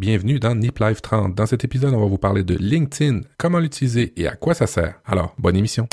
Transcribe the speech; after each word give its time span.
bienvenue 0.00 0.40
dans 0.40 0.54
Nip 0.54 0.78
Life 0.78 1.02
30. 1.02 1.34
Dans 1.34 1.44
cet 1.44 1.62
épisode, 1.62 1.92
on 1.92 2.00
va 2.00 2.06
vous 2.06 2.16
parler 2.16 2.42
de 2.42 2.56
LinkedIn, 2.56 3.20
comment 3.36 3.58
l'utiliser 3.58 4.14
et 4.16 4.26
à 4.26 4.34
quoi 4.34 4.54
ça 4.54 4.66
sert. 4.66 4.94
Alors, 5.04 5.34
bonne 5.38 5.56
émission. 5.56 5.88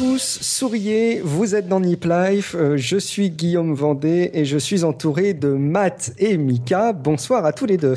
Tous, 0.00 0.38
souriez, 0.40 1.20
vous 1.22 1.54
êtes 1.54 1.68
dans 1.68 1.78
Nip 1.78 2.06
Life, 2.06 2.56
euh, 2.58 2.78
je 2.78 2.96
suis 2.96 3.28
Guillaume 3.28 3.74
Vendée 3.74 4.30
et 4.32 4.46
je 4.46 4.56
suis 4.56 4.82
entouré 4.82 5.34
de 5.34 5.48
Matt 5.48 6.14
et 6.16 6.38
Mika. 6.38 6.94
Bonsoir 6.94 7.44
à 7.44 7.52
tous 7.52 7.66
les 7.66 7.76
deux. 7.76 7.96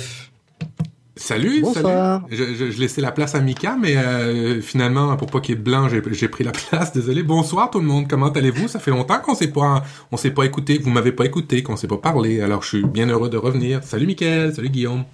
Salut, 1.15 1.61
Bonsoir. 1.61 2.23
salut. 2.29 2.35
Je, 2.35 2.55
je, 2.55 2.71
je, 2.71 2.79
laissais 2.81 2.99
la 2.99 3.13
place 3.13 3.35
à 3.35 3.39
Mika, 3.39 3.77
mais 3.81 3.95
euh, 3.95 4.59
finalement, 4.59 5.15
pour 5.15 5.31
pas 5.31 5.39
qu'il 5.39 5.55
y 5.55 5.57
ait 5.57 5.59
de 5.59 5.63
blanc, 5.63 5.87
j'ai 5.87 6.27
pris 6.27 6.43
la 6.43 6.51
place. 6.69 6.91
Désolé. 6.91 7.23
Bonsoir 7.23 7.71
tout 7.71 7.79
le 7.79 7.85
monde. 7.85 8.09
Comment 8.09 8.31
allez-vous? 8.33 8.67
Ça 8.67 8.79
fait 8.79 8.91
longtemps 8.91 9.19
qu'on 9.19 9.33
s'est 9.33 9.53
pas, 9.53 9.81
on 10.11 10.17
s'est 10.17 10.31
pas 10.31 10.43
écouté, 10.43 10.79
vous 10.79 10.89
m'avez 10.89 11.13
pas 11.13 11.23
écouté, 11.23 11.63
qu'on 11.63 11.77
s'est 11.77 11.87
pas 11.87 11.95
parlé. 11.95 12.41
Alors, 12.41 12.63
je 12.63 12.67
suis 12.67 12.83
bien 12.83 13.07
heureux 13.07 13.29
de 13.29 13.37
revenir. 13.37 13.81
Salut 13.81 14.07
Mickaël, 14.07 14.53
salut 14.53 14.69
Guillaume. 14.69 15.05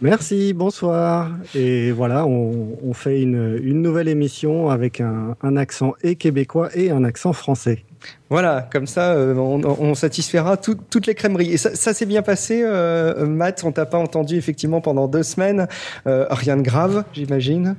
Merci, 0.00 0.52
bonsoir. 0.52 1.30
Et 1.56 1.90
voilà, 1.90 2.24
on, 2.24 2.78
on 2.84 2.92
fait 2.92 3.20
une, 3.20 3.58
une, 3.62 3.82
nouvelle 3.82 4.06
émission 4.06 4.70
avec 4.70 5.00
un, 5.00 5.34
un, 5.42 5.56
accent 5.56 5.94
et 6.02 6.14
québécois 6.14 6.68
et 6.74 6.92
un 6.92 7.02
accent 7.02 7.32
français. 7.32 7.84
Voilà, 8.30 8.68
comme 8.70 8.86
ça, 8.86 9.12
euh, 9.14 9.34
on, 9.34 9.60
on, 9.64 9.94
satisfera 9.94 10.56
tout, 10.56 10.76
toutes 10.88 11.06
les 11.06 11.16
crèmeries. 11.16 11.52
Et 11.52 11.56
ça, 11.56 11.74
ça 11.74 11.94
s'est 11.94 12.06
bien 12.06 12.22
passé, 12.22 12.62
euh, 12.62 13.26
Matt. 13.26 13.64
On 13.64 13.72
t'a 13.72 13.86
pas 13.86 13.98
entendu 13.98 14.36
effectivement 14.36 14.80
pendant 14.80 15.08
deux 15.08 15.24
semaines. 15.24 15.66
Euh, 16.06 16.26
rien 16.30 16.56
de 16.56 16.62
grave, 16.62 17.04
j'imagine. 17.12 17.74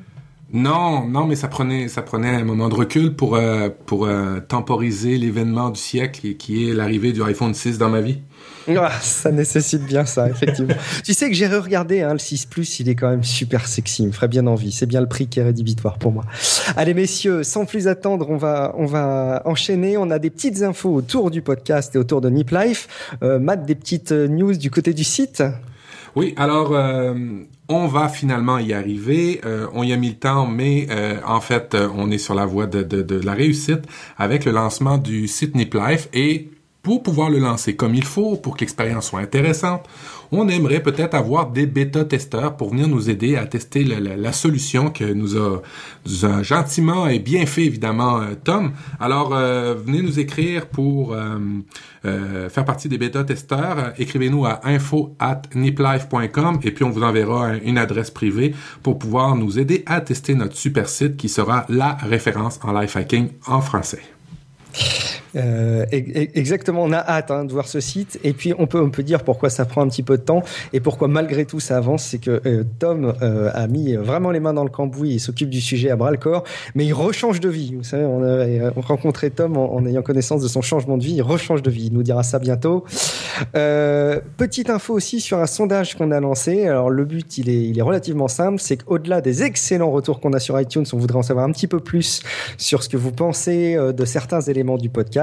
Non, 0.52 1.08
non, 1.08 1.27
mais 1.27 1.36
ça 1.36 1.48
prenait, 1.48 1.88
ça 1.90 2.02
prenait 2.02 2.30
un 2.30 2.43
moment 2.43 2.70
de 2.70 2.74
recul 2.74 3.15
pour 3.15 3.36
euh, 3.36 3.70
pour 3.86 4.05
euh, 4.05 4.40
temporiser 4.40 5.18
l'événement 5.18 5.70
du 5.70 5.80
siècle 5.80 6.34
qui 6.36 6.68
est 6.68 6.74
l'arrivée 6.74 7.12
du 7.12 7.21
iPhone 7.21 7.54
6 7.54 7.77
dans 7.77 7.90
ma 7.90 8.02
vie. 8.02 8.21
Ah, 8.68 8.91
ça 9.02 9.32
nécessite 9.32 9.84
bien 9.84 10.05
ça, 10.05 10.29
effectivement. 10.29 10.76
tu 11.04 11.13
sais 11.13 11.29
que 11.29 11.35
j'ai 11.35 11.48
re-regardé 11.48 12.02
hein, 12.02 12.13
le 12.13 12.20
6 12.20 12.46
Plus, 12.46 12.79
il 12.79 12.90
est 12.90 12.96
quand 12.96 13.10
même 13.10 13.24
super 13.24 13.68
sexy, 13.68 14.04
il 14.04 14.07
me 14.07 14.12
ferait 14.12 14.27
bien 14.27 14.48
envie. 14.48 14.71
C'est 14.71 14.85
bien 14.85 15.02
le 15.02 15.07
prix 15.07 15.27
qui 15.27 15.40
est 15.40 15.43
rédhibitoire 15.43 15.98
pour 15.98 16.12
moi. 16.12 16.26
Allez 16.76 16.93
messieurs, 16.93 17.43
sans 17.43 17.65
plus 17.65 17.87
attendre, 17.87 18.30
on 18.30 18.37
va 18.37 18.74
on 18.77 18.85
va 18.85 19.41
enchaîner. 19.46 19.98
On 19.98 20.10
a 20.12 20.20
des 20.20 20.30
petites 20.30 20.62
infos 20.62 20.93
autour 20.93 21.32
du 21.32 21.41
podcast 21.41 21.96
et 21.96 21.99
autour 21.99 22.21
de 22.21 22.30
Nip 22.30 22.52
Life. 22.52 22.87
Euh, 23.24 23.40
Matt, 23.40 23.65
des 23.65 23.76
petites 23.76 24.12
news 24.12 24.55
du 24.55 24.70
côté 24.71 24.93
du 24.93 25.04
site? 25.04 25.43
Oui, 26.15 26.34
alors 26.37 26.74
euh, 26.74 27.13
on 27.68 27.87
va 27.87 28.10
finalement 28.10 28.57
y 28.57 28.74
arriver. 28.74 29.41
Euh, 29.46 29.68
on 29.74 29.84
y 29.84 29.93
a 29.93 29.98
mis 29.98 30.10
le 30.10 30.15
temps, 30.15 30.48
mais 30.48 30.87
euh, 30.90 31.18
en 31.26 31.41
fait, 31.41 31.76
on 31.96 32.10
est 32.12 32.18
sur 32.18 32.34
la 32.34 32.46
voie 32.46 32.68
de, 32.68 32.84
de, 32.84 33.02
de, 33.02 33.20
la 33.20 33.34
réussite 33.34 33.82
avec 34.18 34.46
le 34.46 34.52
lancement 34.52 34.98
du 34.98 35.27
site 35.27 35.55
Nip 35.55 35.74
Life 35.74 36.10
et 36.13 36.49
pour 36.82 37.04
pouvoir 37.04 37.30
le 37.30 37.40
lancer 37.40 37.76
comme 37.76 37.94
il 37.94 38.05
faut, 38.05 38.35
pour 38.38 38.55
que 38.55 38.62
l'expérience 38.62 39.10
soit 39.10 39.20
intéressante, 39.20 39.85
on 40.32 40.48
aimerait 40.48 40.82
peut-être 40.82 41.16
avoir 41.16 41.49
des 41.49 41.66
bêta-testeurs 41.66 42.55
pour 42.55 42.70
venir 42.70 42.88
nous 42.88 43.10
aider 43.10 43.36
à 43.36 43.46
tester 43.46 43.84
la, 43.84 44.32
solution 44.32 44.91
que 44.91 45.04
nous 45.04 45.38
a, 45.38 45.62
nous 46.05 46.26
a, 46.26 46.44
gentiment 46.44 47.08
et 47.08 47.20
bien 47.20 47.46
fait 47.46 47.66
évidemment 47.66 48.21
euh, 48.21 48.36
Tom. 48.44 48.74
Alors 48.99 49.34
euh, 49.34 49.74
venez 49.74 50.02
nous 50.02 50.20
écrire 50.20 50.68
pour 50.68 51.13
euh, 51.13 52.49
faire 52.49 52.66
partie 52.66 52.90
des 52.90 52.98
bêta-testeurs. 52.98 53.93
Écrivez-nous 53.98 54.46
à 54.46 54.62
info 54.66 55.16
at 55.20 55.41
niplife.com 55.55 56.60
et 56.64 56.71
puis 56.71 56.84
on 56.84 56.91
vous 56.91 57.04
enverra 57.04 57.55
une 57.58 57.77
adresse 57.77 58.12
privée 58.12 58.54
pour 58.84 58.99
pouvoir 58.99 59.36
nous 59.36 59.58
aider 59.58 59.84
à 59.86 59.99
tester 60.02 60.36
notre 60.36 60.55
super 60.55 60.88
site 60.88 61.18
qui 61.18 61.27
sera 61.27 61.66
la 61.70 61.96
référence 61.96 62.60
en 62.64 62.80
life 62.80 62.96
hacking 62.96 63.30
en 63.48 63.62
français. 63.62 64.02
Euh, 65.35 65.85
exactement, 65.91 66.84
on 66.84 66.91
a 66.91 66.97
hâte 66.97 67.31
hein, 67.31 67.45
de 67.45 67.51
voir 67.51 67.67
ce 67.67 67.79
site. 67.79 68.19
Et 68.23 68.34
puis 68.34 68.53
on 68.57 68.67
peut 68.67 68.81
on 68.81 68.90
peut 68.90 69.03
dire 69.03 69.23
pourquoi 69.23 69.50
ça 69.50 69.66
prend 69.66 69.81
un 69.81 69.88
petit 69.88 70.03
peu 70.03 70.17
de 70.17 70.23
temps 70.23 70.41
et 70.73 70.79
pourquoi 70.79 71.07
malgré 71.07 71.45
tout 71.45 71.59
ça 71.59 71.78
avance, 71.78 72.03
c'est 72.03 72.17
que 72.17 72.41
euh, 72.45 72.63
Tom 72.79 73.13
euh, 73.22 73.51
a 73.53 73.67
mis 73.67 73.95
vraiment 73.95 74.31
les 74.31 74.40
mains 74.40 74.53
dans 74.53 74.63
le 74.63 74.69
cambouis 74.69 75.16
et 75.16 75.19
s'occupe 75.19 75.50
du 75.50 75.62
sujet 75.62 75.90
à 75.90 75.95
bras 75.95 76.12
le 76.12 76.17
corps, 76.17 76.44
mais 76.75 76.85
il 76.85 76.94
rechange 76.94 77.40
de 77.40 77.50
vie. 77.50 77.75
Vous 77.75 77.84
savez, 77.84 78.06
on 78.06 78.23
a 78.23 78.72
on 78.75 78.81
rencontré 78.81 79.29
Tom 79.29 79.57
en, 79.57 79.85
ayant 79.85 80.01
connaissance 80.01 80.41
de 80.41 80.47
son 80.47 80.62
changement 80.62 80.97
de 80.97 81.03
vie, 81.03 81.16
il 81.16 81.22
rechange 81.22 81.61
de 81.61 81.69
vie. 81.69 81.88
Il 81.88 81.94
nous 81.94 82.03
dira 82.03 82.23
ça 82.23 82.40
bientôt. 82.40 82.85
Petite 83.53 84.69
info 84.69 84.94
aussi 84.94 85.19
sur 85.22 85.40
un 85.40 85.46
sondage 85.46 85.96
qu'on 85.96 86.11
a 86.11 86.19
lancé. 86.19 86.67
Alors 86.67 86.90
le 86.90 87.06
but, 87.06 87.38
il 87.38 87.50
est 87.50 87.61
il 87.61 87.78
est 87.78 87.84
relativement 87.84 88.28
simple, 88.28 88.59
c'est 88.59 88.78
qu'au-delà 88.78 89.22
des 89.22 89.44
excellents 89.44 89.91
retours 89.91 90.19
qu'on 90.19 90.34
a 90.34 90.40
sur 90.40 90.59
iTunes, 90.59 90.85
on 90.94 90.97
voudrait 90.97 91.19
en 91.19 91.23
savoir 91.23 91.46
un 91.46 91.51
petit 91.51 91.67
peu 91.67 91.79
plus 91.79 92.22
sur 92.57 92.84
ce 92.84 92.90
que 92.90 92.97
vous 92.97 93.11
pensez 93.11 93.75
de 93.75 94.06
certains 94.06 94.41
éléments 94.41 94.78
du 94.78 94.90
podcast. 94.90 95.19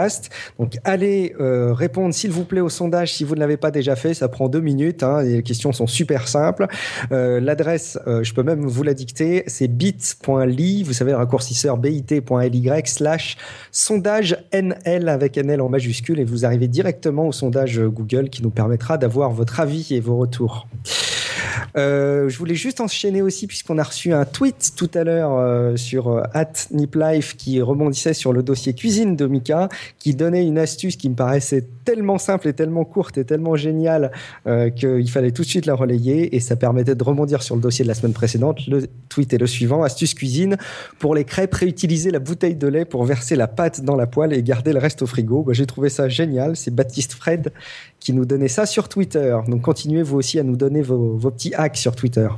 Donc 0.59 0.79
allez 0.85 1.35
euh, 1.41 1.73
répondre 1.73 2.15
s'il 2.15 2.31
vous 2.31 2.45
plaît 2.45 2.61
au 2.61 2.69
sondage 2.69 3.15
si 3.15 3.25
vous 3.25 3.35
ne 3.35 3.41
l'avez 3.41 3.57
pas 3.57 3.71
déjà 3.71 3.97
fait, 3.97 4.15
ça 4.15 4.29
prend 4.29 4.49
deux 4.49 4.61
minutes. 4.61 5.03
Hein, 5.03 5.23
les 5.23 5.43
questions 5.43 5.73
sont 5.73 5.87
super 5.87 6.29
simples. 6.29 6.67
Euh, 7.13 7.41
L'adresse, 7.41 7.99
euh, 8.07 8.23
je 8.23 8.35
peux 8.35 8.43
même 8.43 8.67
vous 8.67 8.83
la 8.83 8.95
dicter, 8.95 9.45
c'est 9.47 9.69
bit.ly, 9.69 10.83
vous 10.83 10.93
savez 10.93 11.13
le 11.13 11.17
raccourcisseur 11.19 11.77
bit.ly 11.77 12.71
slash 12.85 13.37
sondage 13.71 14.37
NL 14.53 15.09
avec 15.09 15.37
NL 15.37 15.61
en 15.61 15.69
majuscule 15.69 16.21
et 16.21 16.25
vous 16.25 16.45
arrivez 16.45 16.69
directement 16.69 17.29
au 17.29 17.33
sondage 17.33 17.81
Google 17.81 18.29
qui 18.29 18.43
nous 18.43 18.51
permettra 18.51 18.99
d'avoir 18.99 19.31
votre 19.31 19.61
avis 19.61 19.89
et 19.91 20.01
vos 20.01 20.17
retours. 20.17 20.69
Je 21.75 22.37
voulais 22.39 22.55
juste 22.55 22.81
enchaîner 22.81 23.21
aussi 23.23 23.47
puisqu'on 23.47 23.79
a 23.79 23.83
reçu 23.83 24.13
un 24.13 24.25
tweet 24.25 24.73
tout 24.77 24.91
à 24.95 25.05
l'heure 25.05 25.77
sur 25.79 26.09
euh, 26.09 26.23
@niplife 26.71 27.37
qui 27.37 27.61
rebondissait 27.61 28.15
sur 28.15 28.33
le 28.33 28.43
dossier 28.43 28.75
cuisine 28.75 29.17
de 29.17 29.27
Mika, 29.27 29.69
qui 29.99 30.15
donnait 30.15 30.47
une 30.47 30.59
astuce 30.59 30.97
qui 30.97 31.09
me 31.09 31.15
paraissait 31.15 31.65
tellement 31.85 32.19
simple 32.19 32.49
et 32.49 32.53
tellement 32.53 32.85
courte 32.85 33.19
et 33.19 33.25
tellement 33.25 33.57
géniale 33.57 34.13
euh, 34.47 34.71
qu'il 34.71 35.11
fallait 35.11 35.31
tout 35.31 35.43
de 35.43 35.47
suite 35.47 35.67
la 35.67 35.75
relayer 35.75 36.35
et 36.35 36.41
ça 36.41 36.57
permettait 36.57 36.95
de 36.95 37.05
rebondir 37.05 37.43
sur 37.43 37.55
le 37.55 37.61
dossier 37.61 37.85
de 37.85 37.89
la 37.89 37.95
semaine 37.95 38.13
précédente. 38.13 38.67
Le 38.67 38.87
tweet 39.09 39.33
est 39.33 39.39
le 39.39 39.47
suivant 39.47 39.83
astuce 39.83 40.15
cuisine 40.15 40.57
pour 40.99 41.15
les 41.15 41.25
crêpes 41.25 41.55
réutiliser 41.55 42.11
la 42.11 42.19
bouteille 42.19 42.57
de 42.57 42.67
lait 42.67 42.85
pour 42.85 43.05
verser 43.05 43.37
la 43.37 43.47
pâte 43.47 43.83
dans 43.83 43.97
la 43.97 44.07
poêle 44.07 44.33
et 44.33 44.43
garder 44.43 44.73
le 44.73 44.79
reste 44.79 45.03
au 45.03 45.07
frigo. 45.07 45.43
Bah, 45.43 45.53
J'ai 45.53 45.67
trouvé 45.67 45.89
ça 45.89 46.09
génial. 46.09 46.57
C'est 46.57 46.75
Baptiste 46.75 47.13
Fred 47.15 47.53
qui 48.01 48.13
nous 48.13 48.25
donnait 48.25 48.49
ça 48.49 48.67
sur 48.67 48.89
Twitter. 48.89 49.37
Donc 49.49 49.63
continuez 49.63 50.03
vous 50.03 50.17
aussi 50.17 50.39
à 50.39 50.43
nous 50.43 50.57
donner 50.57 50.83
vos, 50.83 51.17
vos 51.17 51.31
petits 51.31 51.55
hacks 51.55 51.77
sur 51.77 51.95
Twitter. 51.97 52.29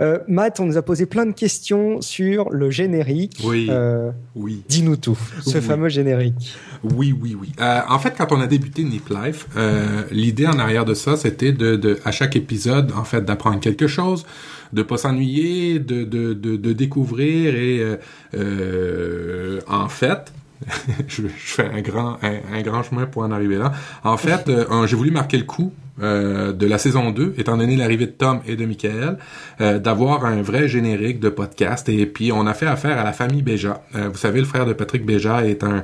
Euh, 0.00 0.18
Matt, 0.28 0.60
on 0.60 0.66
nous 0.66 0.78
a 0.78 0.82
posé 0.82 1.06
plein 1.06 1.26
de 1.26 1.32
questions 1.32 2.00
sur 2.00 2.50
le 2.50 2.70
générique. 2.70 3.42
Oui. 3.44 3.66
Euh, 3.68 4.10
oui. 4.34 4.62
Dis-nous 4.68 4.96
tout. 4.96 5.18
Ce 5.42 5.58
Oui. 5.58 5.60
fameux 5.62 5.88
générique. 5.88 6.56
Oui, 6.82 7.14
oui, 7.18 7.36
oui. 7.38 7.52
Euh, 7.60 7.80
en 7.88 7.98
fait, 7.98 8.14
quand 8.16 8.32
on 8.32 8.40
a 8.40 8.46
débuté 8.46 8.82
Nip 8.84 9.08
Life, 9.10 9.46
euh, 9.56 10.02
l'idée 10.10 10.46
en 10.46 10.58
arrière 10.58 10.86
de 10.86 10.94
ça, 10.94 11.16
c'était 11.16 11.52
de, 11.52 11.76
de, 11.76 11.98
à 12.04 12.12
chaque 12.12 12.36
épisode, 12.36 12.92
en 12.96 13.04
fait, 13.04 13.22
d'apprendre 13.22 13.60
quelque 13.60 13.86
chose, 13.86 14.24
de 14.72 14.82
pas 14.82 14.96
s'ennuyer, 14.96 15.78
de, 15.78 16.04
de, 16.04 16.32
de, 16.32 16.56
de, 16.56 16.72
découvrir 16.72 17.54
et, 17.54 17.80
euh, 17.80 17.96
euh, 18.34 19.60
en 19.68 19.88
fait, 19.88 20.32
je, 21.08 21.22
je, 21.22 21.28
fais 21.36 21.66
un 21.66 21.80
grand, 21.80 22.18
un, 22.22 22.38
un, 22.54 22.62
grand 22.62 22.82
chemin 22.82 23.06
pour 23.06 23.22
en 23.22 23.30
arriver 23.30 23.56
là. 23.56 23.72
En 24.04 24.16
fait, 24.16 24.48
euh, 24.48 24.86
j'ai 24.86 24.96
voulu 24.96 25.10
marquer 25.10 25.38
le 25.38 25.44
coup 25.44 25.72
euh, 26.02 26.52
de 26.52 26.66
la 26.66 26.78
saison 26.78 27.10
2, 27.10 27.34
étant 27.36 27.56
donné 27.56 27.76
l'arrivée 27.76 28.06
de 28.06 28.12
Tom 28.12 28.40
et 28.46 28.56
de 28.56 28.64
Michael, 28.64 29.18
euh, 29.60 29.78
d'avoir 29.78 30.24
un 30.24 30.40
vrai 30.40 30.68
générique 30.68 31.20
de 31.20 31.28
podcast. 31.28 31.88
Et 31.88 32.06
puis, 32.06 32.32
on 32.32 32.46
a 32.46 32.54
fait 32.54 32.66
affaire 32.66 32.98
à 32.98 33.04
la 33.04 33.12
famille 33.12 33.42
Béja. 33.42 33.82
Euh, 33.94 34.08
vous 34.10 34.16
savez, 34.16 34.40
le 34.40 34.46
frère 34.46 34.64
de 34.64 34.72
Patrick 34.72 35.04
Béja 35.04 35.46
est 35.46 35.62
un, 35.64 35.82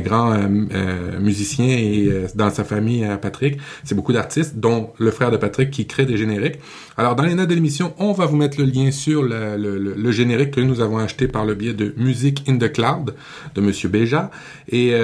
grand 0.00 0.36
musicien 1.20 1.66
et 1.66 2.10
dans 2.34 2.50
sa 2.50 2.64
famille, 2.64 3.06
Patrick, 3.20 3.58
c'est 3.84 3.94
beaucoup 3.94 4.12
d'artistes, 4.12 4.56
dont 4.56 4.90
le 4.98 5.10
frère 5.10 5.30
de 5.30 5.36
Patrick 5.36 5.70
qui 5.70 5.86
crée 5.86 6.06
des 6.06 6.16
génériques. 6.16 6.58
Alors, 6.96 7.16
dans 7.16 7.24
les 7.24 7.34
notes 7.34 7.48
de 7.48 7.54
l'émission, 7.54 7.94
on 7.98 8.12
va 8.12 8.26
vous 8.26 8.36
mettre 8.36 8.60
le 8.60 8.66
lien 8.66 8.90
sur 8.90 9.22
le, 9.22 10.10
générique 10.10 10.52
que 10.52 10.60
nous 10.60 10.80
avons 10.80 10.98
acheté 10.98 11.26
par 11.28 11.44
le 11.44 11.54
biais 11.54 11.74
de 11.74 11.94
Music 11.96 12.44
in 12.48 12.58
the 12.58 12.72
Cloud 12.72 13.14
de 13.54 13.60
Monsieur 13.60 13.88
Béja. 13.88 14.30
Et 14.70 14.94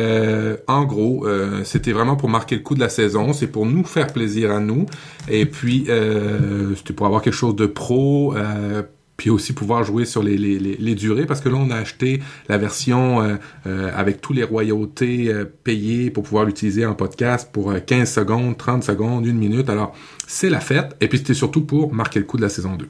en 0.66 0.84
gros, 0.84 1.26
c'était 1.64 1.92
vraiment 1.92 2.16
pour 2.16 2.28
marquer 2.28 2.56
le 2.56 2.62
coup 2.62 2.74
de 2.74 2.80
la 2.80 2.88
saison. 2.88 3.32
C'est 3.32 3.48
pour 3.48 3.66
nous 3.66 3.84
faire 3.84 4.08
plaisir 4.08 4.53
nous. 4.60 4.86
Et 5.28 5.46
puis, 5.46 5.86
euh, 5.88 6.74
c'était 6.76 6.94
pour 6.94 7.06
avoir 7.06 7.22
quelque 7.22 7.34
chose 7.34 7.56
de 7.56 7.66
pro. 7.66 8.34
Euh, 8.36 8.82
puis 9.16 9.30
aussi 9.30 9.52
pouvoir 9.52 9.84
jouer 9.84 10.04
sur 10.04 10.22
les, 10.22 10.94
durées, 10.94 11.26
parce 11.26 11.40
que 11.40 11.48
là, 11.48 11.56
on 11.56 11.70
a 11.70 11.76
acheté 11.76 12.20
la 12.48 12.58
version 12.58 13.22
euh, 13.22 13.36
euh, 13.66 13.90
avec 13.94 14.20
tous 14.20 14.32
les 14.32 14.42
royautés 14.42 15.28
euh, 15.28 15.44
payées 15.44 16.10
pour 16.10 16.24
pouvoir 16.24 16.44
l'utiliser 16.44 16.84
en 16.84 16.94
podcast 16.94 17.50
pour 17.52 17.72
15 17.84 18.12
secondes, 18.12 18.56
30 18.56 18.82
secondes, 18.82 19.26
une 19.26 19.38
minute. 19.38 19.68
Alors, 19.68 19.94
c'est 20.26 20.50
la 20.50 20.60
fête. 20.60 20.96
Et 21.00 21.08
puis, 21.08 21.18
c'était 21.18 21.34
surtout 21.34 21.64
pour 21.64 21.94
marquer 21.94 22.18
le 22.18 22.24
coup 22.24 22.36
de 22.36 22.42
la 22.42 22.48
saison 22.48 22.74
2. 22.74 22.88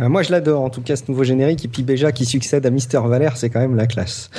Euh, 0.00 0.08
moi, 0.08 0.22
je 0.22 0.32
l'adore, 0.32 0.62
en 0.62 0.70
tout 0.70 0.82
cas, 0.82 0.96
ce 0.96 1.04
nouveau 1.08 1.24
générique. 1.24 1.64
Et 1.64 1.68
puis, 1.68 1.82
Béja 1.82 2.10
qui 2.10 2.26
succède 2.26 2.66
à 2.66 2.70
Mister 2.70 3.00
Valère, 3.04 3.36
c'est 3.36 3.48
quand 3.48 3.60
même 3.60 3.76
la 3.76 3.86
classe. 3.86 4.30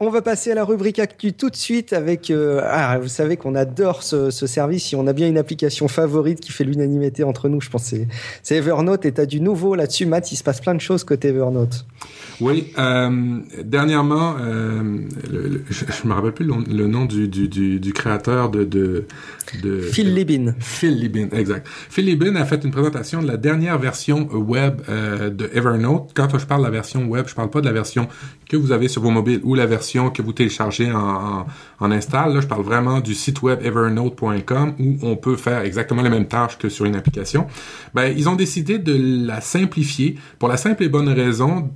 On 0.00 0.10
va 0.10 0.22
passer 0.22 0.52
à 0.52 0.54
la 0.54 0.64
rubrique 0.64 1.00
Actu 1.00 1.32
tout 1.32 1.50
de 1.50 1.56
suite 1.56 1.92
avec. 1.92 2.30
Euh, 2.30 2.60
ah, 2.64 3.00
vous 3.00 3.08
savez 3.08 3.36
qu'on 3.36 3.56
adore 3.56 4.04
ce, 4.04 4.30
ce, 4.30 4.46
service. 4.46 4.84
Si 4.84 4.94
on 4.94 5.08
a 5.08 5.12
bien 5.12 5.26
une 5.26 5.38
application 5.38 5.88
favorite 5.88 6.38
qui 6.38 6.52
fait 6.52 6.62
l'unanimité 6.62 7.24
entre 7.24 7.48
nous, 7.48 7.60
je 7.60 7.68
pense 7.68 7.86
c'est 7.86 8.06
c'est 8.44 8.54
Evernote. 8.54 9.04
Et 9.06 9.10
t'as 9.10 9.26
du 9.26 9.40
nouveau 9.40 9.74
là-dessus, 9.74 10.06
Matt. 10.06 10.30
Il 10.30 10.36
se 10.36 10.44
passe 10.44 10.60
plein 10.60 10.76
de 10.76 10.80
choses 10.80 11.02
côté 11.02 11.28
Evernote. 11.28 11.84
Oui. 12.40 12.72
Euh, 12.78 13.40
dernièrement, 13.64 14.36
euh, 14.38 15.00
je, 15.68 16.06
me 16.06 16.12
rappelle 16.12 16.30
plus 16.30 16.46
le, 16.46 16.86
nom 16.86 17.04
du, 17.04 17.26
du, 17.26 17.48
du, 17.48 17.80
du, 17.80 17.92
créateur 17.92 18.50
de, 18.50 18.62
de, 18.62 19.06
de 19.64 19.80
Phil 19.80 20.14
Libin. 20.14 20.54
Phil 20.60 20.96
Libin, 20.96 21.26
exact. 21.32 21.66
Phil 21.90 22.04
Libin 22.04 22.36
a 22.36 22.44
fait 22.44 22.62
une 22.62 22.70
présentation 22.70 23.20
de 23.20 23.26
la 23.26 23.36
dernière 23.36 23.80
version 23.80 24.28
web 24.32 24.80
de 24.86 25.50
Evernote. 25.52 26.12
Quand 26.14 26.38
je 26.38 26.46
parle 26.46 26.60
de 26.60 26.66
la 26.66 26.70
version 26.70 27.04
web, 27.06 27.26
je 27.26 27.34
parle 27.34 27.50
pas 27.50 27.60
de 27.60 27.66
la 27.66 27.72
version 27.72 28.06
que 28.48 28.56
vous 28.56 28.70
avez 28.70 28.86
sur 28.86 29.02
vos 29.02 29.10
mobiles 29.10 29.40
ou 29.42 29.56
la 29.56 29.66
version 29.66 29.87
que 29.92 30.22
vous 30.22 30.32
téléchargez 30.32 30.90
en, 30.92 31.46
en, 31.80 31.90
install. 31.90 32.34
Là, 32.34 32.40
je 32.40 32.46
parle 32.46 32.62
vraiment 32.62 33.00
du 33.00 33.14
site 33.14 33.42
web 33.42 33.60
evernote.com 33.62 34.74
où 34.78 34.98
on 35.02 35.16
peut 35.16 35.36
faire 35.36 35.62
exactement 35.62 36.02
les 36.02 36.10
mêmes 36.10 36.28
tâches 36.28 36.58
que 36.58 36.68
sur 36.68 36.84
une 36.84 36.96
application. 36.96 37.46
Ben, 37.94 38.14
ils 38.16 38.28
ont 38.28 38.36
décidé 38.36 38.78
de 38.78 39.26
la 39.26 39.40
simplifier 39.40 40.18
pour 40.38 40.48
la 40.48 40.56
simple 40.56 40.82
et 40.84 40.88
bonne 40.88 41.08
raison 41.08 41.70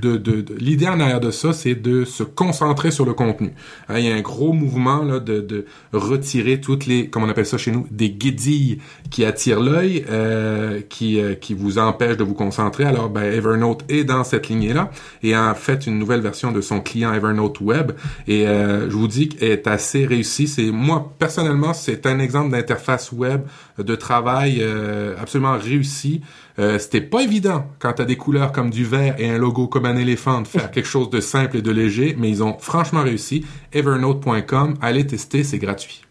de, 0.00 0.44
l'idée 0.58 0.88
en 0.88 0.98
arrière 1.00 1.20
de 1.20 1.30
ça, 1.30 1.52
c'est 1.52 1.74
de 1.74 2.04
se 2.04 2.22
concentrer 2.22 2.90
sur 2.90 3.04
le 3.04 3.12
contenu. 3.12 3.52
Hein, 3.88 3.98
il 3.98 4.06
y 4.06 4.10
a 4.10 4.14
un 4.14 4.20
gros 4.20 4.52
mouvement 4.52 5.02
là, 5.02 5.20
de, 5.20 5.66
retirer 5.92 6.60
toutes 6.60 6.86
les, 6.86 7.08
comme 7.08 7.24
on 7.24 7.28
appelle 7.28 7.46
ça 7.46 7.58
chez 7.58 7.72
nous, 7.72 7.86
des 7.90 8.10
guédilles 8.10 8.78
qui 9.10 9.24
attirent 9.24 9.60
l'œil, 9.60 10.04
euh, 10.08 10.80
qui, 10.88 11.20
euh, 11.20 11.34
qui 11.34 11.54
vous 11.54 11.78
empêchent 11.78 12.16
de 12.16 12.24
vous 12.24 12.34
concentrer. 12.34 12.84
Alors, 12.84 13.10
ben, 13.10 13.24
Evernote 13.24 13.84
est 13.88 14.04
dans 14.04 14.24
cette 14.24 14.48
lignée-là 14.48 14.90
et 15.22 15.34
a 15.34 15.54
fait 15.54 15.86
une 15.86 15.98
nouvelle 15.98 16.20
version 16.20 16.52
de 16.52 16.60
son 16.60 16.80
client 16.80 17.12
Evernote 17.12 17.60
Web. 17.60 17.92
Et 18.26 18.46
euh, 18.46 18.88
je 18.88 18.96
vous 18.96 19.08
dis 19.08 19.28
qu'elle 19.28 19.50
est 19.50 19.66
assez 19.66 20.06
réussie. 20.06 20.48
C'est 20.48 20.70
moi 20.70 21.12
personnellement, 21.18 21.74
c'est 21.74 22.06
un 22.06 22.18
exemple 22.18 22.50
d'interface 22.50 23.12
web 23.12 23.42
de 23.78 23.94
travail 23.94 24.58
euh, 24.60 25.14
absolument 25.20 25.56
réussi. 25.58 26.20
Euh, 26.58 26.78
c'était 26.78 27.00
pas 27.00 27.22
évident 27.22 27.66
quand 27.78 27.94
t'as 27.94 28.04
des 28.04 28.16
couleurs 28.16 28.52
comme 28.52 28.70
du 28.70 28.84
vert 28.84 29.14
et 29.18 29.30
un 29.30 29.38
logo 29.38 29.66
comme 29.66 29.86
un 29.86 29.96
éléphant 29.96 30.42
de 30.42 30.48
faire 30.48 30.70
quelque 30.70 30.88
chose 30.88 31.10
de 31.10 31.20
simple 31.20 31.58
et 31.58 31.62
de 31.62 31.70
léger, 31.70 32.14
mais 32.18 32.28
ils 32.28 32.42
ont 32.42 32.58
franchement 32.58 33.02
réussi. 33.02 33.44
Evernote.com, 33.72 34.74
allez 34.80 35.06
tester, 35.06 35.44
c'est 35.44 35.58
gratuit. 35.58 36.02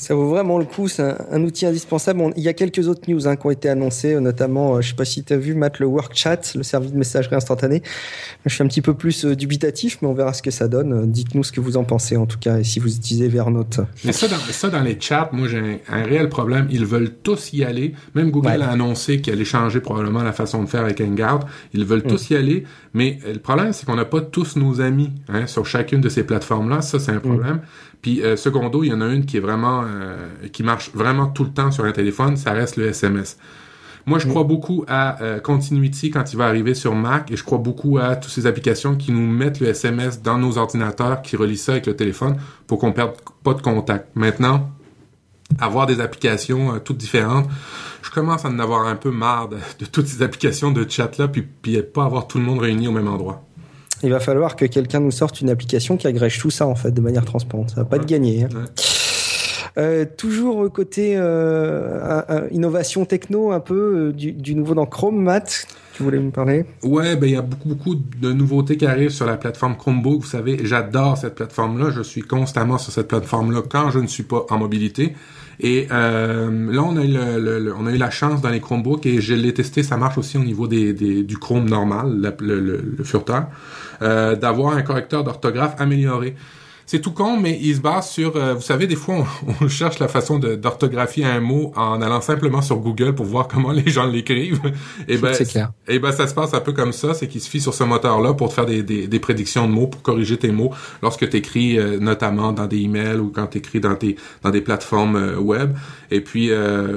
Ça 0.00 0.14
vaut 0.14 0.30
vraiment 0.30 0.58
le 0.58 0.64
coup, 0.64 0.88
c'est 0.88 1.02
un, 1.30 1.44
outil 1.44 1.66
indispensable. 1.66 2.32
il 2.34 2.42
y 2.42 2.48
a 2.48 2.54
quelques 2.54 2.88
autres 2.88 3.02
news 3.06 3.28
hein, 3.28 3.36
qui 3.36 3.46
ont 3.46 3.50
été 3.50 3.68
annoncées, 3.68 4.14
euh, 4.14 4.20
notamment, 4.20 4.76
euh, 4.76 4.80
je 4.80 4.88
sais 4.88 4.94
pas 4.94 5.04
si 5.04 5.22
tu 5.22 5.34
as 5.34 5.36
vu, 5.36 5.52
Matt, 5.52 5.78
le 5.78 5.84
WorkChat, 5.84 6.40
le 6.54 6.62
service 6.62 6.92
de 6.92 6.96
messagerie 6.96 7.36
instantanée. 7.36 7.82
Je 8.46 8.54
suis 8.54 8.64
un 8.64 8.66
petit 8.66 8.80
peu 8.80 8.94
plus 8.94 9.26
euh, 9.26 9.36
dubitatif, 9.36 9.98
mais 10.00 10.08
on 10.08 10.14
verra 10.14 10.32
ce 10.32 10.40
que 10.40 10.50
ça 10.50 10.68
donne. 10.68 11.10
Dites-nous 11.10 11.44
ce 11.44 11.52
que 11.52 11.60
vous 11.60 11.76
en 11.76 11.84
pensez, 11.84 12.16
en 12.16 12.24
tout 12.24 12.38
cas, 12.38 12.60
et 12.60 12.64
si 12.64 12.80
vous 12.80 12.96
utilisez 12.96 13.26
Evernote. 13.26 13.80
Mais 14.06 14.12
ça, 14.12 14.26
dans, 14.26 14.38
ça, 14.38 14.70
dans 14.70 14.80
les 14.80 14.98
chats, 14.98 15.28
moi, 15.34 15.48
j'ai 15.48 15.82
un, 15.86 16.02
réel 16.04 16.30
problème. 16.30 16.66
Ils 16.70 16.86
veulent 16.86 17.12
tous 17.22 17.52
y 17.52 17.62
aller. 17.62 17.92
Même 18.14 18.30
Google 18.30 18.62
a 18.62 18.70
annoncé 18.70 19.20
qu'il 19.20 19.34
allait 19.34 19.44
changer 19.44 19.80
probablement 19.80 20.22
la 20.22 20.32
façon 20.32 20.62
de 20.64 20.68
faire 20.70 20.80
avec 20.80 21.02
Hangout. 21.02 21.44
Ils 21.74 21.84
veulent 21.84 22.04
tous 22.04 22.30
y 22.30 22.36
aller, 22.36 22.64
mais 22.94 23.18
le 23.30 23.38
problème, 23.38 23.74
c'est 23.74 23.84
qu'on 23.84 23.96
n'a 23.96 24.06
pas 24.06 24.22
tous 24.22 24.56
nos 24.56 24.80
amis 24.80 25.12
hein, 25.28 25.46
sur 25.46 25.66
chacune 25.66 26.00
de 26.00 26.08
ces 26.08 26.22
plateformes-là. 26.22 26.80
Ça, 26.80 26.98
c'est 26.98 27.12
un 27.12 27.16
mm. 27.16 27.20
problème. 27.20 27.60
Puis 28.02 28.22
euh, 28.22 28.36
secondo, 28.36 28.82
il 28.82 28.88
y 28.88 28.92
en 28.92 29.00
a 29.00 29.08
une 29.08 29.26
qui 29.26 29.36
est 29.36 29.40
vraiment 29.40 29.84
euh, 29.90 30.48
qui 30.52 30.62
marche 30.62 30.90
vraiment 30.94 31.26
tout 31.26 31.44
le 31.44 31.50
temps 31.50 31.70
sur 31.70 31.84
un 31.84 31.92
téléphone, 31.92 32.36
ça 32.36 32.52
reste 32.52 32.76
le 32.76 32.88
SMS. 32.88 33.38
Moi, 34.06 34.18
je 34.18 34.26
crois 34.26 34.44
beaucoup 34.44 34.84
à 34.88 35.22
euh, 35.22 35.40
Continuity 35.40 36.10
quand 36.10 36.32
il 36.32 36.36
va 36.36 36.46
arriver 36.46 36.74
sur 36.74 36.94
Mac 36.94 37.30
et 37.30 37.36
je 37.36 37.44
crois 37.44 37.58
beaucoup 37.58 37.98
à 37.98 38.16
toutes 38.16 38.32
ces 38.32 38.46
applications 38.46 38.96
qui 38.96 39.12
nous 39.12 39.26
mettent 39.26 39.60
le 39.60 39.68
SMS 39.68 40.22
dans 40.22 40.38
nos 40.38 40.56
ordinateurs, 40.56 41.20
qui 41.20 41.36
relient 41.36 41.58
ça 41.58 41.72
avec 41.72 41.86
le 41.86 41.94
téléphone 41.94 42.36
pour 42.66 42.78
qu'on 42.78 42.92
perde 42.92 43.12
pas 43.42 43.52
de 43.52 43.60
contact. 43.60 44.08
Maintenant, 44.14 44.70
avoir 45.58 45.86
des 45.86 46.00
applications 46.00 46.80
toutes 46.80 46.96
différentes, 46.96 47.48
je 48.02 48.10
commence 48.10 48.44
à 48.44 48.48
en 48.48 48.58
avoir 48.58 48.86
un 48.86 48.96
peu 48.96 49.10
marre 49.10 49.48
de, 49.48 49.58
toutes 49.84 50.06
ces 50.06 50.22
applications 50.22 50.70
de 50.70 50.88
chat 50.88 51.18
là, 51.18 51.28
puis, 51.28 51.42
puis 51.42 51.82
pas 51.82 52.04
avoir 52.04 52.26
tout 52.26 52.38
le 52.38 52.44
monde 52.44 52.60
réuni 52.60 52.88
au 52.88 52.92
même 52.92 53.08
endroit 53.08 53.44
il 54.02 54.10
va 54.10 54.20
falloir 54.20 54.56
que 54.56 54.64
quelqu'un 54.64 55.00
nous 55.00 55.10
sorte 55.10 55.40
une 55.40 55.50
application 55.50 55.96
qui 55.96 56.06
agrège 56.06 56.38
tout 56.38 56.50
ça 56.50 56.66
en 56.66 56.74
fait 56.74 56.90
de 56.90 57.00
manière 57.00 57.24
transparente. 57.24 57.70
Ça 57.70 57.76
va 57.76 57.84
pas 57.84 57.96
être 57.96 58.06
gagné. 58.06 58.44
Hein. 58.44 58.48
Euh, 59.78 60.04
toujours 60.16 60.70
côté 60.72 61.14
euh, 61.16 62.48
innovation 62.50 63.04
techno, 63.04 63.52
un 63.52 63.60
peu 63.60 64.08
euh, 64.08 64.12
du, 64.12 64.54
nouveau 64.54 64.74
dans 64.74 64.86
Chrome, 64.86 65.22
Matt. 65.22 65.66
Tu 65.94 66.02
voulais 66.02 66.18
me 66.18 66.30
parler? 66.30 66.64
Ouais, 66.82 67.16
ben 67.16 67.26
il 67.26 67.32
y 67.32 67.36
a 67.36 67.42
beaucoup 67.42 67.68
beaucoup 67.68 67.94
de 67.94 68.32
nouveautés 68.32 68.76
qui 68.76 68.86
arrivent 68.86 69.10
sur 69.10 69.26
la 69.26 69.36
plateforme 69.36 69.76
Chromebook. 69.76 70.22
Vous 70.22 70.26
savez, 70.26 70.60
j'adore 70.64 71.18
cette 71.18 71.34
plateforme-là. 71.34 71.90
Je 71.90 72.02
suis 72.02 72.22
constamment 72.22 72.78
sur 72.78 72.92
cette 72.92 73.08
plateforme-là 73.08 73.62
quand 73.68 73.90
je 73.90 73.98
ne 73.98 74.06
suis 74.06 74.22
pas 74.22 74.46
en 74.50 74.58
mobilité. 74.58 75.14
Et 75.62 75.88
euh, 75.90 76.72
là, 76.72 76.82
on 76.82 76.96
a, 76.96 77.92
eu 77.92 77.98
la 77.98 78.10
chance 78.10 78.40
dans 78.40 78.48
les 78.48 78.60
Chromebooks 78.60 79.04
et 79.04 79.20
je 79.20 79.34
l'ai 79.34 79.52
testé. 79.52 79.82
Ça 79.82 79.98
marche 79.98 80.16
aussi 80.16 80.38
au 80.38 80.44
niveau 80.44 80.66
du 80.66 81.36
Chrome 81.38 81.68
normal, 81.68 82.34
le, 82.40 82.60
le, 82.60 82.96
euh, 84.02 84.36
d'avoir 84.36 84.74
un 84.74 84.82
correcteur 84.82 85.22
d'orthographe 85.22 85.74
amélioré 85.78 86.34
c'est 86.90 86.98
tout 86.98 87.12
con, 87.12 87.38
mais 87.38 87.56
il 87.62 87.76
se 87.76 87.80
base 87.80 88.10
sur, 88.10 88.34
euh, 88.34 88.54
vous 88.54 88.62
savez, 88.62 88.88
des 88.88 88.96
fois, 88.96 89.24
on, 89.60 89.68
cherche 89.68 90.00
la 90.00 90.08
façon 90.08 90.40
d'orthographier 90.40 91.24
un 91.24 91.38
mot 91.38 91.72
en 91.76 92.02
allant 92.02 92.20
simplement 92.20 92.62
sur 92.62 92.78
Google 92.78 93.14
pour 93.14 93.26
voir 93.26 93.46
comment 93.46 93.70
les 93.84 93.88
gens 93.88 94.06
l'écrivent. 94.06 94.60
et 95.06 95.16
ben, 95.16 95.32
clair. 95.32 95.70
Et 95.86 96.00
ben, 96.00 96.10
ça 96.10 96.26
se 96.26 96.34
passe 96.34 96.52
un 96.52 96.58
peu 96.58 96.72
comme 96.72 96.92
ça, 96.92 97.14
c'est 97.14 97.28
qu'il 97.28 97.40
se 97.40 97.48
fie 97.48 97.60
sur 97.60 97.74
ce 97.74 97.84
moteur-là 97.84 98.34
pour 98.34 98.48
te 98.48 98.54
faire 98.54 98.66
des, 98.66 98.82
des, 98.82 99.06
des, 99.06 99.20
prédictions 99.20 99.68
de 99.68 99.72
mots, 99.72 99.86
pour 99.86 100.02
corriger 100.02 100.36
tes 100.36 100.50
mots 100.50 100.72
lorsque 101.00 101.30
tu 101.30 101.36
écris, 101.36 101.78
euh, 101.78 102.00
notamment 102.00 102.50
dans 102.50 102.66
des 102.66 102.78
emails 102.78 103.20
ou 103.20 103.30
quand 103.32 103.46
tu 103.46 103.58
écris 103.58 103.78
dans 103.78 103.94
tes 103.94 104.16
dans 104.42 104.50
des 104.50 104.60
plateformes 104.60 105.14
euh, 105.14 105.36
web. 105.38 105.76
Et 106.10 106.20
puis, 106.20 106.50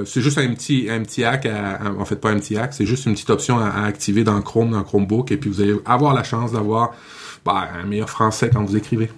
c'est 0.06 0.20
juste 0.20 0.38
un 0.38 0.52
petit 0.54 0.88
un 0.90 1.02
petit 1.02 1.22
hack, 1.22 1.46
en 1.46 2.04
fait 2.04 2.16
pas 2.16 2.30
un 2.30 2.40
petit 2.40 2.56
hack, 2.56 2.74
c'est 2.74 2.84
juste 2.84 3.06
une 3.06 3.12
petite 3.12 3.30
option 3.30 3.60
à, 3.60 3.68
à, 3.68 3.84
activer 3.84 4.24
dans 4.24 4.42
Chrome, 4.42 4.72
dans 4.72 4.82
Chromebook, 4.82 5.30
et 5.30 5.36
puis 5.36 5.48
vous 5.48 5.60
allez 5.60 5.76
avoir 5.84 6.14
la 6.14 6.24
chance 6.24 6.50
d'avoir 6.50 6.96
bah, 7.44 7.68
un 7.80 7.86
meilleur 7.86 8.10
français 8.10 8.50
quand 8.52 8.64
vous 8.64 8.76
écrivez. 8.76 9.08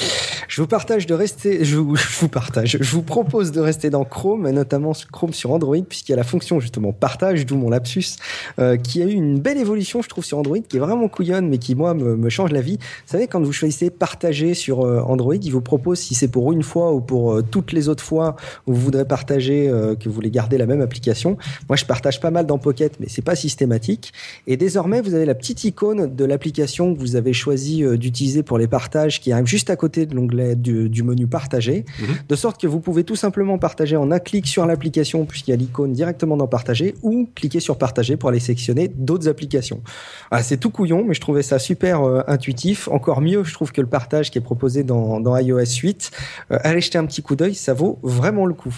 Thank 0.00 0.34
you. 0.34 0.39
Je 0.50 0.60
vous 0.60 0.66
partage 0.66 1.06
de 1.06 1.14
rester, 1.14 1.64
je 1.64 1.76
vous, 1.76 2.28
partage, 2.28 2.76
je 2.80 2.92
vous 2.92 3.02
propose 3.02 3.52
de 3.52 3.60
rester 3.60 3.88
dans 3.88 4.04
Chrome, 4.04 4.50
notamment 4.50 4.92
Chrome 5.12 5.32
sur 5.32 5.52
Android, 5.52 5.80
puisqu'il 5.88 6.10
y 6.10 6.14
a 6.14 6.16
la 6.16 6.24
fonction 6.24 6.58
justement 6.58 6.92
partage, 6.92 7.46
d'où 7.46 7.56
mon 7.56 7.70
lapsus, 7.70 8.16
euh, 8.58 8.76
qui 8.76 9.00
a 9.00 9.06
eu 9.06 9.12
une 9.12 9.38
belle 9.38 9.58
évolution, 9.58 10.02
je 10.02 10.08
trouve, 10.08 10.24
sur 10.24 10.38
Android, 10.38 10.58
qui 10.58 10.76
est 10.76 10.80
vraiment 10.80 11.06
couillonne, 11.06 11.48
mais 11.48 11.58
qui 11.58 11.76
moi 11.76 11.94
me, 11.94 12.28
change 12.28 12.50
la 12.50 12.62
vie. 12.62 12.78
Vous 12.78 13.12
savez, 13.12 13.28
quand 13.28 13.40
vous 13.40 13.52
choisissez 13.52 13.90
partager 13.90 14.54
sur 14.54 14.80
euh, 14.80 15.00
Android, 15.02 15.36
il 15.36 15.52
vous 15.52 15.60
propose 15.60 16.00
si 16.00 16.16
c'est 16.16 16.26
pour 16.26 16.52
une 16.52 16.64
fois 16.64 16.92
ou 16.92 17.00
pour 17.00 17.32
euh, 17.32 17.42
toutes 17.48 17.72
les 17.72 17.88
autres 17.88 18.02
fois 18.02 18.34
où 18.66 18.74
vous 18.74 18.80
voudrez 18.80 19.04
partager, 19.04 19.70
que 20.00 20.08
vous 20.08 20.14
voulez 20.14 20.30
garder 20.30 20.58
la 20.58 20.66
même 20.66 20.80
application. 20.80 21.36
Moi, 21.68 21.76
je 21.76 21.84
partage 21.84 22.18
pas 22.18 22.32
mal 22.32 22.46
dans 22.46 22.58
Pocket, 22.58 22.98
mais 22.98 23.06
c'est 23.08 23.22
pas 23.22 23.36
systématique. 23.36 24.12
Et 24.48 24.56
désormais, 24.56 25.00
vous 25.00 25.14
avez 25.14 25.26
la 25.26 25.36
petite 25.36 25.62
icône 25.62 26.12
de 26.12 26.24
l'application 26.24 26.92
que 26.92 26.98
vous 26.98 27.14
avez 27.14 27.32
choisi 27.32 27.84
d'utiliser 27.96 28.42
pour 28.42 28.58
les 28.58 28.66
partages, 28.66 29.20
qui 29.20 29.30
arrive 29.30 29.46
juste 29.46 29.70
à 29.70 29.76
côté 29.76 30.06
de 30.06 30.16
l'onglet 30.16 30.39
du, 30.54 31.02
menu 31.02 31.26
partager, 31.26 31.84
mhm. 32.00 32.06
de 32.28 32.36
sorte 32.36 32.60
que 32.60 32.66
vous 32.66 32.80
pouvez 32.80 33.04
tout 33.04 33.16
simplement 33.16 33.58
partager 33.58 33.96
en 33.96 34.10
un 34.10 34.18
clic 34.18 34.46
sur 34.46 34.66
l'application 34.66 35.24
puisqu'il 35.24 35.50
y 35.50 35.54
a 35.54 35.56
l'icône 35.56 35.92
directement 35.92 36.36
dans 36.36 36.46
partager 36.46 36.94
ou 37.02 37.28
cliquer 37.34 37.60
sur 37.60 37.78
partager 37.78 38.16
pour 38.16 38.28
aller 38.28 38.40
sélectionner 38.40 38.88
d'autres 38.88 39.28
applications. 39.28 39.82
Ah, 40.30 40.42
c'est 40.42 40.56
tout 40.56 40.70
couillon, 40.70 41.04
mais 41.06 41.14
je 41.14 41.20
trouvais 41.20 41.42
ça 41.42 41.58
super 41.58 42.02
euh, 42.02 42.22
intuitif. 42.26 42.88
Encore 42.88 43.20
mieux, 43.20 43.44
je 43.44 43.52
trouve 43.52 43.72
que 43.72 43.80
le 43.80 43.86
partage 43.86 44.30
qui 44.30 44.38
est 44.38 44.42
proposé 44.42 44.82
dans, 44.82 45.38
iOS 45.38 45.80
8. 45.82 46.10
Euh, 46.50 46.58
allez 46.62 46.80
jeter 46.80 46.98
un 46.98 47.06
petit 47.06 47.22
coup 47.22 47.36
d'œil, 47.36 47.54
ça 47.54 47.74
vaut 47.74 47.98
vraiment 48.02 48.46
le 48.46 48.54
coup. 48.54 48.74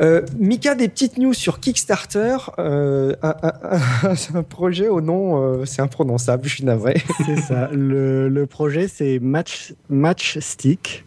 Euh, 0.00 0.22
Mika, 0.38 0.74
des 0.74 0.88
petites 0.88 1.16
news 1.16 1.32
sur 1.32 1.58
Kickstarter. 1.58 2.36
Euh, 2.58 3.14
un, 4.34 4.42
projet 4.42 4.88
au 4.88 5.00
nom, 5.00 5.42
euh, 5.42 5.64
c'est 5.64 5.80
imprononçable, 5.80 6.46
je 6.46 6.56
suis 6.56 6.64
navré. 6.64 7.02
C'est 7.26 7.36
ça. 7.36 7.70
Le, 7.72 8.44
projet, 8.44 8.88
c'est 8.88 9.18
Match, 9.18 9.74
Matchstick. 9.88 11.04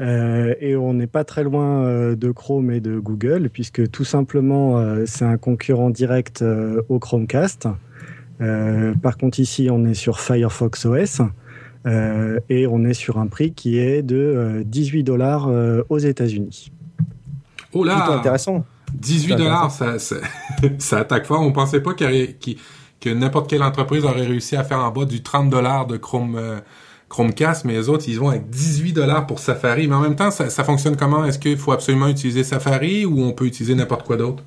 et 0.00 0.76
on 0.76 0.94
n'est 0.94 1.08
pas 1.08 1.24
très 1.24 1.42
loin 1.42 2.14
de 2.14 2.30
Chrome 2.30 2.70
et 2.70 2.80
de 2.80 2.98
Google, 2.98 3.50
puisque 3.50 3.90
tout 3.90 4.04
simplement, 4.04 5.04
c'est 5.06 5.24
un 5.24 5.36
concurrent 5.36 5.90
direct 5.90 6.44
au 6.88 6.98
Chromecast. 6.98 7.68
par 8.38 9.16
contre, 9.18 9.40
ici, 9.40 9.68
on 9.70 9.84
est 9.84 9.94
sur 9.94 10.20
Firefox 10.20 10.86
OS. 10.86 11.20
et 11.86 12.66
on 12.66 12.84
est 12.84 12.94
sur 12.94 13.18
un 13.18 13.26
prix 13.26 13.52
qui 13.52 13.78
est 13.78 14.02
de 14.02 14.62
18 14.64 15.02
dollars 15.02 15.50
aux 15.88 15.98
États-Unis. 15.98 16.72
Oh 17.72 17.84
là 17.84 18.10
intéressant. 18.10 18.64
18 18.94 19.36
dollars, 19.36 19.70
ça, 19.70 19.98
ça, 20.78 20.98
attaque 20.98 21.26
fort. 21.26 21.40
On 21.42 21.52
pensait 21.52 21.80
pas 21.80 21.92
que 21.94 23.08
n'importe 23.10 23.50
quelle 23.50 23.62
entreprise 23.62 24.04
aurait 24.04 24.26
réussi 24.26 24.56
à 24.56 24.64
faire 24.64 24.78
en 24.78 24.90
bas 24.90 25.04
du 25.04 25.22
30 25.22 25.50
dollars 25.50 25.86
de 25.86 25.96
Chrome 25.96 26.36
euh, 26.36 26.58
Chromecast, 27.08 27.64
mais 27.64 27.72
les 27.72 27.88
autres, 27.88 28.04
ils 28.08 28.18
vont 28.18 28.28
avec 28.28 28.48
18 28.50 28.92
dollars 28.92 29.26
pour 29.26 29.38
Safari. 29.38 29.88
Mais 29.88 29.94
en 29.94 30.00
même 30.00 30.16
temps, 30.16 30.30
ça, 30.30 30.64
fonctionne 30.64 30.96
comment? 30.96 31.24
Est-ce 31.24 31.38
qu'il 31.38 31.56
faut 31.56 31.72
absolument 31.72 32.08
utiliser 32.08 32.44
Safari 32.44 33.06
ou 33.06 33.22
on 33.22 33.32
peut 33.32 33.46
utiliser 33.46 33.74
n'importe 33.74 34.06
quoi 34.06 34.16
d'autre? 34.16 34.42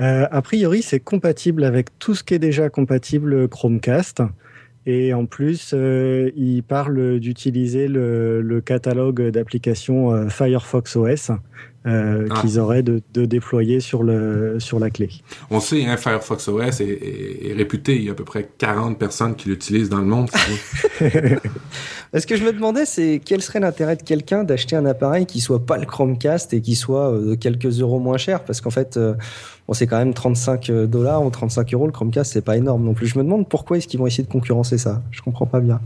Euh, 0.00 0.26
A 0.30 0.42
priori, 0.42 0.82
c'est 0.82 1.00
compatible 1.00 1.64
avec 1.64 1.98
tout 1.98 2.14
ce 2.14 2.24
qui 2.24 2.34
est 2.34 2.38
déjà 2.38 2.70
compatible 2.70 3.48
Chromecast. 3.48 4.22
Et 4.86 5.14
en 5.14 5.24
plus, 5.24 5.72
euh, 5.72 6.30
ils 6.36 6.62
parlent 6.62 7.18
d'utiliser 7.18 7.88
le, 7.88 8.42
le, 8.42 8.60
catalogue 8.60 9.30
d'applications 9.30 10.12
euh, 10.12 10.28
Firefox 10.28 10.96
OS 10.96 11.30
euh, 11.86 12.26
ah. 12.30 12.40
qu'ils 12.40 12.58
auraient 12.58 12.82
de, 12.82 13.02
de, 13.12 13.26
déployer 13.26 13.78
sur, 13.80 14.02
le, 14.02 14.58
sur 14.58 14.78
la 14.78 14.88
clé. 14.88 15.10
On 15.50 15.60
sait, 15.60 15.84
hein, 15.84 15.98
Firefox 15.98 16.48
OS 16.48 16.80
est, 16.80 16.84
est, 16.84 17.50
est, 17.50 17.52
réputé. 17.52 17.96
Il 17.96 18.04
y 18.04 18.08
a 18.08 18.12
à 18.12 18.14
peu 18.14 18.24
près 18.24 18.48
40 18.56 18.98
personnes 18.98 19.34
qui 19.34 19.50
l'utilisent 19.50 19.90
dans 19.90 19.98
le 19.98 20.06
monde. 20.06 20.30
Ce 21.00 22.26
que 22.26 22.36
je 22.36 22.44
me 22.44 22.52
demandais, 22.52 22.86
c'est 22.86 23.20
quel 23.22 23.42
serait 23.42 23.60
l'intérêt 23.60 23.96
de 23.96 24.02
quelqu'un 24.02 24.44
d'acheter 24.44 24.76
un 24.76 24.86
appareil 24.86 25.26
qui 25.26 25.40
soit 25.40 25.66
pas 25.66 25.76
le 25.76 25.84
Chromecast 25.84 26.54
et 26.54 26.62
qui 26.62 26.74
soit 26.74 27.12
euh, 27.12 27.36
quelques 27.36 27.80
euros 27.80 27.98
moins 27.98 28.16
cher? 28.18 28.44
Parce 28.44 28.62
qu'en 28.62 28.70
fait, 28.70 28.96
euh, 28.96 29.14
bon, 29.68 29.74
c'est 29.74 29.86
quand 29.86 29.98
même 29.98 30.14
35 30.14 30.70
dollars 30.86 31.22
ou 31.22 31.28
35 31.28 31.74
euros. 31.74 31.86
Le 31.86 31.92
Chromecast, 31.92 32.32
c'est 32.32 32.40
pas 32.40 32.56
énorme 32.56 32.84
non 32.84 32.94
plus. 32.94 33.08
Je 33.08 33.18
me 33.18 33.24
demande 33.24 33.46
pourquoi 33.46 33.76
est-ce 33.76 33.88
qu'ils 33.88 34.00
vont 34.00 34.06
essayer 34.06 34.24
de 34.24 34.32
concurrencer 34.32 34.78
ça. 34.78 35.02
Je 35.10 35.20
comprends 35.20 35.46
pas 35.46 35.60
bien. 35.60 35.80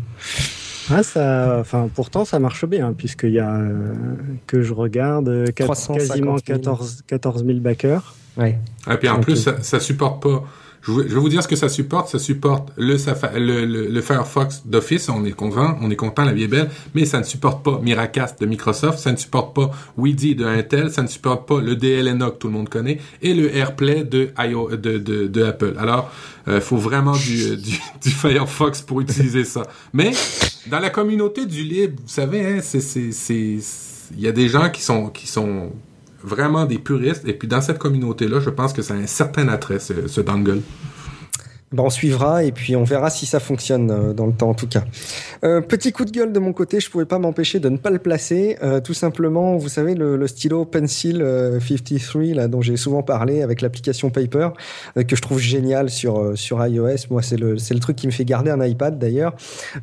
Ah, 0.91 1.03
ça, 1.03 1.59
enfin, 1.61 1.89
pourtant, 1.95 2.25
ça 2.25 2.39
marche 2.39 2.65
bien, 2.67 2.93
puisqu'il 2.93 3.33
y 3.33 3.39
a, 3.39 3.55
euh, 3.55 3.95
que 4.47 4.63
je 4.63 4.73
regarde, 4.73 5.53
4, 5.55 5.93
quasiment 5.95 6.39
14, 6.39 7.03
14 7.07 7.45
000 7.45 7.59
backers. 7.59 8.15
Ouais. 8.37 8.51
Et 8.51 8.55
ah, 8.87 8.97
puis 8.97 9.09
en 9.09 9.21
plus, 9.21 9.37
ça, 9.37 9.63
ça 9.63 9.81
supporte 9.81 10.23
pas 10.23 10.45
je 10.89 10.93
vais, 10.93 11.21
vous 11.21 11.29
dire 11.29 11.43
ce 11.43 11.49
que 11.49 11.57
ça 11.57 11.69
supporte. 11.69 12.09
Ça 12.09 12.19
supporte 12.19 12.71
le, 12.77 14.01
Firefox 14.01 14.63
d'Office, 14.65 15.09
on 15.09 15.25
est 15.25 15.33
content, 15.33 15.77
on 15.83 15.91
est 15.91 15.97
content, 15.97 16.25
la 16.25 16.33
vie 16.33 16.45
est 16.45 16.49
belle, 16.49 16.71
mais 16.95 17.05
ça 17.05 17.19
ne 17.19 17.25
supporte 17.25 17.65
pas 17.65 17.79
Miracast 17.83 18.41
de 18.41 18.47
Microsoft, 18.47 18.99
ça 18.99 19.13
ne 19.13 19.17
supporte 19.17 19.55
pas 19.55 19.71
Weedy 19.97 20.35
de 20.35 20.47
Intel, 20.47 20.91
ça 20.91 21.03
ne 21.03 21.09
supporte 21.09 21.47
pas 21.47 21.61
le 21.61 21.77
DLNA 21.77 22.31
que 22.31 22.37
tout 22.37 22.47
le 22.49 22.55
monde 22.55 22.69
connaît, 22.69 22.99
et 23.21 23.35
le 23.35 23.55
AirPlay 23.55 24.05
de, 24.05 24.31
Apple. 25.45 25.75
Alors, 25.79 26.11
il 26.47 26.55
euh, 26.55 26.61
faut 26.61 26.79
vraiment 26.79 27.13
du, 27.13 27.57
du, 28.03 28.11
Firefox 28.11 28.81
pour 28.83 29.01
utiliser 29.01 29.45
ça. 29.45 29.65
Mais, 29.93 30.13
dans 30.69 30.81
la 30.81 30.91
communauté 30.91 31.45
du 31.45 31.63
libre, 31.63 32.01
vous 32.03 32.09
savez, 32.09 32.47
hein, 32.47 32.61
il 34.17 34.21
y 34.21 34.29
a 34.29 34.33
des 34.33 34.49
gens 34.49 34.71
qui 34.71 34.83
sont, 34.83 35.09
qui 35.09 35.27
sont 35.27 35.71
vraiment 36.23 36.65
des 36.65 36.79
puristes. 36.79 37.27
Et 37.27 37.33
puis 37.33 37.49
dans 37.49 37.61
cette 37.61 37.79
communauté-là, 37.79 38.41
je 38.41 38.51
pense 38.51 38.73
que 38.73 38.83
ça 38.83 38.95
a 38.95 38.97
un 38.97 39.07
certain 39.07 39.49
attrait, 39.49 39.79
ce, 39.79 40.09
ce 40.09 40.21
dongle. 40.21 40.63
Ben, 41.71 41.83
on 41.83 41.91
suivra 41.91 42.45
et 42.45 42.53
puis 42.53 42.77
on 42.77 42.85
verra 42.85 43.11
si 43.11 43.27
ça 43.27 43.41
fonctionne 43.41 43.91
euh, 43.91 44.13
dans 44.15 44.25
le 44.25 44.33
temps 44.33 44.49
en 44.49 44.55
tout 44.55 44.67
cas. 44.67 44.85
Euh, 45.45 45.61
petit 45.61 45.93
coup 45.93 46.07
de 46.07 46.11
gueule 46.11 46.33
de 46.33 46.39
mon 46.39 46.55
côté, 46.55 46.81
je 46.81 46.91
pouvais 46.91 47.05
pas 47.05 47.19
m'empêcher 47.19 47.61
de 47.61 47.69
ne 47.69 47.77
pas 47.77 47.91
le 47.91 47.99
placer. 47.99 48.57
Euh, 48.63 48.81
tout 48.81 48.95
simplement, 48.95 49.55
vous 49.57 49.69
savez 49.69 49.95
le, 49.95 50.17
le 50.17 50.27
stylo 50.27 50.65
Pencil 50.65 51.19
53 51.19 52.23
là 52.35 52.49
dont 52.49 52.63
j'ai 52.63 52.79
souvent 52.79 53.03
parlé 53.03 53.43
avec 53.43 53.61
l'application 53.61 54.09
Paper 54.09 54.51
que 54.95 55.15
je 55.15 55.21
trouve 55.21 55.41
génial 55.41 55.91
sur 55.91 56.37
sur 56.39 56.65
iOS. 56.67 57.09
Moi, 57.11 57.21
c'est 57.21 57.37
le 57.37 57.59
c'est 57.59 57.75
le 57.75 57.81
truc 57.81 57.97
qui 57.97 58.07
me 58.07 58.13
fait 58.13 58.25
garder 58.25 58.51
un 58.51 58.65
iPad 58.65 58.99
d'ailleurs. 58.99 59.35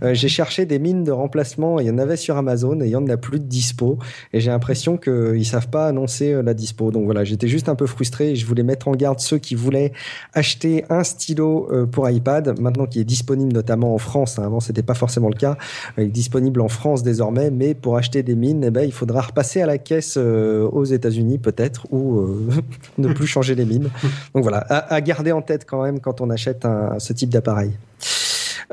j'ai 0.02 0.28
cherché 0.28 0.66
des 0.66 0.80
mines 0.80 1.04
de 1.04 1.12
remplacement, 1.12 1.80
il 1.80 1.86
y 1.86 1.92
en 1.92 2.00
avait 2.00 2.18
sur 2.18 2.38
Amazon 2.38 2.82
et 2.82 2.86
il 2.86 2.92
y 2.92 2.96
en 2.96 3.08
a 3.08 3.18
plus 3.18 3.40
de 3.40 3.46
dispo 3.46 4.00
et 4.34 4.40
j'ai 4.40 4.50
l'impression 4.50 4.98
que 4.98 5.36
ils 5.38 5.46
savent 5.46 5.70
pas 5.70 5.88
annoncer 5.88 6.42
la 6.42 6.54
dispo. 6.56 6.92
Donc 6.92 7.06
voilà, 7.06 7.24
j'étais 7.24 7.48
juste 7.48 7.70
un 7.70 7.76
peu 7.76 7.86
frustré 7.86 8.32
et 8.32 8.36
je 8.36 8.46
voulais 8.46 8.64
mettre 8.64 8.88
en 8.88 8.96
garde 8.96 9.20
ceux 9.20 9.38
qui 9.38 9.54
voulaient 9.54 9.92
acheter 10.34 10.84
un 10.90 11.04
stylo 11.04 11.68
euh, 11.75 11.75
pour 11.92 12.10
iPad, 12.10 12.60
maintenant 12.60 12.86
qui 12.86 13.00
est 13.00 13.06
disponible 13.06 13.54
notamment 13.54 13.94
en 13.94 13.98
France. 13.98 14.40
Hein, 14.40 14.44
avant, 14.46 14.60
c'était 14.60 14.84
pas 14.84 14.94
forcément 14.94 15.30
le 15.30 15.36
cas. 15.36 15.58
Il 15.98 16.06
est 16.06 16.08
disponible 16.08 16.62
en 16.62 16.68
France 16.68 17.04
désormais, 17.04 17.52
mais 17.52 17.74
pour 17.74 17.98
acheter 17.98 18.24
des 18.24 18.36
mines, 18.36 18.64
eh 18.64 18.72
ben, 18.72 18.84
il 18.84 18.92
faudra 18.92 19.22
repasser 19.22 19.62
à 19.62 19.66
la 19.66 19.78
caisse 19.78 20.16
euh, 20.18 20.68
aux 20.68 20.86
États-Unis 20.86 21.38
peut-être 21.38 21.88
ou 21.92 22.20
euh, 22.20 22.50
ne 22.98 23.14
plus 23.14 23.28
changer 23.28 23.56
les 23.56 23.66
mines. 23.66 23.90
Donc 24.34 24.44
voilà, 24.44 24.60
à, 24.60 25.02
garder 25.02 25.32
en 25.32 25.42
tête 25.42 25.66
quand 25.66 25.84
même 25.84 26.00
quand 26.00 26.22
on 26.22 26.30
achète 26.30 26.68
ce 27.00 27.14
type 27.14 27.30
d'appareil. 27.30 27.72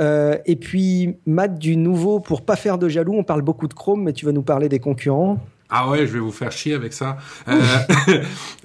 Euh, 0.00 0.36
et 0.46 0.56
puis, 0.56 1.16
Matt, 1.26 1.58
du 1.58 1.76
nouveau, 1.76 2.20
pour 2.20 2.42
pas 2.42 2.56
faire 2.56 2.78
de 2.78 2.88
jaloux, 2.88 3.14
on 3.14 3.24
parle 3.24 3.42
beaucoup 3.42 3.68
de 3.68 3.74
Chrome, 3.74 4.02
mais 4.02 4.12
tu 4.12 4.24
vas 4.24 4.32
nous 4.32 4.42
parler 4.42 4.68
des 4.68 4.78
concurrents. 4.78 5.38
Ah 5.74 5.88
ouais, 5.88 6.06
je 6.06 6.12
vais 6.12 6.18
vous 6.18 6.32
faire 6.32 6.52
chier 6.52 6.74
avec 6.74 6.92
ça. 6.92 7.16
Euh, 7.48 7.58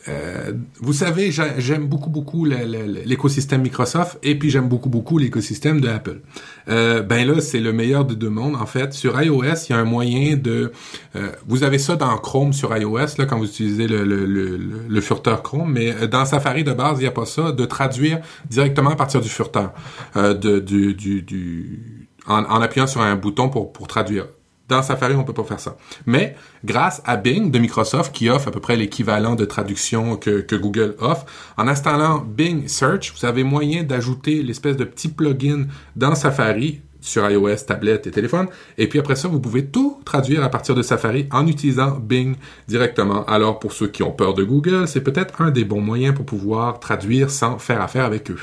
euh, 0.09 0.51
vous 0.81 0.91
savez, 0.91 1.31
j'aime 1.31 1.87
beaucoup 1.87 2.09
beaucoup 2.09 2.43
l'écosystème 2.43 3.61
Microsoft 3.61 4.19
et 4.23 4.37
puis 4.37 4.49
j'aime 4.49 4.67
beaucoup 4.67 4.89
beaucoup 4.89 5.17
l'écosystème 5.17 5.79
de 5.79 5.87
Apple. 5.87 6.19
Euh, 6.67 7.03
ben 7.03 7.25
là, 7.25 7.39
c'est 7.39 7.61
le 7.61 7.71
meilleur 7.71 8.03
de 8.03 8.13
deux 8.13 8.29
mondes 8.29 8.55
en 8.55 8.65
fait. 8.65 8.93
Sur 8.93 9.21
iOS, 9.21 9.41
il 9.41 9.71
y 9.71 9.73
a 9.73 9.77
un 9.77 9.85
moyen 9.85 10.35
de. 10.35 10.73
Euh, 11.15 11.31
vous 11.47 11.63
avez 11.63 11.79
ça 11.79 11.95
dans 11.95 12.17
Chrome 12.17 12.51
sur 12.51 12.75
iOS 12.75 13.15
là 13.17 13.25
quand 13.25 13.37
vous 13.37 13.45
utilisez 13.45 13.87
le, 13.87 14.03
le, 14.03 14.25
le, 14.25 15.01
furteur 15.01 15.43
Chrome, 15.43 15.71
mais 15.71 16.09
dans 16.09 16.25
Safari 16.25 16.65
de 16.65 16.73
base, 16.73 16.97
il 16.97 17.03
n'y 17.03 17.07
a 17.07 17.11
pas 17.11 17.25
ça 17.25 17.53
de 17.53 17.63
traduire 17.63 18.19
directement 18.49 18.89
à 18.89 18.95
partir 18.97 19.21
du 19.21 19.29
furteur, 19.29 19.71
de, 20.13 20.59
du, 20.59 20.93
du, 20.93 21.21
du 21.21 22.09
en, 22.27 22.43
en, 22.43 22.61
appuyant 22.61 22.85
sur 22.85 22.99
un 22.99 23.15
bouton 23.15 23.47
pour, 23.47 23.71
pour 23.71 23.87
traduire. 23.87 24.25
Dans 24.67 24.81
Safari, 24.81 25.15
on 25.15 25.23
peut 25.23 25.33
pas 25.33 25.43
faire 25.43 25.59
ça. 25.59 25.77
Mais 26.05 26.35
grâce 26.65 27.01
à 27.05 27.15
Bing 27.15 27.51
de 27.51 27.59
Microsoft, 27.59 28.13
qui 28.13 28.29
offre 28.29 28.49
à 28.49 28.51
peu 28.51 28.59
près 28.59 28.75
l'équivalent 28.75 29.35
de 29.35 29.45
traduction 29.45 30.17
que, 30.17 30.55
Google 30.55 30.95
offre, 30.99 31.25
en 31.57 31.67
installant 31.67 32.19
Bing 32.19 32.67
Search, 32.67 33.13
vous 33.15 33.25
avez 33.25 33.43
moyen 33.43 33.83
d'ajouter 33.83 34.43
l'espèce 34.43 34.75
de 34.75 34.83
petit 34.83 35.07
plugin 35.07 35.67
dans 35.95 36.15
Safari 36.15 36.81
sur 36.99 37.29
iOS, 37.29 37.55
tablette 37.67 38.07
et 38.07 38.11
téléphone. 38.11 38.47
Et 38.77 38.87
puis 38.87 38.99
après 38.99 39.15
ça, 39.15 39.27
vous 39.27 39.39
pouvez 39.39 39.65
tout 39.65 40.01
traduire 40.03 40.43
à 40.43 40.49
partir 40.49 40.75
de 40.75 40.81
Safari 40.81 41.27
en 41.31 41.47
utilisant 41.47 41.91
Bing 41.91 42.35
directement. 42.67 43.25
Alors 43.25 43.59
pour 43.59 43.71
ceux 43.71 43.87
qui 43.87 44.03
ont 44.03 44.11
peur 44.11 44.33
de 44.33 44.43
Google, 44.43 44.87
c'est 44.87 45.01
peut-être 45.01 45.41
un 45.41 45.51
des 45.51 45.63
bons 45.63 45.81
moyens 45.81 46.13
pour 46.13 46.25
pouvoir 46.25 46.79
traduire 46.79 47.29
sans 47.29 47.57
faire 47.57 47.81
affaire 47.81 48.03
avec 48.03 48.29
eux. 48.31 48.39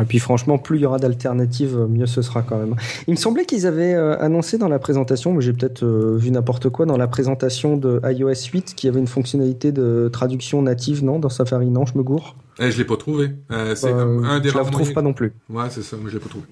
Et 0.00 0.04
puis 0.04 0.18
franchement, 0.18 0.58
plus 0.58 0.78
il 0.78 0.82
y 0.82 0.86
aura 0.86 0.98
d'alternatives, 0.98 1.76
mieux 1.88 2.06
ce 2.06 2.22
sera 2.22 2.42
quand 2.42 2.58
même. 2.58 2.76
Il 3.06 3.12
me 3.12 3.16
semblait 3.16 3.44
qu'ils 3.44 3.66
avaient 3.66 3.94
euh, 3.94 4.20
annoncé 4.20 4.58
dans 4.58 4.68
la 4.68 4.78
présentation, 4.78 5.32
mais 5.32 5.40
j'ai 5.40 5.52
peut-être 5.52 5.82
euh, 5.84 6.16
vu 6.16 6.30
n'importe 6.30 6.68
quoi, 6.68 6.86
dans 6.86 6.96
la 6.96 7.08
présentation 7.08 7.76
de 7.76 8.00
iOS 8.04 8.50
8, 8.52 8.74
qu'il 8.74 8.88
y 8.88 8.90
avait 8.90 9.00
une 9.00 9.08
fonctionnalité 9.08 9.72
de 9.72 10.08
traduction 10.12 10.62
native, 10.62 11.04
non 11.04 11.18
Dans 11.18 11.28
Safari, 11.28 11.70
non 11.70 11.84
Je 11.86 11.96
me 11.96 12.02
gourre? 12.02 12.36
Eh, 12.60 12.70
Je 12.70 12.78
l'ai 12.78 12.84
pas 12.84 12.96
trouvé. 12.96 13.30
Euh, 13.50 13.74
c'est 13.74 13.90
un 13.90 14.40
des 14.40 14.50
Je 14.50 14.56
la 14.56 14.62
retrouve 14.62 14.92
pas 14.92 15.02
non 15.02 15.12
plus. 15.12 15.32
Ouais, 15.48 15.64
c'est 15.70 15.82
ça, 15.82 15.96
moi 15.96 16.08
je 16.10 16.14
l'ai 16.14 16.20
pas 16.20 16.28
trouvé. 16.28 16.44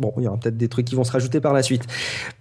Bon, 0.00 0.14
il 0.16 0.24
y 0.24 0.26
aura 0.28 0.38
peut-être 0.38 0.56
des 0.56 0.68
trucs 0.68 0.86
qui 0.86 0.94
vont 0.94 1.04
se 1.04 1.12
rajouter 1.12 1.40
par 1.40 1.52
la 1.52 1.62
suite. 1.62 1.82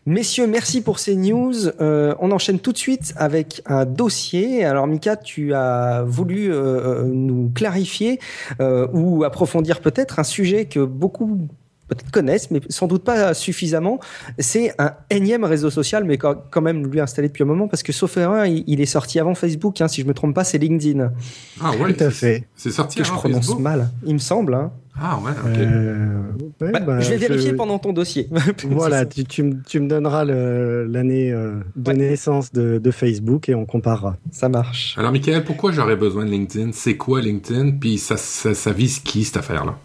Messieurs, 0.06 0.48
merci 0.48 0.80
pour 0.82 0.98
ces 0.98 1.18
news. 1.18 1.54
Euh, 1.82 2.16
on 2.22 2.32
enchaîne 2.32 2.58
tout 2.58 2.72
de 2.72 2.78
suite 2.78 3.14
avec 3.18 3.62
un 3.66 3.84
dossier. 3.84 4.64
Alors, 4.64 4.88
Mika, 4.88 5.18
tu 5.18 5.54
as 5.54 6.04
voulu 6.08 6.54
euh, 6.54 7.04
nous 7.04 7.52
clarifier 7.54 8.22
euh, 8.62 8.88
ou 8.94 9.26
approfondir 9.26 9.82
peut-être 9.82 10.20
un 10.20 10.24
sujet 10.24 10.66
que 10.66 10.80
beaucoup 10.80 11.50
peut-être 11.90 12.12
connaissent, 12.12 12.50
mais 12.50 12.62
sans 12.70 12.88
doute 12.88 13.04
pas 13.04 13.34
suffisamment. 13.34 14.00
C'est 14.38 14.74
un 14.80 14.94
énième 15.10 15.44
réseau 15.44 15.70
social, 15.70 16.06
mais 16.06 16.18
quand 16.18 16.62
même 16.62 16.88
lui 16.88 17.02
installé 17.02 17.28
depuis 17.28 17.44
un 17.44 17.48
moment, 17.48 17.68
parce 17.68 17.84
que 17.84 17.92
sauf 17.92 18.16
erreur, 18.16 18.46
il 18.46 18.80
est 18.80 18.86
sorti 18.86 19.20
avant 19.20 19.36
Facebook. 19.36 19.82
Hein, 19.82 19.90
si 19.90 20.02
je 20.02 20.08
me 20.08 20.14
trompe 20.14 20.34
pas, 20.34 20.46
c'est 20.46 20.60
LinkedIn. 20.60 21.12
Ah 21.60 21.72
ouais, 21.72 21.94
tout 21.94 22.04
à 22.06 22.12
fait. 22.12 22.48
C'est 22.56 22.72
sorti 22.72 23.00
que 23.00 23.04
je 23.04 23.12
prononce 23.12 23.60
mal, 23.60 23.90
il 24.06 24.14
me 24.14 24.20
semble. 24.20 24.54
Hein. 24.54 24.72
Ah 25.02 25.20
ouais, 25.24 25.32
ok. 25.32 25.58
Euh, 25.58 26.22
bah, 26.60 26.80
bah, 26.80 27.00
je 27.00 27.12
vais 27.12 27.18
vérifier 27.18 27.54
pendant 27.54 27.80
ton 27.80 27.94
dossier. 27.94 28.30
voilà, 28.66 29.06
tu, 29.06 29.24
tu, 29.24 29.44
me 29.44 29.88
donneras 29.88 30.26
l'année 30.26 31.32
euh, 31.32 31.60
de 31.76 31.92
naissance 31.92 32.52
de, 32.52 32.78
de, 32.78 32.92
Facebook 32.92 33.50
et 33.50 33.56
on 33.56 33.66
comparera. 33.66 34.18
Ça 34.32 34.50
marche. 34.50 34.96
Alors, 34.98 35.12
Michael, 35.12 35.44
pourquoi 35.44 35.72
j'aurais 35.72 35.96
besoin 35.96 36.26
de 36.26 36.32
LinkedIn? 36.32 36.72
C'est 36.74 36.98
quoi 36.98 37.22
LinkedIn? 37.22 37.78
Puis 37.80 37.98
ça, 37.98 38.18
ça, 38.18 38.54
ça, 38.54 38.72
vise 38.72 39.00
qui 39.00 39.24
cette 39.24 39.38
affaire-là? 39.38 39.78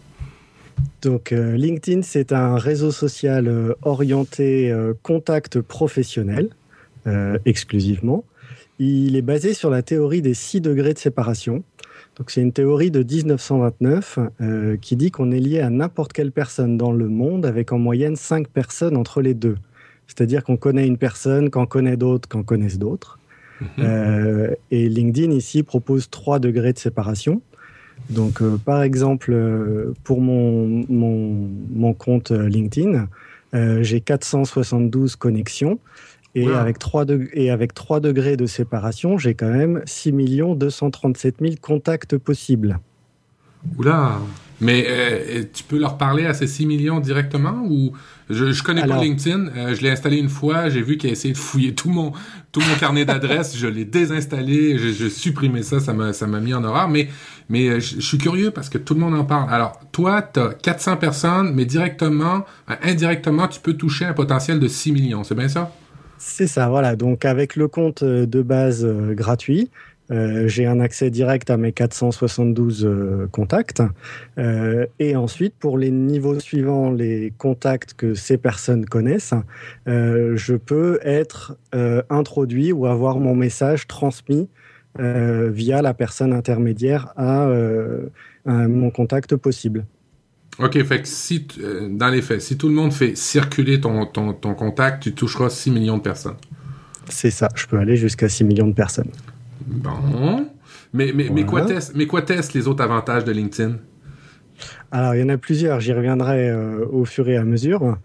Donc 1.03 1.33
euh, 1.33 1.57
LinkedIn, 1.57 2.03
c'est 2.03 2.33
un 2.33 2.57
réseau 2.57 2.91
social 2.91 3.47
euh, 3.47 3.75
orienté 3.83 4.71
euh, 4.71 4.95
contact 5.03 5.61
professionnel 5.61 6.51
exclusivement. 7.45 8.25
Il 8.79 9.15
est 9.15 9.21
basé 9.21 9.53
sur 9.53 9.69
la 9.69 9.83
théorie 9.83 10.23
des 10.23 10.33
six 10.33 10.63
degrés 10.63 10.95
de 10.95 10.99
séparation. 10.99 11.63
Donc 12.17 12.31
c'est 12.31 12.41
une 12.41 12.53
théorie 12.53 12.91
de 12.91 13.03
1929 13.03 14.19
euh, 14.41 14.77
qui 14.81 14.97
dit 14.97 15.11
qu'on 15.11 15.33
est 15.33 15.41
lié 15.41 15.61
à 15.61 15.71
n'importe 15.71 16.13
quelle 16.13 16.31
personne 16.31 16.77
dans 16.77 16.93
le 16.93 17.09
monde 17.09 17.45
avec 17.45 17.73
en 17.73 17.79
moyenne 17.79 18.17
cinq 18.17 18.49
personnes 18.49 18.97
entre 18.97 19.21
les 19.21 19.35
deux. 19.35 19.57
C'est-à-dire 20.07 20.45
qu'on 20.45 20.57
connaît 20.57 20.87
une 20.87 20.99
personne, 20.99 21.51
qu'on 21.51 21.67
connaît 21.67 21.97
d'autres, 21.97 22.29
qu'on 22.29 22.43
connaisse 22.43 22.79
d'autres. 22.79 23.19
Mhm. 23.61 23.69
Euh, 23.81 24.55
et 24.71 24.89
LinkedIn 24.89 25.33
ici 25.33 25.63
propose 25.63 26.09
trois 26.09 26.39
degrés 26.39 26.73
de 26.73 26.79
séparation. 26.79 27.43
Donc 28.11 28.43
euh, 28.43 28.59
par 28.65 28.83
exemple, 28.83 29.35
pour 30.05 30.21
mon, 30.21 30.85
mon, 30.89 31.49
mon 31.71 31.95
compte 31.95 32.31
LinkedIn, 32.31 33.09
j'ai 33.83 34.01
472 34.01 35.17
connexions. 35.17 35.79
Et, 36.35 36.51
avec 36.51 36.79
3 36.79 37.07
et 37.33 37.51
avec 37.51 37.75
3 37.75 38.01
degrés 38.01 38.37
de 38.37 38.47
séparation, 38.47 39.19
j'ai 39.19 39.35
quand 39.35 39.51
même 39.51 39.83
6 39.87 40.13
237 40.57 41.37
000 41.41 41.55
contacts 41.61 42.19
possibles. 42.19 42.81
Oula 43.79 44.19
Mais 44.61 44.85
euh, 44.89 45.45
tu 45.53 45.63
peux 45.63 45.79
leur 45.79 45.97
parler 45.97 46.27
à 46.27 46.35
ces 46.35 46.47
6 46.47 46.67
millions 46.67 47.01
directement 47.01 47.63
ou 47.69 47.93
Je, 48.31 48.53
je 48.53 48.63
connais 48.63 48.85
pas 48.85 49.01
LinkedIn. 49.01 49.47
Euh, 49.57 49.75
je 49.75 49.83
l'ai 49.83 49.91
installé 49.91 50.17
une 50.17 50.29
fois. 50.29 50.69
J'ai 50.69 50.83
vu 50.83 50.97
qu'il 50.97 51.11
a 51.11 51.13
essayé 51.13 51.33
de 51.33 51.39
fouiller 51.39 51.75
tout 51.75 51.89
mon 51.89 52.13
tout 52.51 52.61
mon 52.61 52.77
carnet 52.79 53.05
d'adresses. 53.05 53.57
je 53.57 53.67
l'ai 53.67 53.85
désinstallé. 53.85 54.77
J'ai 54.79 55.11
supprimé 55.11 55.63
ça. 55.63 55.79
Ça 55.79 55.93
m'a 55.93 56.13
ça 56.13 56.27
m'a 56.27 56.41
mis 56.41 56.53
en 56.53 56.65
horreur. 56.65 56.89
Mais 56.89 57.09
mais 57.49 57.69
euh, 57.69 57.81
je, 57.81 58.01
suis 58.01 58.19
curieux 58.19 58.51
parce 58.51 58.69
que 58.69 58.79
tout 58.79 58.95
le 58.95 59.01
monde 59.01 59.15
en 59.15 59.25
parle. 59.25 59.53
Alors 59.53 59.79
toi, 59.93 60.21
t'as 60.23 60.53
400 60.55 60.97
personnes, 60.97 61.53
mais 61.55 61.65
directement, 61.65 62.45
indirectement, 62.83 63.49
tu 63.49 63.61
peux 63.61 63.75
toucher 63.75 64.05
un 64.05 64.15
potentiel 64.15 64.59
de 64.59 64.69
6 64.69 64.93
millions. 64.93 65.25
C'est 65.25 65.35
bien 65.35 65.49
ça? 65.49 65.73
C'est 66.27 66.47
ça. 66.47 66.69
Voilà. 66.69 66.97
Donc 66.97 67.25
avec 67.25 67.55
le 67.55 67.69
compte 67.69 68.03
de 68.03 68.43
base 68.43 68.87
gratuit. 68.87 69.71
Euh, 70.11 70.49
j'ai 70.49 70.67
un 70.67 70.81
accès 70.81 71.11
direct 71.11 71.49
à 71.51 71.57
mes 71.57 71.73
472 71.73 72.85
euh, 72.85 73.27
contacts. 73.31 73.83
Euh, 74.39 74.87
et 74.99 75.17
ensuite, 75.17 75.55
pour 75.59 75.79
les 75.79 75.91
niveaux 75.91 76.39
suivants, 76.41 76.91
les 76.91 77.33
contacts 77.39 77.95
que 77.95 78.15
ces 78.15 78.37
personnes 78.37 78.85
connaissent, 78.87 79.35
je 79.87 80.55
peux 80.55 80.99
être 81.03 81.57
introduit 82.11 82.73
ou 82.73 82.87
avoir 82.87 83.19
mon 83.19 83.35
message 83.35 83.87
transmis 83.87 84.49
via 84.99 85.83
la 85.83 85.95
personne 85.95 86.33
intermédiaire 86.33 87.13
à, 87.17 87.49
mon 88.47 88.91
contact 88.91 89.37
possible. 89.37 89.85
OK, 90.59 90.83
fait 90.85 91.03
que 91.03 91.09
si, 91.09 91.47
dans 91.91 92.09
les 92.09 92.23
faits, 92.23 92.41
si 92.41 92.57
tout 92.57 92.69
le 92.69 92.75
monde 92.75 92.93
fait 92.93 93.17
circuler 93.17 93.81
ton, 93.81 94.07
ton, 94.07 94.33
ton 94.33 94.55
contact, 94.55 95.03
tu 95.03 95.13
toucheras 95.13 95.51
6 95.51 95.71
millions 95.71 95.99
de 95.99 96.03
personnes. 96.03 96.37
C'est 97.09 97.31
ça, 97.31 97.49
je 97.55 97.67
peux 97.67 97.79
aller 97.79 97.97
jusqu'à 97.97 98.29
6 98.29 98.45
millions 98.45 98.69
de 98.69 98.73
personnes. 98.73 99.11
Bon. 99.67 100.47
Mais, 100.93 101.13
mais, 101.13 101.29
mais 101.33 101.45
quoi 102.07 102.23
testent 102.23 102.55
les 102.55 102.69
autres 102.69 102.83
avantages 102.83 103.25
de 103.25 103.33
LinkedIn? 103.33 103.77
Alors, 104.93 105.17
il 105.17 105.21
y 105.21 105.25
en 105.25 105.29
a 105.29 105.37
plusieurs, 105.37 105.81
j'y 105.81 105.93
reviendrai 105.93 106.49
euh, 106.49 106.87
au 106.87 107.05
fur 107.05 107.29
et 107.29 107.37
à 107.37 107.43
mesure. 107.43 107.99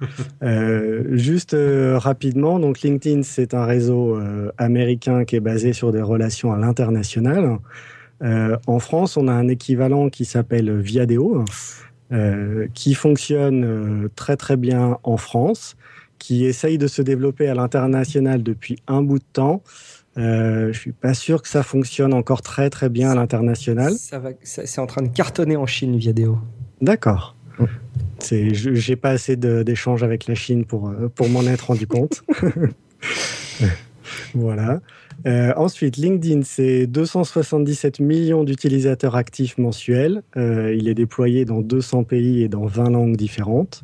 euh, 0.43 1.03
juste 1.11 1.53
euh, 1.53 1.99
rapidement, 1.99 2.59
donc 2.59 2.81
LinkedIn, 2.81 3.21
c'est 3.21 3.53
un 3.53 3.65
réseau 3.65 4.17
euh, 4.17 4.51
américain 4.57 5.23
qui 5.23 5.35
est 5.35 5.39
basé 5.39 5.73
sur 5.73 5.91
des 5.91 6.01
relations 6.01 6.51
à 6.51 6.57
l'international. 6.57 7.59
en 8.21 8.79
France, 8.79 9.17
on 9.17 9.27
a 9.27 9.33
un 9.33 9.47
équivalent 9.47 10.09
qui 10.09 10.25
s'appelle 10.25 10.79
Viadeo, 10.79 11.45
qui 12.73 12.93
fonctionne 12.95 14.09
très 14.15 14.35
très 14.35 14.57
bien 14.57 14.97
en 15.03 15.17
France, 15.17 15.75
qui 16.19 16.45
essaye 16.45 16.77
de 16.77 16.87
se 16.87 17.01
développer 17.01 17.47
à 17.47 17.55
l'international 17.55 18.43
depuis 18.43 18.77
un 18.87 19.01
bout 19.01 19.19
de 19.19 19.25
temps. 19.33 19.63
Euh, 20.17 20.73
je 20.73 20.79
suis 20.79 20.91
pas 20.91 21.13
sûr 21.13 21.41
que 21.41 21.47
ça 21.47 21.63
fonctionne 21.63 22.13
encore 22.13 22.41
très 22.41 22.69
très 22.69 22.89
bien 22.89 23.11
à 23.11 23.15
l'international. 23.15 23.93
Ça 23.93 24.19
va, 24.19 24.31
c'est 24.43 24.79
en 24.79 24.85
train 24.87 25.01
de 25.01 25.07
cartonner 25.07 25.55
en 25.55 25.65
Chine 25.65 25.97
Viadeo. 25.97 26.37
D'accord. 26.81 27.35
C'est, 28.19 28.53
j'ai 28.53 28.95
pas 28.95 29.09
assez 29.11 29.35
d'échanges 29.35 30.03
avec 30.03 30.27
la 30.27 30.35
Chine 30.35 30.65
pour 30.65 30.89
euh, 30.89 31.09
pour 31.13 31.29
m'en 31.29 31.43
être 31.43 31.67
rendu 31.67 31.87
compte. 31.87 32.23
voilà. 34.33 34.81
Euh, 35.25 35.53
ensuite, 35.57 35.97
LinkedIn, 35.97 36.41
c'est 36.43 36.87
277 36.87 37.99
millions 37.99 38.43
d'utilisateurs 38.43 39.15
actifs 39.15 39.57
mensuels. 39.57 40.23
Euh, 40.37 40.73
il 40.73 40.87
est 40.87 40.93
déployé 40.93 41.45
dans 41.45 41.61
200 41.61 42.03
pays 42.03 42.43
et 42.43 42.47
dans 42.47 42.65
20 42.65 42.89
langues 42.91 43.17
différentes. 43.17 43.83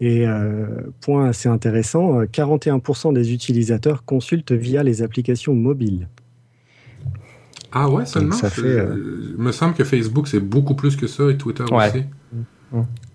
Et 0.00 0.26
euh, 0.26 0.66
point 1.00 1.28
assez 1.28 1.48
intéressant, 1.48 2.22
41% 2.24 3.08
euh, 3.08 3.12
des 3.12 3.32
utilisateurs 3.32 4.04
consultent 4.04 4.52
via 4.52 4.82
les 4.82 5.02
applications 5.02 5.54
mobiles. 5.54 6.08
Ah 7.70 7.88
ouais, 7.88 8.04
seulement 8.04 8.36
ça 8.36 8.50
fait, 8.50 8.62
euh, 8.62 9.34
Il 9.36 9.42
me 9.42 9.52
semble 9.52 9.74
que 9.74 9.84
Facebook, 9.84 10.28
c'est 10.28 10.40
beaucoup 10.40 10.74
plus 10.74 10.96
que 10.96 11.06
ça 11.06 11.30
et 11.30 11.36
Twitter 11.36 11.64
aussi. 11.70 12.04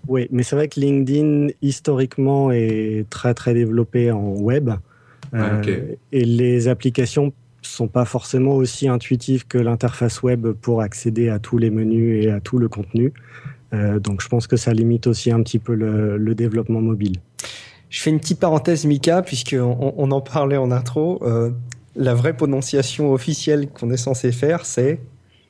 Oui, 0.08 0.26
mais 0.30 0.42
c'est 0.42 0.56
vrai 0.56 0.68
que 0.68 0.80
LinkedIn, 0.80 1.48
historiquement, 1.60 2.50
est 2.50 3.06
très 3.10 3.34
très 3.34 3.52
développé 3.52 4.10
en 4.10 4.32
web. 4.32 4.70
Ah, 5.32 5.60
et 6.12 6.24
les 6.24 6.68
applications 6.68 7.32
sont 7.62 7.88
pas 7.88 8.04
forcément 8.04 8.56
aussi 8.56 8.88
intuitives 8.88 9.46
que 9.46 9.58
l'interface 9.58 10.22
web 10.22 10.48
pour 10.52 10.80
accéder 10.80 11.28
à 11.28 11.38
tous 11.38 11.58
les 11.58 11.70
menus 11.70 12.24
et 12.24 12.30
à 12.30 12.40
tout 12.40 12.58
le 12.58 12.68
contenu. 12.68 13.12
Euh, 13.72 13.98
donc 13.98 14.22
je 14.22 14.28
pense 14.28 14.46
que 14.46 14.56
ça 14.56 14.72
limite 14.72 15.06
aussi 15.06 15.30
un 15.30 15.42
petit 15.42 15.58
peu 15.58 15.74
le, 15.74 16.34
développement 16.34 16.80
mobile. 16.80 17.16
Je 17.88 18.00
fais 18.00 18.10
une 18.10 18.20
petite 18.20 18.40
parenthèse, 18.40 18.84
Mika, 18.84 19.22
puisqu'on 19.22 19.94
on 19.96 20.10
en 20.10 20.20
parlait 20.20 20.56
en 20.56 20.70
intro. 20.70 21.20
Euh, 21.22 21.50
la 21.96 22.14
vraie 22.14 22.36
prononciation 22.36 23.12
officielle 23.12 23.68
qu'on 23.68 23.90
est 23.90 23.96
censé 23.96 24.32
faire, 24.32 24.64
c'est 24.64 25.00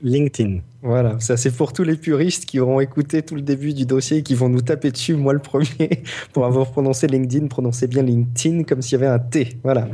LinkedIn. 0.02 0.60
Voilà, 0.82 1.20
ça 1.20 1.36
c'est 1.36 1.50
pour 1.50 1.74
tous 1.74 1.82
les 1.82 1.96
puristes 1.96 2.46
qui 2.46 2.58
auront 2.58 2.80
écouté 2.80 3.22
tout 3.22 3.34
le 3.34 3.42
début 3.42 3.74
du 3.74 3.84
dossier 3.84 4.18
et 4.18 4.22
qui 4.22 4.34
vont 4.34 4.48
nous 4.48 4.62
taper 4.62 4.90
dessus, 4.90 5.14
moi 5.14 5.34
le 5.34 5.38
premier, 5.38 6.02
pour 6.32 6.46
avoir 6.46 6.70
prononcé 6.70 7.06
LinkedIn, 7.06 7.48
prononcer 7.48 7.86
bien 7.86 8.02
LinkedIn 8.02 8.62
comme 8.62 8.80
s'il 8.80 8.92
y 8.98 9.02
avait 9.02 9.12
un 9.12 9.18
T. 9.18 9.58
Voilà. 9.62 9.88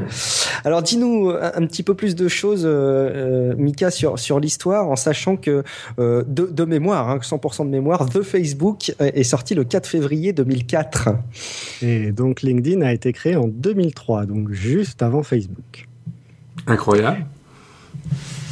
Alors 0.64 0.82
dis-nous 0.82 1.30
un, 1.30 1.66
petit 1.66 1.82
peu 1.82 1.94
plus 1.94 2.14
de 2.14 2.28
choses, 2.28 2.64
euh, 2.64 3.50
euh, 3.50 3.54
Mika, 3.56 3.90
sur, 3.90 4.18
sur 4.18 4.38
l'histoire, 4.38 4.88
en 4.88 4.94
sachant 4.94 5.36
que 5.36 5.64
euh, 5.98 6.22
de, 6.28 6.64
mémoire, 6.64 7.10
hein, 7.10 7.18
100% 7.18 7.64
de 7.64 7.70
mémoire, 7.70 8.08
The 8.08 8.22
Facebook 8.22 8.94
est 9.00 9.24
sorti 9.24 9.56
le 9.56 9.64
4 9.64 9.88
février 9.88 10.32
2004. 10.32 11.08
Et 11.82 12.12
donc 12.12 12.42
LinkedIn 12.42 12.82
a 12.82 12.92
été 12.92 13.12
créé 13.12 13.34
en 13.34 13.48
2003, 13.48 14.26
donc 14.26 14.52
juste 14.52 15.02
avant 15.02 15.24
Facebook. 15.24 15.88
Incroyable. 16.68 17.26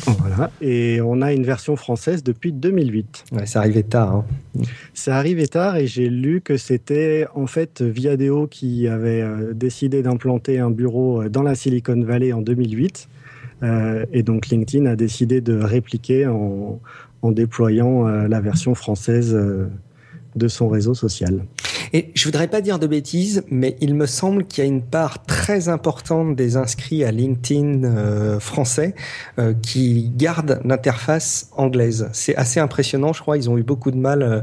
Voilà, 0.07 0.51
et 0.61 1.01
on 1.01 1.23
a 1.23 1.33
une 1.33 1.45
version 1.45 1.77
française 1.77 2.23
depuis 2.23 2.53
2008. 2.53 3.25
Ouais, 3.33 3.47
ça 3.47 3.61
arrivait 3.61 3.83
tard. 3.83 4.25
Hein. 4.59 4.63
Ça 4.93 5.17
arrivait 5.17 5.47
tard 5.47 5.77
et 5.77 5.87
j'ai 5.87 6.09
lu 6.09 6.41
que 6.41 6.57
c'était 6.57 7.27
en 7.35 7.47
fait 7.47 7.83
Viadeo 7.83 8.47
qui 8.47 8.89
avait 8.89 9.23
euh, 9.23 9.53
décidé 9.55 10.03
d'implanter 10.03 10.59
un 10.59 10.71
bureau 10.71 11.23
euh, 11.23 11.29
dans 11.29 11.43
la 11.43 11.55
Silicon 11.55 12.01
Valley 12.03 12.33
en 12.33 12.43
2008. 12.43 13.09
Euh, 13.63 14.05
et 14.13 14.23
donc 14.23 14.49
LinkedIn 14.49 14.87
a 14.87 14.97
décidé 14.97 15.41
de 15.41 15.59
répliquer 15.59 16.27
en, 16.27 16.81
en 17.23 17.33
déployant 17.33 18.05
la 18.05 18.41
version 18.41 18.75
française 18.75 19.35
de 20.37 20.49
son 20.49 20.69
réseau 20.69 20.93
social. 20.95 21.45
Et 21.97 22.11
je 22.15 22.25
voudrais 22.25 22.49
pas 22.49 22.61
dire 22.61 22.81
de 22.81 22.89
bêtises, 22.89 23.45
mais 23.53 23.77
il 23.81 23.95
me 23.95 24.07
semble 24.07 24.47
qu'il 24.47 24.65
y 24.65 24.67
a 24.67 24.69
une 24.69 24.83
part 24.83 25.25
très 25.27 25.69
importante 25.69 26.35
des 26.35 26.57
inscrits 26.57 27.05
à 27.05 27.13
LinkedIn 27.13 27.85
euh, 27.85 28.41
français 28.41 28.97
euh, 29.39 29.55
qui 29.63 30.11
gardent 30.17 30.61
l'interface 30.65 31.51
anglaise. 31.57 32.09
C'est 32.13 32.35
assez 32.35 32.59
impressionnant, 32.59 33.13
je 33.13 33.21
crois. 33.21 33.37
Ils 33.37 33.49
ont 33.49 33.57
eu 33.59 33.63
beaucoup 33.63 33.93
de 33.93 33.97
mal. 33.97 34.23
Euh, 34.25 34.41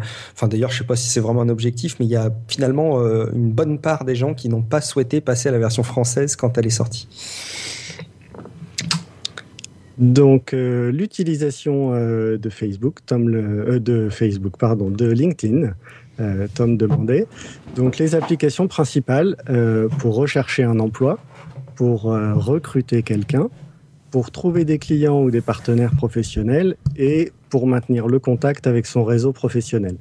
d'ailleurs, 0.48 0.72
je 0.72 0.78
sais 0.78 0.86
pas 0.86 0.96
si 0.96 1.10
c'est 1.10 1.20
vraiment 1.20 1.42
un 1.42 1.50
objectif, 1.50 1.98
mais 2.00 2.06
il 2.06 2.12
y 2.12 2.16
a 2.16 2.30
finalement 2.48 3.02
une 3.02 3.52
bonne 3.52 3.80
part 3.80 4.06
des 4.06 4.16
gens 4.16 4.34
qui 4.34 4.48
n'ont 4.48 4.62
pas 4.62 4.80
souhaité 4.80 5.20
passer 5.20 5.50
à 5.50 5.52
la 5.52 5.60
version 5.60 5.84
française 5.84 6.38
quand 6.38 6.58
elle 6.58 6.68
est 6.68 6.70
sortie. 6.70 7.10
Donc 9.98 10.54
l'utilisation 10.54 11.92
de 11.92 12.50
Facebook, 12.50 13.00
Tom 13.06 13.30
de 13.30 14.10
Facebook, 14.10 14.54
pardon, 14.58 14.90
de 14.90 15.06
LinkedIn 15.06 15.74
euh, 16.22 16.48
Tom 16.54 16.78
demandait. 16.78 17.28
Donc 17.76 17.98
les 17.98 18.16
applications 18.16 18.68
principales 18.68 19.36
euh, 19.50 19.90
pour 20.00 20.16
rechercher 20.16 20.64
un 20.64 20.80
emploi, 20.80 21.20
pour 21.76 22.12
euh, 22.12 22.34
recruter 22.34 23.04
quelqu'un, 23.04 23.50
pour 24.12 24.32
trouver 24.32 24.64
des 24.66 24.78
clients 24.78 25.22
ou 25.22 25.32
des 25.32 25.42
partenaires 25.42 25.96
professionnels 25.96 26.78
et 26.96 27.32
pour 27.50 27.68
maintenir 27.68 28.08
le 28.08 28.20
contact 28.20 28.68
avec 28.68 28.86
son 28.86 29.04
réseau 29.04 29.34
professionnel. 29.34 29.98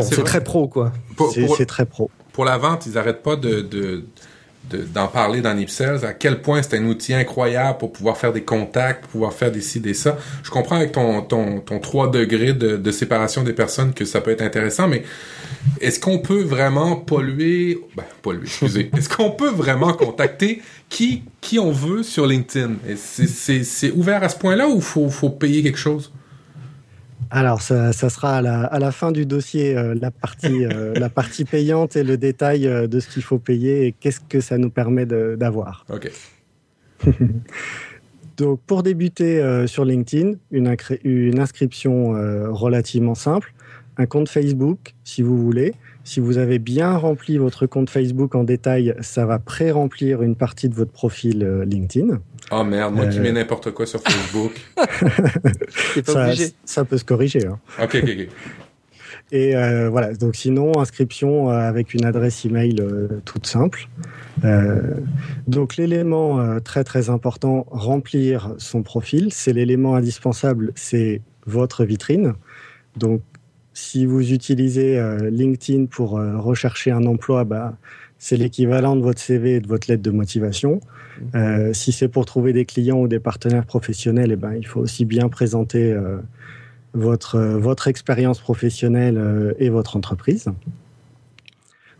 c'est 0.00 0.24
très 0.24 0.44
pro, 0.44 0.68
quoi. 0.68 0.92
C'est 1.32 1.66
très 1.66 1.86
pro. 1.86 2.10
Pour 2.32 2.44
la 2.44 2.58
vente, 2.58 2.86
ils 2.86 2.92
n'arrêtent 2.92 3.22
pas 3.22 3.36
de 3.36 4.04
d'en 4.70 5.08
parler 5.08 5.40
dans 5.40 5.54
Nipsels, 5.54 6.04
à 6.04 6.14
quel 6.14 6.40
point 6.40 6.62
c'est 6.62 6.76
un 6.76 6.84
outil 6.86 7.14
incroyable 7.14 7.78
pour 7.78 7.92
pouvoir 7.92 8.16
faire 8.16 8.32
des 8.32 8.42
contacts, 8.42 9.06
pouvoir 9.06 9.32
faire 9.32 9.52
des 9.52 9.60
des 9.80 9.94
ça. 9.94 10.18
Je 10.42 10.50
comprends 10.50 10.76
avec 10.76 10.92
ton, 10.92 11.22
ton, 11.22 11.60
ton 11.60 11.78
3 11.78 12.10
degrés 12.10 12.52
de, 12.52 12.76
de 12.76 12.90
séparation 12.90 13.42
des 13.42 13.52
personnes 13.52 13.92
que 13.92 14.04
ça 14.04 14.20
peut 14.20 14.30
être 14.30 14.42
intéressant, 14.42 14.88
mais 14.88 15.02
est-ce 15.80 16.00
qu'on 16.00 16.18
peut 16.18 16.42
vraiment 16.42 16.96
polluer, 16.96 17.78
ben, 17.96 18.04
polluer, 18.22 18.44
excusez, 18.44 18.90
est-ce 18.96 19.08
qu'on 19.08 19.30
peut 19.30 19.50
vraiment 19.50 19.92
contacter 19.92 20.62
qui, 20.88 21.22
qui 21.40 21.58
on 21.58 21.70
veut 21.72 22.02
sur 22.02 22.26
LinkedIn? 22.26 22.76
C'est 22.96 23.90
ouvert 23.92 24.22
à 24.22 24.28
ce 24.28 24.36
point-là 24.36 24.68
ou 24.68 24.80
faut, 24.80 25.10
faut 25.10 25.30
payer 25.30 25.62
quelque 25.62 25.78
chose? 25.78 26.12
Alors, 27.34 27.62
ça, 27.62 27.92
sera 27.92 28.36
à 28.36 28.78
la, 28.78 28.92
fin 28.92 29.10
du 29.10 29.26
dossier 29.26 29.76
euh, 29.76 29.96
la, 30.00 30.12
partie, 30.12 30.64
euh, 30.64 30.94
la 30.96 31.08
partie 31.08 31.44
payante 31.44 31.96
et 31.96 32.04
le 32.04 32.16
détail 32.16 32.68
euh, 32.68 32.86
de 32.86 33.00
ce 33.00 33.08
qu'il 33.08 33.24
faut 33.24 33.40
payer 33.40 33.86
et 33.86 33.92
qu'est-ce 33.92 34.20
que 34.20 34.40
ça 34.40 34.56
nous 34.56 34.70
permet 34.70 35.04
d'avoir. 35.04 35.84
OK. 35.92 36.12
Donc, 38.36 38.60
pour 38.68 38.84
débuter 38.84 39.66
sur 39.66 39.84
LinkedIn, 39.84 40.34
une, 40.52 40.76
une 41.02 41.38
inscription 41.40 42.12
relativement 42.52 43.14
simple, 43.14 43.52
un 43.96 44.06
compte 44.06 44.28
Facebook, 44.28 44.94
si 45.04 45.22
vous 45.22 45.36
voulez. 45.36 45.74
Si 46.04 46.20
vous 46.20 46.38
avez 46.38 46.58
bien 46.58 46.96
rempli 46.96 47.38
votre 47.38 47.66
compte 47.66 47.90
Facebook 47.90 48.34
en 48.34 48.44
détail, 48.44 48.94
ça 49.00 49.26
va 49.26 49.38
pré-remplir 49.38 50.22
une 50.22 50.36
partie 50.36 50.68
de 50.68 50.74
votre 50.74 50.92
profil 50.92 51.64
LinkedIn. 51.66 52.20
Oh 52.50 52.62
merde, 52.62 52.94
moi 52.94 53.06
qui 53.06 53.20
mets 53.20 53.30
euh. 53.30 53.32
n'importe 53.32 53.70
quoi 53.70 53.86
sur 53.86 54.00
Facebook. 54.02 54.52
ça, 56.04 56.30
ça, 56.64 56.84
peut 56.84 56.98
se 56.98 57.04
corriger. 57.04 57.46
Hein. 57.46 57.58
Ok, 57.82 57.96
ok, 58.02 58.10
ok. 58.10 58.28
Et 59.32 59.56
euh, 59.56 59.88
voilà, 59.88 60.14
donc 60.14 60.36
sinon, 60.36 60.78
inscription 60.78 61.50
euh, 61.50 61.54
avec 61.54 61.94
une 61.94 62.04
adresse 62.04 62.44
email 62.44 62.76
euh, 62.80 63.08
toute 63.24 63.46
simple. 63.46 63.88
Euh, 64.44 64.94
donc 65.48 65.76
l'élément 65.76 66.40
euh, 66.40 66.60
très 66.60 66.84
très 66.84 67.08
important, 67.08 67.66
remplir 67.70 68.54
son 68.58 68.82
profil, 68.82 69.32
c'est 69.32 69.52
l'élément 69.52 69.96
indispensable, 69.96 70.72
c'est 70.74 71.22
votre 71.46 71.84
vitrine. 71.84 72.34
Donc 72.96 73.22
si 73.74 74.06
vous 74.06 74.32
utilisez 74.32 74.98
euh, 74.98 75.30
LinkedIn 75.30 75.86
pour 75.86 76.18
euh, 76.18 76.38
rechercher 76.38 76.90
un 76.90 77.04
emploi, 77.04 77.44
bah, 77.44 77.76
c'est 78.18 78.36
l'équivalent 78.36 78.96
de 78.96 79.02
votre 79.02 79.20
CV 79.20 79.56
et 79.56 79.60
de 79.60 79.68
votre 79.68 79.90
lettre 79.90 80.02
de 80.02 80.10
motivation. 80.10 80.80
Euh, 81.34 81.72
si 81.72 81.92
c'est 81.92 82.08
pour 82.08 82.24
trouver 82.24 82.52
des 82.52 82.64
clients 82.64 83.00
ou 83.00 83.08
des 83.08 83.20
partenaires 83.20 83.66
professionnels, 83.66 84.32
eh 84.32 84.36
ben, 84.36 84.54
il 84.54 84.66
faut 84.66 84.80
aussi 84.80 85.04
bien 85.04 85.28
présenter 85.28 85.94
votre, 86.94 87.38
votre 87.38 87.88
expérience 87.88 88.40
professionnelle 88.40 89.54
et 89.58 89.68
votre 89.68 89.96
entreprise. 89.96 90.46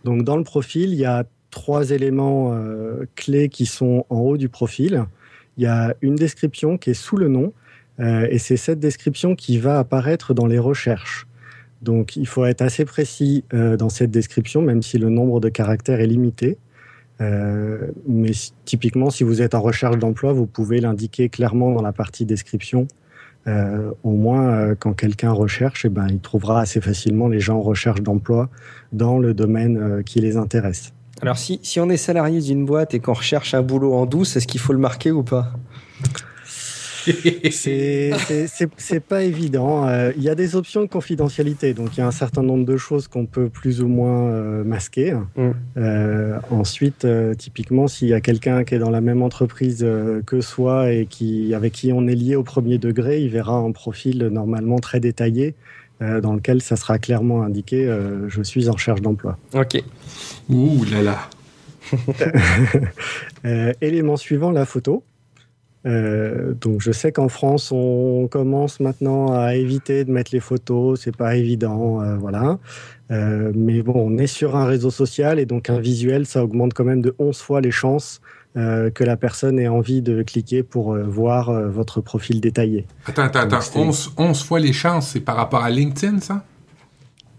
Donc 0.05 0.23
dans 0.25 0.37
le 0.37 0.45
profil, 0.45 0.91
il 0.93 0.99
y 0.99 1.05
a 1.05 1.25
trois 1.51 1.91
éléments 1.91 2.59
clés 3.15 3.49
qui 3.49 3.67
sont 3.67 4.07
en 4.09 4.21
haut 4.21 4.37
du 4.37 4.49
profil. 4.49 5.05
Il 5.59 5.65
y 5.65 5.67
a 5.67 5.95
une 6.01 6.15
description 6.15 6.79
qui 6.79 6.91
est 6.91 6.95
sous 6.95 7.17
le 7.17 7.29
nom, 7.29 7.53
euh, 8.01 8.27
et 8.31 8.39
c'est 8.39 8.57
cette 8.57 8.81
description 8.81 9.35
qui 9.35 9.59
va 9.59 9.79
apparaître 9.79 10.35
dans 10.35 10.47
les 10.47 10.59
recherches. 10.59 11.27
Donc 11.85 12.17
il 12.17 12.27
faut 12.27 12.45
être 12.47 12.63
assez 12.63 12.85
précis 12.85 13.45
euh, 13.53 13.77
dans 13.77 13.91
cette 13.91 14.11
description, 14.11 14.63
même 14.63 14.83
si 14.83 14.99
le 14.99 15.11
nombre 15.11 15.39
de 15.39 15.49
caractères 15.49 16.01
est 16.01 16.07
limité. 16.07 16.59
Euh, 17.21 17.91
mais 18.09 18.33
typiquement, 18.65 19.11
si 19.11 19.23
vous 19.23 19.43
êtes 19.43 19.55
en 19.55 19.61
recherche 19.61 19.99
d'emploi, 19.99 20.33
vous 20.33 20.47
pouvez 20.47 20.81
l'indiquer 20.81 21.29
clairement 21.29 21.73
dans 21.73 21.83
la 21.83 21.93
partie 21.93 22.25
description. 22.25 22.89
Euh, 23.47 23.91
au 24.03 24.13
moins, 24.13 24.75
quand 24.75 24.95
quelqu'un 24.95 25.31
recherche, 25.31 25.85
eh 25.85 25.91
ben, 25.91 26.07
il 26.09 26.19
trouvera 26.19 26.61
assez 26.61 26.81
facilement 26.81 27.29
les 27.29 27.41
gens 27.41 27.59
en 27.59 27.63
recherche 27.63 28.01
d'emploi 28.01 28.49
dans 28.93 29.19
le 29.19 29.35
domaine 29.35 30.03
qui 30.05 30.19
les 30.21 30.39
intéresse. 30.39 30.95
Alors, 31.21 31.37
si, 31.37 31.61
si 31.63 31.79
on 31.79 31.91
est 31.91 31.99
salarié 31.99 32.41
d'une 32.41 32.65
boîte 32.65 32.95
et 32.95 33.01
qu'on 33.01 33.13
recherche 33.13 33.53
un 33.55 33.63
boulot 33.63 33.95
en 33.95 34.07
douce, 34.07 34.37
est-ce 34.37 34.47
qu'il 34.47 34.61
faut 34.61 34.73
le 34.73 34.79
marquer 34.79 35.13
ou 35.13 35.23
pas? 35.23 35.53
C'est 37.51 39.01
pas 39.01 39.23
évident. 39.23 39.87
Euh, 39.87 40.13
Il 40.17 40.23
y 40.23 40.29
a 40.29 40.35
des 40.35 40.57
options 40.57 40.83
de 40.83 40.87
confidentialité, 40.87 41.75
donc 41.75 41.97
il 41.97 42.01
y 42.01 42.03
a 42.03 42.07
un 42.07 42.13
certain 42.13 42.43
nombre 42.43 42.65
de 42.65 42.77
choses 42.77 43.09
qu'on 43.09 43.27
peut 43.27 43.49
plus 43.49 43.83
ou 43.83 43.89
moins 43.89 44.29
euh, 44.29 44.65
masquer. 44.65 45.15
Mm. 45.37 45.51
Euh, 45.77 46.39
ensuite, 46.51 47.05
euh, 47.05 47.35
typiquement, 47.35 47.89
s'il 47.89 48.09
y 48.09 48.15
a 48.15 48.21
quelqu'un 48.21 48.65
qui 48.65 48.75
est 48.75 48.79
dans 48.79 48.91
la 48.91 49.01
même 49.01 49.23
entreprise 49.23 49.83
euh, 49.83 50.23
que 50.25 50.41
soi 50.41 50.93
et 50.93 51.07
qui, 51.07 51.55
avec 51.55 51.73
qui 51.73 51.93
on 51.93 52.07
est 52.07 52.15
lié 52.15 52.37
au 52.37 52.43
premier 52.43 52.79
degré, 52.79 53.21
il 53.21 53.29
verra 53.29 53.57
un 53.57 53.73
profil 53.73 54.27
normalement 54.29 54.79
très 54.79 55.01
détaillé 55.01 55.55
euh, 56.03 56.21
dans 56.21 56.33
lequel 56.33 56.61
ça 56.61 56.77
sera 56.77 56.99
clairement 56.99 57.43
indiqué 57.43 57.87
euh, 57.87 58.29
je 58.29 58.43
suis 58.43 58.69
en 58.69 58.73
recherche 58.73 59.01
d'emploi. 59.01 59.39
Ok. 59.55 59.83
Ouh 60.49 60.85
là 60.91 61.03
là. 61.03 61.19
Euh, 63.47 63.75
élément 63.83 64.17
suivant, 64.17 64.51
la 64.51 64.65
photo. 64.65 65.05
Euh, 65.87 66.55
donc 66.59 66.81
je 66.81 66.93
sais 66.93 67.13
qu'en 67.13 67.29
France 67.29 67.71
on 67.71 68.27
commence 68.31 68.81
maintenant 68.81 69.35
à 69.35 69.55
éviter 69.55 70.05
de 70.07 70.11
mettre 70.11 70.31
les 70.33 70.41
photos, 70.41 71.01
c'est 71.03 71.15
pas 71.15 71.37
évident, 71.37 72.01
euh, 72.01 72.17
voilà. 72.17 72.59
Euh, 73.11 73.53
mais 73.55 73.83
bon, 73.83 73.93
on 73.97 74.17
est 74.17 74.27
sur 74.27 74.57
un 74.57 74.65
réseau 74.65 74.91
social 74.91 75.39
et 75.39 75.45
donc 75.45 75.69
un 75.69 75.79
visuel, 75.81 76.25
ça 76.25 76.43
augmente 76.43 76.73
quand 76.73 76.85
même 76.85 77.03
de 77.03 77.15
11 77.19 77.39
fois 77.39 77.61
les 77.61 77.71
chances 77.71 78.21
que 78.57 79.03
la 79.03 79.17
personne 79.17 79.59
ait 79.59 79.67
envie 79.67 80.01
de 80.01 80.23
cliquer 80.23 80.63
pour 80.63 80.95
voir 80.97 81.53
votre 81.71 82.01
profil 82.01 82.41
détaillé. 82.41 82.87
Attends, 83.05 83.23
attends, 83.23 83.41
attends. 83.41 83.57
Donc, 83.57 83.63
c'est- 83.65 83.79
11, 83.81 84.13
11 84.17 84.45
fois 84.45 84.61
les 84.61 84.73
chances, 84.73 85.09
c'est 85.09 85.19
par 85.21 85.35
rapport 85.35 85.65
à 85.65 85.71
LinkedIn, 85.71 86.21
ça? 86.21 86.45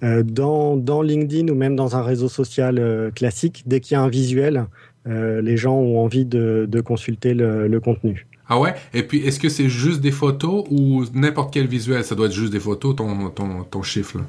Dans, 0.01 0.75
dans 0.75 1.01
LinkedIn 1.01 1.47
ou 1.51 1.55
même 1.55 1.77
dans 1.77 1.95
un 1.95 2.03
réseau 2.03 2.27
social 2.27 2.77
euh, 2.79 3.11
classique, 3.11 3.63
dès 3.65 3.79
qu'il 3.79 3.95
y 3.95 3.97
a 3.97 4.01
un 4.01 4.09
visuel, 4.09 4.65
euh, 5.07 5.41
les 5.41 5.55
gens 5.55 5.75
ont 5.75 5.99
envie 6.03 6.25
de, 6.25 6.65
de 6.69 6.81
consulter 6.81 7.33
le, 7.33 7.67
le 7.69 7.79
contenu. 7.79 8.27
Ah 8.47 8.59
ouais? 8.59 8.75
Et 8.93 9.03
puis, 9.03 9.19
est-ce 9.25 9.39
que 9.39 9.49
c'est 9.49 9.69
juste 9.69 10.01
des 10.01 10.11
photos 10.11 10.65
ou 10.69 11.03
n'importe 11.13 11.53
quel 11.53 11.67
visuel? 11.67 12.03
Ça 12.03 12.15
doit 12.15 12.27
être 12.27 12.33
juste 12.33 12.51
des 12.53 12.59
photos, 12.59 12.95
ton, 12.95 13.29
ton, 13.29 13.63
ton 13.63 13.81
chiffre, 13.83 14.19
là. 14.19 14.23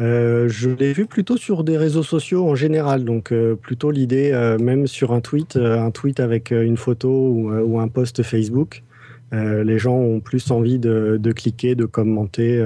Euh, 0.00 0.48
je 0.48 0.70
l'ai 0.70 0.94
vu 0.94 1.04
plutôt 1.04 1.36
sur 1.36 1.62
des 1.62 1.76
réseaux 1.76 2.02
sociaux 2.02 2.48
en 2.48 2.54
général, 2.54 3.04
donc 3.04 3.32
euh, 3.32 3.54
plutôt 3.54 3.90
l'idée, 3.90 4.30
euh, 4.32 4.56
même 4.58 4.86
sur 4.86 5.12
un 5.12 5.20
tweet, 5.20 5.56
euh, 5.56 5.78
un 5.78 5.90
tweet 5.90 6.20
avec 6.20 6.52
une 6.52 6.78
photo 6.78 7.10
ou, 7.10 7.50
ou 7.52 7.78
un 7.80 7.88
post 7.88 8.22
Facebook, 8.22 8.82
les 9.32 9.78
gens 9.78 9.94
ont 9.94 10.18
plus 10.20 10.50
envie 10.50 10.78
de, 10.78 11.18
de 11.20 11.32
cliquer, 11.32 11.74
de 11.74 11.84
commenter 11.84 12.64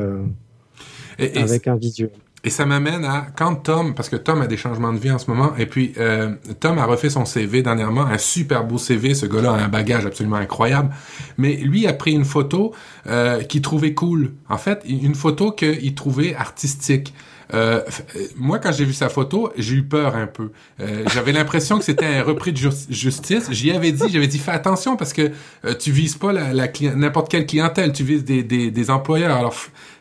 Et, 1.19 1.39
et- 1.39 1.39
avec 1.39 1.67
un 1.69 1.77
visuel. 1.77 2.11
Et 2.47 2.51
ça 2.51 2.67
m'amène 2.67 3.05
à 3.07 3.27
quand 3.35 3.55
Tom, 3.57 3.95
parce 3.95 4.11
que 4.11 4.17
Tom 4.17 4.43
a 4.43 4.47
des 4.47 4.59
changements 4.59 4.93
de 4.93 4.99
vie 4.99 5.11
en 5.11 5.19
ce 5.19 5.31
moment, 5.31 5.55
et 5.57 5.65
puis 5.65 5.95
euh, 5.99 6.35
Tom 6.61 6.79
a 6.79 6.85
refait 6.85 7.09
son 7.09 7.25
CV 7.25 7.63
dernièrement, 7.63 8.03
un 8.07 8.19
super 8.19 8.65
beau 8.65 8.77
CV, 8.77 9.15
ce 9.15 9.25
gars-là 9.25 9.53
a 9.53 9.65
un 9.65 9.69
bagage 9.69 10.05
absolument 10.05 10.37
incroyable, 10.37 10.91
mais 11.39 11.55
lui 11.57 11.87
a 11.87 11.95
pris 11.95 12.13
une 12.13 12.27
photo 12.27 12.75
euh, 13.07 13.43
qu'il 13.45 13.63
trouvait 13.63 13.95
cool. 13.95 14.35
En 14.51 14.59
fait, 14.59 14.83
une 14.87 15.15
photo 15.15 15.53
qu'il 15.53 15.95
trouvait 15.95 16.35
artistique. 16.35 17.15
Euh, 17.53 17.83
euh, 18.17 18.21
moi, 18.37 18.59
quand 18.59 18.73
j'ai 18.73 18.87
vu 18.87 18.95
sa 18.95 19.09
photo, 19.11 19.51
j'ai 19.59 19.77
eu 19.77 19.83
peur 19.83 20.17
un 20.17 20.27
peu. 20.27 20.51
Euh, 20.81 21.05
J'avais 21.13 21.31
l'impression 21.33 21.79
que 21.79 21.85
c'était 21.85 22.07
un 22.07 22.23
repris 22.23 22.53
de 22.53 22.57
jus- 22.57 22.87
justice. 22.89 23.49
J'y 23.51 23.71
avais 23.71 23.93
dit, 23.93 24.05
j'avais 24.11 24.27
dit, 24.27 24.39
fais 24.39 24.51
attention 24.53 24.97
parce 24.97 25.13
que 25.13 25.31
euh, 25.67 25.75
tu 25.79 25.93
vises 25.93 26.17
pas 26.17 26.33
la, 26.33 26.55
la 26.55 26.69
n'importe 26.97 27.31
quelle 27.31 27.47
clientèle, 27.47 27.93
tu 27.93 28.03
vises 28.03 28.25
des, 28.25 28.43
des, 28.43 28.71
des 28.71 28.91
employeurs. 28.91 29.37
Alors, 29.37 29.55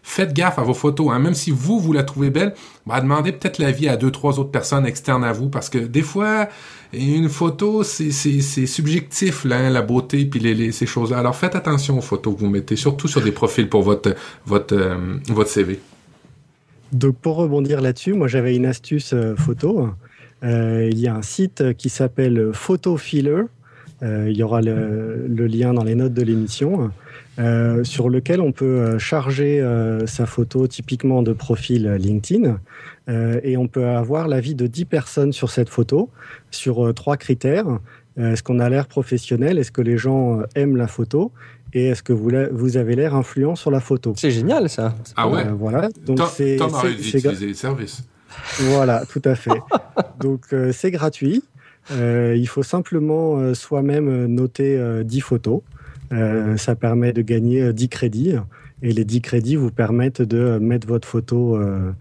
faites 0.03 0.33
gaffe 0.33 0.59
à 0.59 0.63
vos 0.63 0.73
photos. 0.75 1.07
Hein. 1.11 1.19
Même 1.19 1.33
si 1.33 1.49
vous, 1.49 1.79
vous 1.79 1.93
la 1.93 2.03
trouvez 2.03 2.29
belle, 2.29 2.53
demandez 2.85 3.31
peut-être 3.31 3.57
l'avis 3.57 3.87
à 3.87 3.95
deux, 3.97 4.11
trois 4.11 4.37
autres 4.39 4.51
personnes 4.51 4.85
externes 4.85 5.23
à 5.23 5.31
vous 5.31 5.49
parce 5.49 5.69
que 5.69 5.79
des 5.79 6.01
fois, 6.03 6.49
une 6.93 7.29
photo, 7.29 7.83
c'est 7.83 8.11
subjectif, 8.67 9.45
hein, 9.49 9.69
la 9.69 9.81
beauté 9.81 10.25
puis 10.25 10.39
les, 10.39 10.53
les- 10.53 10.71
ces 10.71 10.85
choses-là. 10.85 11.17
Alors, 11.19 11.35
faites 11.35 11.55
attention 11.55 11.97
aux 11.97 12.01
photos 12.01 12.35
que 12.35 12.39
vous 12.41 12.49
mettez, 12.49 12.75
surtout 12.75 13.07
sur 13.07 13.21
des 13.21 13.31
profils 13.31 13.67
pour 13.67 13.81
votre, 13.81 14.13
votre, 14.45 14.75
euh, 14.75 15.15
votre 15.29 15.49
CV. 15.49 15.79
Donc 16.91 17.15
pour 17.17 17.37
rebondir 17.37 17.81
là-dessus, 17.81 18.13
moi 18.13 18.27
j'avais 18.27 18.55
une 18.55 18.67
astuce 18.67 19.13
euh, 19.13 19.35
photo. 19.35 19.89
Euh, 20.43 20.89
il 20.91 20.99
y 20.99 21.07
a 21.07 21.15
un 21.15 21.21
site 21.23 21.73
qui 21.77 21.89
s'appelle 21.89 22.51
Photo 22.53 22.97
Filler. 22.97 23.31
Euh, 23.31 23.45
il 24.03 24.35
y 24.37 24.43
aura 24.43 24.61
le, 24.61 25.25
le 25.27 25.47
lien 25.47 25.73
dans 25.73 25.83
les 25.83 25.95
notes 25.95 26.13
de 26.13 26.21
l'émission, 26.21 26.91
euh, 27.39 27.83
sur 27.83 28.09
lequel 28.09 28.41
on 28.41 28.51
peut 28.51 28.65
euh, 28.65 28.99
charger 28.99 29.59
euh, 29.61 30.05
sa 30.07 30.25
photo 30.25 30.67
typiquement 30.67 31.23
de 31.23 31.33
profil 31.33 31.87
LinkedIn. 31.99 32.59
Euh, 33.09 33.39
et 33.43 33.57
on 33.57 33.67
peut 33.67 33.85
avoir 33.87 34.27
l'avis 34.27 34.55
de 34.55 34.67
10 34.67 34.85
personnes 34.85 35.33
sur 35.33 35.49
cette 35.49 35.69
photo, 35.69 36.09
sur 36.51 36.85
euh, 36.85 36.93
trois 36.93 37.17
critères. 37.17 37.65
Euh, 38.19 38.33
Est-ce 38.33 38.43
qu'on 38.43 38.59
a 38.59 38.69
l'air 38.69 38.87
professionnel? 38.87 39.57
Est-ce 39.57 39.71
que 39.71 39.81
les 39.81 39.97
gens 39.97 40.39
euh, 40.39 40.43
aiment 40.55 40.77
la 40.77 40.87
photo? 40.87 41.31
Et 41.73 41.87
est-ce 41.87 42.03
que 42.03 42.13
vous, 42.13 42.29
la- 42.29 42.49
vous 42.49 42.77
avez 42.77 42.95
l'air 42.95 43.15
influent 43.15 43.55
sur 43.55 43.71
la 43.71 43.79
photo? 43.79 44.13
C'est 44.15 44.29
génial, 44.31 44.69
ça. 44.69 44.93
Ah 45.15 45.27
ouais? 45.27 45.47
Euh, 45.47 45.53
Voilà. 45.57 45.89
Donc 46.05 46.19
c'est 46.35 46.55
Tom 46.57 46.69
les 47.41 47.53
services. 47.55 48.03
voilà, 48.59 49.05
tout 49.05 49.21
à 49.25 49.35
fait. 49.35 49.51
Donc 50.19 50.41
euh, 50.53 50.71
c'est 50.71 50.91
gratuit. 50.91 51.43
Euh, 51.91 52.35
il 52.37 52.47
faut 52.47 52.63
simplement 52.63 53.37
euh, 53.37 53.53
soi-même 53.53 54.07
euh, 54.07 54.27
noter 54.27 54.77
euh, 54.77 55.03
10 55.03 55.21
photos. 55.21 55.61
Euh, 56.11 56.57
ça 56.57 56.75
permet 56.75 57.13
de 57.13 57.21
gagner 57.21 57.61
euh, 57.61 57.73
10 57.73 57.89
crédits. 57.89 58.33
Et 58.81 58.91
les 58.93 59.05
10 59.05 59.21
crédits 59.21 59.55
vous 59.55 59.71
permettent 59.71 60.21
de 60.21 60.57
mettre 60.59 60.87
votre 60.87 61.07
photo 61.07 61.55
euh, 61.55 61.91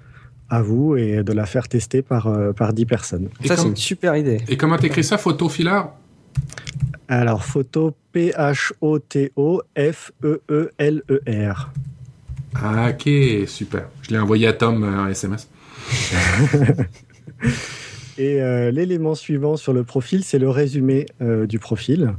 à 0.51 0.62
vous 0.62 0.97
et 0.97 1.23
de 1.23 1.33
la 1.33 1.47
faire 1.47 1.68
tester 1.68 2.03
par, 2.03 2.27
euh, 2.27 2.53
par 2.53 2.73
10 2.73 2.87
personnes. 2.87 3.29
Et 3.42 3.49
Ça, 3.49 3.57
c'est 3.57 3.68
une 3.68 3.77
super 3.77 4.16
idée. 4.16 4.38
Et 4.49 4.57
comment 4.57 4.77
t'écris 4.77 5.05
ça, 5.05 5.18
photo 5.18 5.49
filer? 5.49 5.81
Alors, 7.09 7.45
photo 7.45 7.95
P-H-O-T-O-F-E-E-L-E-R. 10.53 11.73
Ah, 12.55 12.90
ok, 12.90 13.49
super. 13.49 13.88
Je 14.03 14.11
l'ai 14.11 14.18
envoyé 14.18 14.47
à 14.47 14.53
Tom 14.53 14.85
euh, 14.85 15.05
en 15.05 15.07
SMS. 15.09 15.49
Et 18.18 18.42
euh, 18.42 18.70
l'élément 18.70 19.14
suivant 19.14 19.57
sur 19.57 19.72
le 19.72 19.85
profil, 19.85 20.22
c'est 20.22 20.38
le 20.38 20.51
résumé 20.51 21.07
euh, 21.22 21.46
du 21.46 21.59
profil. 21.59 22.12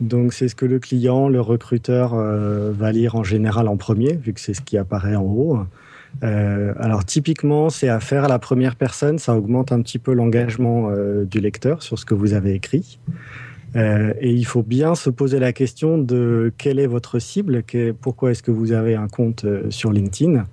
Donc 0.00 0.32
c'est 0.32 0.48
ce 0.48 0.54
que 0.54 0.66
le 0.66 0.78
client, 0.78 1.28
le 1.28 1.40
recruteur 1.40 2.14
euh, 2.14 2.70
va 2.72 2.92
lire 2.92 3.16
en 3.16 3.24
général 3.24 3.66
en 3.66 3.76
premier, 3.76 4.12
vu 4.14 4.32
que 4.32 4.40
c'est 4.40 4.54
ce 4.54 4.60
qui 4.60 4.76
apparaît 4.78 5.16
en 5.16 5.22
haut. 5.22 5.58
Euh, 6.22 6.72
alors 6.78 7.04
typiquement, 7.04 7.68
c'est 7.70 7.88
à 7.88 7.98
faire 8.00 8.24
à 8.24 8.28
la 8.28 8.38
première 8.38 8.76
personne, 8.76 9.18
ça 9.18 9.34
augmente 9.36 9.72
un 9.72 9.80
petit 9.82 9.98
peu 9.98 10.12
l'engagement 10.12 10.90
euh, 10.90 11.24
du 11.24 11.40
lecteur 11.40 11.82
sur 11.82 11.98
ce 11.98 12.04
que 12.04 12.14
vous 12.14 12.32
avez 12.34 12.54
écrit. 12.54 12.98
Euh, 13.76 14.14
et 14.20 14.30
il 14.30 14.44
faut 14.46 14.62
bien 14.62 14.94
se 14.94 15.10
poser 15.10 15.38
la 15.38 15.52
question 15.52 15.98
de 15.98 16.52
quelle 16.58 16.78
est 16.78 16.86
votre 16.86 17.18
cible, 17.18 17.62
que- 17.62 17.92
pourquoi 17.92 18.30
est-ce 18.30 18.42
que 18.42 18.50
vous 18.50 18.72
avez 18.72 18.94
un 18.94 19.08
compte 19.08 19.44
sur 19.70 19.92
LinkedIn. 19.92 20.46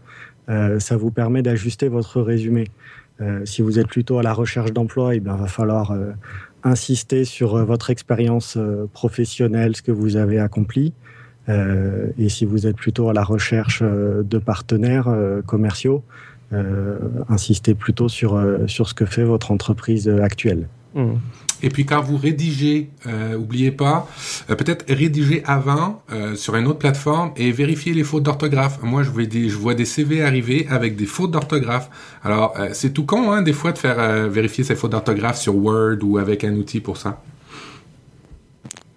Ça 0.77 0.95
vous 0.95 1.09
permet 1.09 1.41
d'ajuster 1.41 1.87
votre 1.87 2.21
résumé. 2.21 2.65
Euh, 3.21 3.45
si 3.45 3.61
vous 3.61 3.79
êtes 3.79 3.87
plutôt 3.87 4.19
à 4.19 4.23
la 4.23 4.33
recherche 4.33 4.73
d'emploi, 4.73 5.15
il 5.15 5.21
va 5.21 5.47
falloir 5.47 5.91
euh, 5.91 6.11
insister 6.63 7.23
sur 7.25 7.55
euh, 7.55 7.63
votre 7.63 7.89
expérience 7.89 8.57
professionnelle, 8.93 9.75
ce 9.75 9.81
que 9.81 9.91
vous 9.91 10.17
avez 10.17 10.39
accompli. 10.39 10.93
Et 12.17 12.27
si 12.27 12.43
vous 12.43 12.65
êtes 12.65 12.75
plutôt 12.75 13.07
à 13.07 13.13
la 13.13 13.23
recherche 13.23 13.83
de 13.83 14.37
partenaires 14.39 15.07
commerciaux, 15.45 16.03
insister 17.29 17.75
plutôt 17.75 18.09
sur, 18.09 18.43
sur 18.65 18.89
ce 18.89 18.95
que 18.95 19.05
fait 19.05 19.23
votre 19.23 19.51
entreprise 19.51 20.09
actuelle. 20.09 20.67
Mmh. 20.95 21.11
Et 21.63 21.69
puis 21.69 21.85
quand 21.85 22.01
vous 22.01 22.17
rédigez, 22.17 22.89
euh, 23.07 23.35
oubliez 23.35 23.71
pas, 23.71 24.07
euh, 24.49 24.55
peut-être 24.55 24.85
rédiger 24.91 25.43
avant 25.45 26.01
euh, 26.11 26.35
sur 26.35 26.55
une 26.55 26.67
autre 26.67 26.79
plateforme 26.79 27.31
et 27.37 27.51
vérifier 27.51 27.93
les 27.93 28.03
fautes 28.03 28.23
d'orthographe. 28.23 28.79
Moi, 28.81 29.03
je 29.03 29.09
vois 29.57 29.73
des, 29.73 29.85
CV 29.85 30.23
arriver 30.23 30.67
avec 30.69 30.95
des 30.95 31.05
fautes 31.05 31.31
d'orthographe. 31.31 31.89
Alors, 32.23 32.53
euh, 32.59 32.69
c'est 32.73 32.91
tout 32.91 33.05
con, 33.05 33.31
hein, 33.31 33.41
des 33.41 33.53
fois, 33.53 33.71
de 33.71 33.77
faire 33.77 34.29
vérifier 34.29 34.63
ces 34.63 34.75
fautes 34.75 34.91
d'orthographe 34.91 35.37
sur 35.37 35.55
Word 35.55 35.97
ou 36.03 36.17
avec 36.17 36.43
un 36.43 36.53
outil 36.55 36.79
pour 36.79 36.97
ça. 36.97 37.21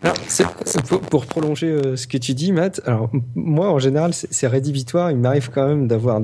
Alors, 0.00 0.14
pour, 1.10 1.26
prolonger 1.26 1.96
ce 1.96 2.06
que 2.06 2.18
tu 2.18 2.32
dis, 2.32 2.52
Matt, 2.52 2.80
alors 2.86 3.10
moi 3.34 3.68
en 3.68 3.80
général 3.80 4.12
c'est 4.14 4.46
rédhibitoire. 4.46 5.10
Il 5.10 5.16
m'arrive 5.16 5.50
quand 5.52 5.66
même 5.66 5.88
d'avoir 5.88 6.20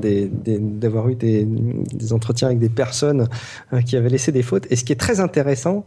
eu 1.09 1.15
des, 1.15 2.13
entretiens 2.13 2.47
avec 2.47 2.59
des 2.59 2.69
personnes 2.69 3.27
qui 3.85 3.97
avaient 3.97 4.09
laissé 4.09 4.31
des 4.31 4.43
fautes. 4.43 4.65
Et 4.69 4.77
ce 4.77 4.85
qui 4.85 4.93
est 4.93 4.99
très 4.99 5.19
intéressant, 5.19 5.83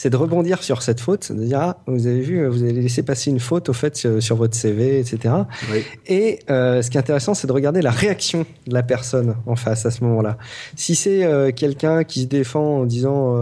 c'est 0.00 0.10
de 0.10 0.16
rebondir 0.16 0.62
sur 0.62 0.82
cette 0.82 1.00
faute, 1.00 1.30
de 1.32 1.44
dire 1.44 1.60
ah 1.60 1.78
vous 1.86 2.06
avez 2.06 2.20
vu, 2.20 2.46
vous 2.46 2.62
avez 2.62 2.72
laissé 2.72 3.02
passer 3.02 3.30
une 3.30 3.40
faute 3.40 3.68
au 3.68 3.72
fait 3.72 3.96
sur, 3.96 4.36
votre 4.36 4.54
CV, 4.54 4.98
etc. 4.98 5.34
Oui. 5.70 5.84
Et 6.06 6.38
euh, 6.50 6.80
ce 6.80 6.90
qui 6.90 6.96
est 6.96 7.00
intéressant, 7.00 7.34
c'est 7.34 7.46
de 7.46 7.52
regarder 7.52 7.82
la 7.82 7.90
réaction 7.90 8.46
de 8.66 8.74
la 8.74 8.82
personne 8.82 9.34
en 9.46 9.56
face 9.56 9.84
à 9.86 9.90
ce 9.90 10.02
moment-là. 10.04 10.38
Si 10.74 10.94
c'est 10.94 11.24
euh, 11.24 11.50
quelqu'un 11.52 12.04
qui 12.04 12.22
se 12.22 12.26
défend 12.26 12.80
en 12.80 12.86
disant, 12.86 13.36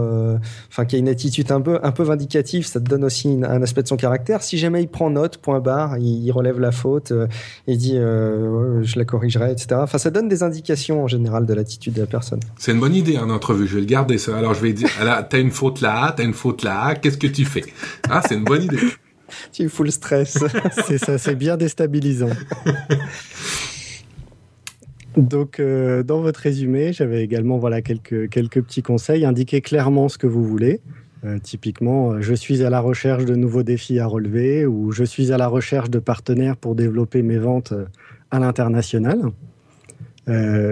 enfin 0.69 0.85
qui 0.85 0.95
a 0.95 0.99
une 0.99 1.09
attitude 1.09 1.49
un 1.51 1.61
peu 1.61 1.79
un 1.83 1.91
peu 1.91 2.03
vindicative, 2.03 2.65
ça 2.65 2.79
te 2.79 2.89
donne 2.89 3.03
aussi 3.03 3.39
un 3.43 3.61
aspect 3.61 3.83
de 3.83 3.87
son 3.87 3.97
caractère. 3.97 4.43
Si 4.43 4.57
jamais 4.57 4.81
il 4.81 4.87
prend 4.87 5.09
note, 5.09 5.37
point 5.37 5.59
barre, 5.59 5.97
il, 5.97 6.31
relève 6.31 6.59
la 6.59 6.71
faute, 6.71 7.11
euh, 7.11 7.27
il 7.67 7.77
dit 7.77 7.97
euh, 7.97 8.83
je 8.83 8.97
la 8.97 9.05
corrigerai, 9.05 9.51
etc. 9.51 9.67
Enfin, 9.75 9.97
ça 9.97 10.09
donne 10.09 10.27
des 10.27 10.43
indications 10.43 11.03
en 11.03 11.07
général 11.07 11.45
de 11.45 11.53
l'attitude 11.53 11.93
de 11.93 12.01
la 12.01 12.07
personne. 12.07 12.39
C'est 12.57 12.71
une 12.71 12.79
bonne 12.79 12.95
idée 12.95 13.17
en 13.17 13.29
entrevue. 13.29 13.67
Je 13.67 13.75
vais 13.75 13.81
le 13.81 13.87
garder 13.87 14.17
ça. 14.17 14.37
Alors 14.37 14.53
je 14.53 14.61
vais 14.61 14.73
dire, 14.73 14.89
t'as 15.29 15.39
une 15.39 15.51
faute 15.51 15.81
là, 15.81 16.13
t'as 16.15 16.23
une 16.23 16.33
faute 16.33 16.48
là. 16.63 16.95
Qu'est-ce 16.95 17.17
que 17.17 17.27
tu 17.27 17.45
fais 17.45 17.63
Ah, 18.09 18.21
c'est 18.27 18.35
une 18.35 18.43
bonne 18.43 18.63
idée. 18.63 18.79
tu 19.51 19.69
fous 19.69 19.83
le 19.83 19.91
stress. 19.91 20.37
c'est 20.87 20.97
ça, 20.97 21.17
c'est 21.17 21.35
bien 21.35 21.57
déstabilisant. 21.57 22.29
Donc, 25.17 25.59
euh, 25.59 26.03
dans 26.03 26.21
votre 26.21 26.39
résumé, 26.39 26.93
j'avais 26.93 27.23
également 27.23 27.57
voilà 27.57 27.81
quelques 27.81 28.29
quelques 28.29 28.61
petits 28.61 28.83
conseils. 28.83 29.25
Indiquez 29.25 29.61
clairement 29.61 30.07
ce 30.07 30.17
que 30.17 30.27
vous 30.27 30.43
voulez. 30.43 30.81
Euh, 31.25 31.39
typiquement, 31.39 32.11
euh, 32.11 32.21
je 32.21 32.33
suis 32.33 32.63
à 32.63 32.69
la 32.69 32.79
recherche 32.79 33.25
de 33.25 33.35
nouveaux 33.35 33.63
défis 33.63 33.99
à 33.99 34.05
relever 34.05 34.65
ou 34.65 34.91
je 34.91 35.03
suis 35.03 35.33
à 35.33 35.37
la 35.37 35.47
recherche 35.47 35.89
de 35.89 35.99
partenaires 35.99 36.55
pour 36.55 36.75
développer 36.75 37.21
mes 37.21 37.37
ventes 37.37 37.73
à 38.31 38.39
l'international. 38.39 39.31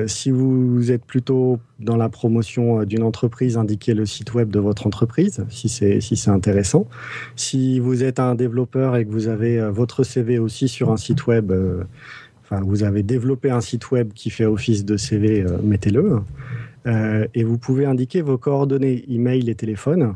Si 0.08 0.30
vous 0.30 0.91
êtes 0.91 1.04
plutôt 1.04 1.60
dans 1.80 1.98
la 1.98 2.10
promotion 2.10 2.84
d'une 2.84 3.04
entreprise, 3.04 3.58
indiquez 3.58 3.93
le 3.93 4.06
site 4.06 4.34
web 4.34 4.50
de 4.50 4.60
votre 4.60 4.86
entreprise 4.86 5.46
si 5.50 5.70
c'est 5.70 6.00
si 6.02 6.30
intéressant. 6.30 6.88
Si 7.36 7.80
vous 7.80 8.04
êtes 8.04 8.20
un 8.20 8.36
développeur 8.36 8.96
et 8.96 9.06
que 9.06 9.12
vous 9.12 9.28
avez 9.28 9.60
votre 9.70 10.04
CV 10.04 10.38
aussi 10.38 10.67
sur 10.67 10.91
un 10.91 10.98
site 10.98 11.28
web, 11.28 11.52
enfin 12.43 12.62
vous 12.63 12.84
avez 12.84 13.04
développé 13.04 13.50
un 13.50 13.62
site 13.62 13.89
web 13.91 14.13
qui 14.13 14.30
fait 14.30 14.46
office 14.46 14.86
de 14.86 14.98
CV, 14.98 15.46
mettez-le. 15.63 16.22
et 16.86 17.43
vous 17.43 17.58
pouvez 17.58 17.86
indiquer 17.86 18.22
vos 18.22 18.38
coordonnées 18.38 19.06
email 19.10 19.50
et 19.50 19.56
téléphone 19.56 20.15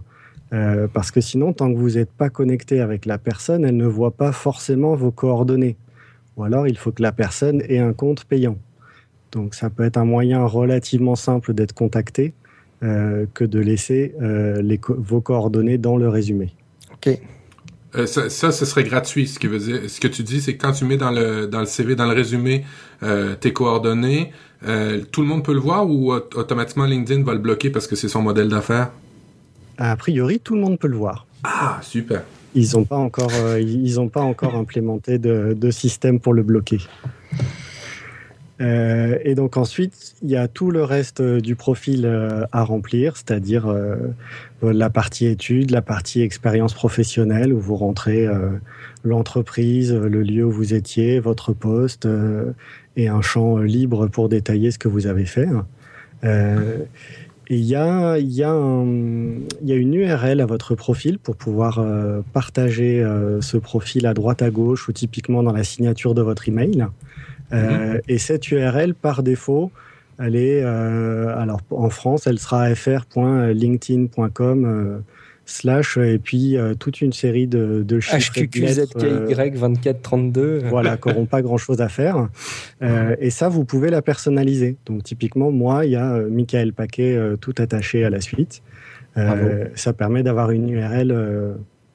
euh, 0.53 0.87
parce 0.91 1.11
que 1.11 1.21
sinon, 1.21 1.53
tant 1.53 1.71
que 1.71 1.77
vous 1.77 1.91
n'êtes 1.91 2.11
pas 2.11 2.29
connecté 2.29 2.81
avec 2.81 3.05
la 3.05 3.17
personne, 3.17 3.63
elle 3.63 3.77
ne 3.77 3.85
voit 3.85 4.11
pas 4.11 4.31
forcément 4.31 4.95
vos 4.95 5.11
coordonnées. 5.11 5.77
Ou 6.35 6.43
alors, 6.43 6.67
il 6.67 6.77
faut 6.77 6.91
que 6.91 7.01
la 7.01 7.11
personne 7.11 7.61
ait 7.69 7.79
un 7.79 7.93
compte 7.93 8.25
payant. 8.25 8.57
Donc, 9.31 9.55
ça 9.55 9.69
peut 9.69 9.83
être 9.83 9.97
un 9.97 10.05
moyen 10.05 10.45
relativement 10.45 11.15
simple 11.15 11.53
d'être 11.53 11.73
contacté 11.73 12.33
euh, 12.83 13.25
que 13.33 13.43
de 13.43 13.59
laisser 13.59 14.13
euh, 14.21 14.61
les 14.61 14.79
vos 14.87 15.21
coordonnées 15.21 15.77
dans 15.77 15.97
le 15.97 16.09
résumé. 16.09 16.53
OK. 16.93 17.17
ça, 18.05 18.29
ça, 18.29 18.51
ce 18.51 18.65
serait 18.65 18.83
gratuit. 18.83 19.27
Ce, 19.27 19.39
qui 19.39 19.47
veut 19.47 19.59
dire, 19.59 19.89
ce 19.89 19.99
que 19.99 20.07
tu 20.07 20.23
dis, 20.23 20.41
c'est 20.41 20.55
que 20.55 20.65
quand 20.65 20.73
tu 20.73 20.85
mets 20.85 20.97
dans 20.97 21.11
le, 21.11 21.47
dans 21.47 21.59
le 21.59 21.65
CV, 21.65 21.95
dans 21.95 22.07
le 22.07 22.13
résumé, 22.13 22.65
tes 23.39 23.53
coordonnées, 23.53 24.31
tout 25.11 25.21
le 25.21 25.27
monde 25.27 25.43
peut 25.43 25.53
le 25.53 25.59
voir 25.59 25.89
ou 25.89 26.13
automatiquement 26.13 26.85
LinkedIn 26.85 27.23
va 27.23 27.33
le 27.33 27.39
bloquer 27.39 27.69
parce 27.69 27.87
que 27.87 27.95
c'est 27.95 28.09
son 28.09 28.21
modèle 28.21 28.49
d'affaires? 28.49 28.91
a 29.77 29.95
priori, 29.95 30.39
tout 30.39 30.55
le 30.55 30.61
monde 30.61 30.79
peut 30.79 30.87
le 30.87 30.97
voir. 30.97 31.25
Ah, 31.43 31.79
super. 31.81 32.23
Ils 32.53 32.71
n'ont 32.73 32.83
pas 32.83 32.97
encore, 32.97 33.31
euh, 33.33 33.59
ils 33.59 33.99
ont 33.99 34.09
pas 34.09 34.21
encore 34.21 34.55
implémenté 34.55 35.17
de, 35.17 35.71
système 35.71 36.19
pour 36.19 36.33
le 36.33 36.43
bloquer. 36.43 36.79
Euh, 38.61 39.17
et 39.23 39.35
donc 39.35 39.57
ensuite, 39.57 40.15
il 40.21 40.29
y 40.29 40.35
a 40.35 40.47
tout 40.47 40.71
le 40.71 40.83
reste 40.83 41.19
euh, 41.19 41.41
du 41.41 41.55
profil 41.55 42.05
à 42.51 42.63
remplir, 42.63 43.17
c'est-à-dire 43.17 43.73
la 44.61 44.89
partie 44.89 45.25
études, 45.25 45.71
la 45.71 45.81
partie 45.81 46.21
expérience 46.21 46.73
professionnelle 46.73 47.53
où 47.53 47.59
vous 47.59 47.75
rentrez 47.75 48.27
l'entreprise, 49.03 49.93
le 49.93 50.21
lieu 50.21 50.45
où 50.45 50.51
vous 50.51 50.73
étiez, 50.73 51.19
votre 51.19 51.53
poste 51.53 52.07
et 52.95 53.07
un 53.07 53.21
champ 53.21 53.57
libre 53.57 54.07
pour 54.07 54.29
détailler 54.29 54.71
ce 54.71 54.77
que 54.77 54.87
vous 54.87 55.07
avez 55.07 55.25
fait. 55.25 55.47
Il 57.53 57.65
y 57.65 57.75
a, 57.75 58.17
une 58.17 59.93
URL 59.93 60.39
à 60.39 60.45
votre 60.45 60.73
profil 60.73 61.19
pour 61.19 61.35
pouvoir 61.35 61.79
euh, 61.79 62.21
partager 62.31 63.03
euh, 63.03 63.41
ce 63.41 63.57
profil 63.57 64.07
à 64.07 64.13
droite 64.13 64.41
à 64.41 64.49
gauche 64.49 64.87
ou 64.87 64.93
typiquement 64.93 65.43
dans 65.43 65.51
la 65.51 65.65
signature 65.65 66.15
de 66.15 66.21
votre 66.21 66.47
email. 66.47 66.87
Euh, 67.53 67.93
mhm. 67.93 68.01
Et 68.07 68.17
cette 68.17 68.51
URL, 68.51 68.93
par 68.93 69.23
défaut, 69.23 69.71
elle 70.19 70.35
est, 70.35 70.61
alors 70.63 71.61
en 71.71 71.89
France, 71.89 72.27
elle 72.27 72.39
sera 72.39 72.75
fr.linkedin.com 72.75 75.03
slash 75.51 75.97
et 75.97 76.17
puis 76.17 76.57
euh, 76.57 76.73
toute 76.73 77.01
une 77.01 77.13
série 77.13 77.47
de, 77.47 77.83
de 77.85 77.99
chiffres. 77.99 78.31
HQQZKY 78.31 79.27
2432. 79.27 80.41
Euh, 80.41 80.61
voilà, 80.69 80.97
qui 80.97 81.09
n'auront 81.09 81.25
pas 81.25 81.41
grand 81.41 81.57
chose 81.57 81.81
à 81.81 81.89
faire. 81.89 82.29
Euh, 82.83 83.15
et 83.19 83.29
ça, 83.29 83.47
vous 83.47 83.63
pouvez 83.63 83.91
la 83.91 84.01
personnaliser. 84.01 84.75
Donc 84.87 85.03
typiquement, 85.03 85.51
moi, 85.51 85.85
il 85.85 85.91
y 85.91 85.95
a 85.95 86.17
Michael 86.17 86.73
Paquet 86.73 87.15
tout 87.39 87.53
attaché 87.59 88.03
à 88.03 88.09
la 88.09 88.21
suite. 88.21 88.63
ça 89.75 89.93
permet 89.93 90.23
d'avoir 90.23 90.49
une 90.49 90.67
URL 90.67 91.15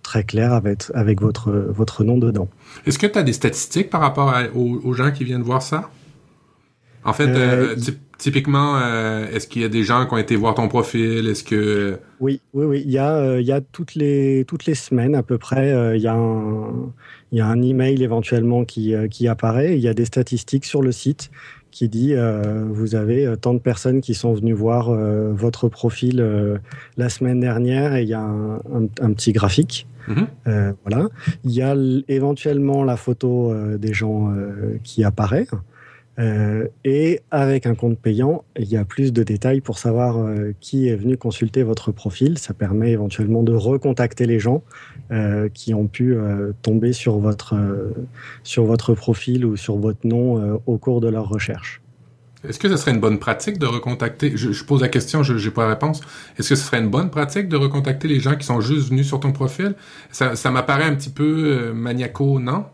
très 0.07 0.25
claire 0.25 0.53
avec, 0.53 0.85
avec 0.95 1.21
votre, 1.21 1.51
votre 1.53 2.05
nom 2.05 2.16
dedans. 2.16 2.49
Est-ce 2.87 2.99
que 2.99 3.07
tu 3.07 3.19
as 3.19 3.23
des 3.23 3.33
statistiques 3.33 3.90
par 3.90 4.01
rapport 4.01 4.33
aux, 4.55 4.92
gens 4.95 5.11
qui 5.11 5.25
viennent 5.25 5.42
voir 5.42 5.62
ça? 5.62 5.90
En 7.05 7.12
fait, 7.12 7.29
Typiquement, 8.19 8.79
euh, 8.79 9.27
est-ce 9.31 9.47
qu'il 9.47 9.61
y 9.61 9.64
a 9.66 9.69
des 9.69 9.83
gens 9.83 10.07
qui 10.07 10.14
ont 10.14 10.19
été 10.19 10.37
voir 10.37 10.55
ton 10.55 10.69
profil? 10.69 11.29
Est-ce 11.29 11.45
que 11.45 11.99
oui, 12.19 12.40
oui, 12.55 12.64
oui. 12.64 12.83
Il 12.87 12.90
y 12.90 12.97
a, 12.97 13.14
euh, 13.14 13.40
il 13.42 13.47
y 13.47 13.53
a 13.53 13.61
toutes 13.61 13.95
les 13.95 14.47
toutes 14.49 14.64
les 14.64 14.75
semaines 14.75 15.14
à 15.14 15.23
peu 15.23 15.37
près. 15.37 15.71
Euh, 15.71 15.97
il 15.97 16.03
y 16.03 16.07
a 16.07 16.14
un 16.14 16.92
il 17.31 17.38
y 17.38 17.40
a 17.42 17.47
un 17.47 17.61
email 17.61 18.03
éventuellement 18.03 18.64
qui 18.64 18.95
qui 19.11 19.29
apparaît. 19.29 19.77
Il 19.77 19.83
y 19.83 19.88
a 19.88 19.92
des 19.92 20.07
statistiques 20.07 20.64
sur 20.64 20.81
le 20.81 20.92
site 20.92 21.31
qui 21.76 21.90
dit 21.90 22.14
vous 22.70 22.94
avez 22.94 23.34
tant 23.38 23.52
de 23.52 23.58
personnes 23.58 24.00
qui 24.00 24.14
sont 24.14 24.32
venues 24.32 24.54
voir 24.54 24.90
votre 25.34 25.68
profil 25.68 26.24
la 26.96 27.08
semaine 27.10 27.38
dernière 27.38 27.94
et 27.94 28.02
il 28.02 28.08
y 28.08 28.14
a 28.14 28.22
un, 28.22 28.56
un, 29.00 29.12
petit 29.12 29.32
graphique. 29.32 29.86
Mm-hmm. 30.08 30.74
voilà. 30.86 31.08
Il 31.44 31.50
y 31.50 31.60
a 31.60 31.76
éventuellement 32.08 32.82
la 32.82 32.96
photo 32.96 33.52
des 33.76 33.92
gens 33.92 34.32
qui 34.84 35.04
apparaît. 35.04 35.46
Euh, 36.18 36.68
et 36.85 37.20
avec 37.31 37.66
un 37.66 37.74
compte 37.74 37.98
payant, 37.98 38.44
il 38.59 38.68
y 38.68 38.76
a 38.76 38.85
plus 38.85 39.12
de 39.12 39.22
détails 39.22 39.61
pour 39.61 39.79
savoir 39.79 40.18
euh, 40.18 40.52
qui 40.61 40.88
est 40.88 40.96
venu 40.96 41.16
consulter 41.16 41.62
votre 41.62 41.92
profil. 41.92 42.38
Ça 42.38 42.55
permet 42.55 42.92
éventuellement 42.92 43.42
de 43.42 43.52
recontacter 43.52 44.26
les 44.26 44.38
gens 44.38 44.62
euh, 45.11 45.48
qui 45.52 45.74
ont 45.74 45.87
pu 45.87 46.16
tomber 46.62 46.92
sur 46.92 47.18
votre, 47.18 47.55
sur 48.42 48.64
votre 48.64 48.94
profil 48.94 49.44
ou 49.44 49.57
sur 49.57 49.76
votre 49.76 50.07
nom 50.07 50.61
au 50.66 50.79
cours 50.79 51.00
de 51.00 51.09
leur 51.09 51.29
recherche. 51.29 51.83
Est-ce 52.46 52.59
que 52.59 52.68
ce 52.68 52.76
serait 52.76 52.92
une 52.92 53.00
bonne 53.00 53.18
pratique 53.18 53.59
de 53.59 53.66
recontacter? 53.66 54.37
Je, 54.37 54.64
pose 54.64 54.81
la 54.81 54.88
question, 54.88 55.22
je 55.22 55.33
n'ai 55.33 55.50
pas 55.50 55.64
la 55.64 55.70
réponse. 55.70 56.00
Est-ce 56.38 56.50
que 56.50 56.55
ce 56.55 56.64
serait 56.64 56.79
une 56.79 56.90
bonne 56.90 57.11
pratique 57.11 57.48
de 57.48 57.57
recontacter 57.57 58.09
les 58.09 58.20
gens 58.20 58.37
qui 58.37 58.46
sont 58.46 58.61
juste 58.61 58.90
venus 58.90 59.07
sur 59.07 59.20
ton 59.20 59.33
profil? 59.33 59.74
Ça, 60.11 60.37
ça 60.37 60.50
m'apparaît 60.50 60.85
un 60.85 60.94
petit 60.94 61.11
peu 61.11 61.72
maniaco, 61.72 62.38
non? 62.38 62.66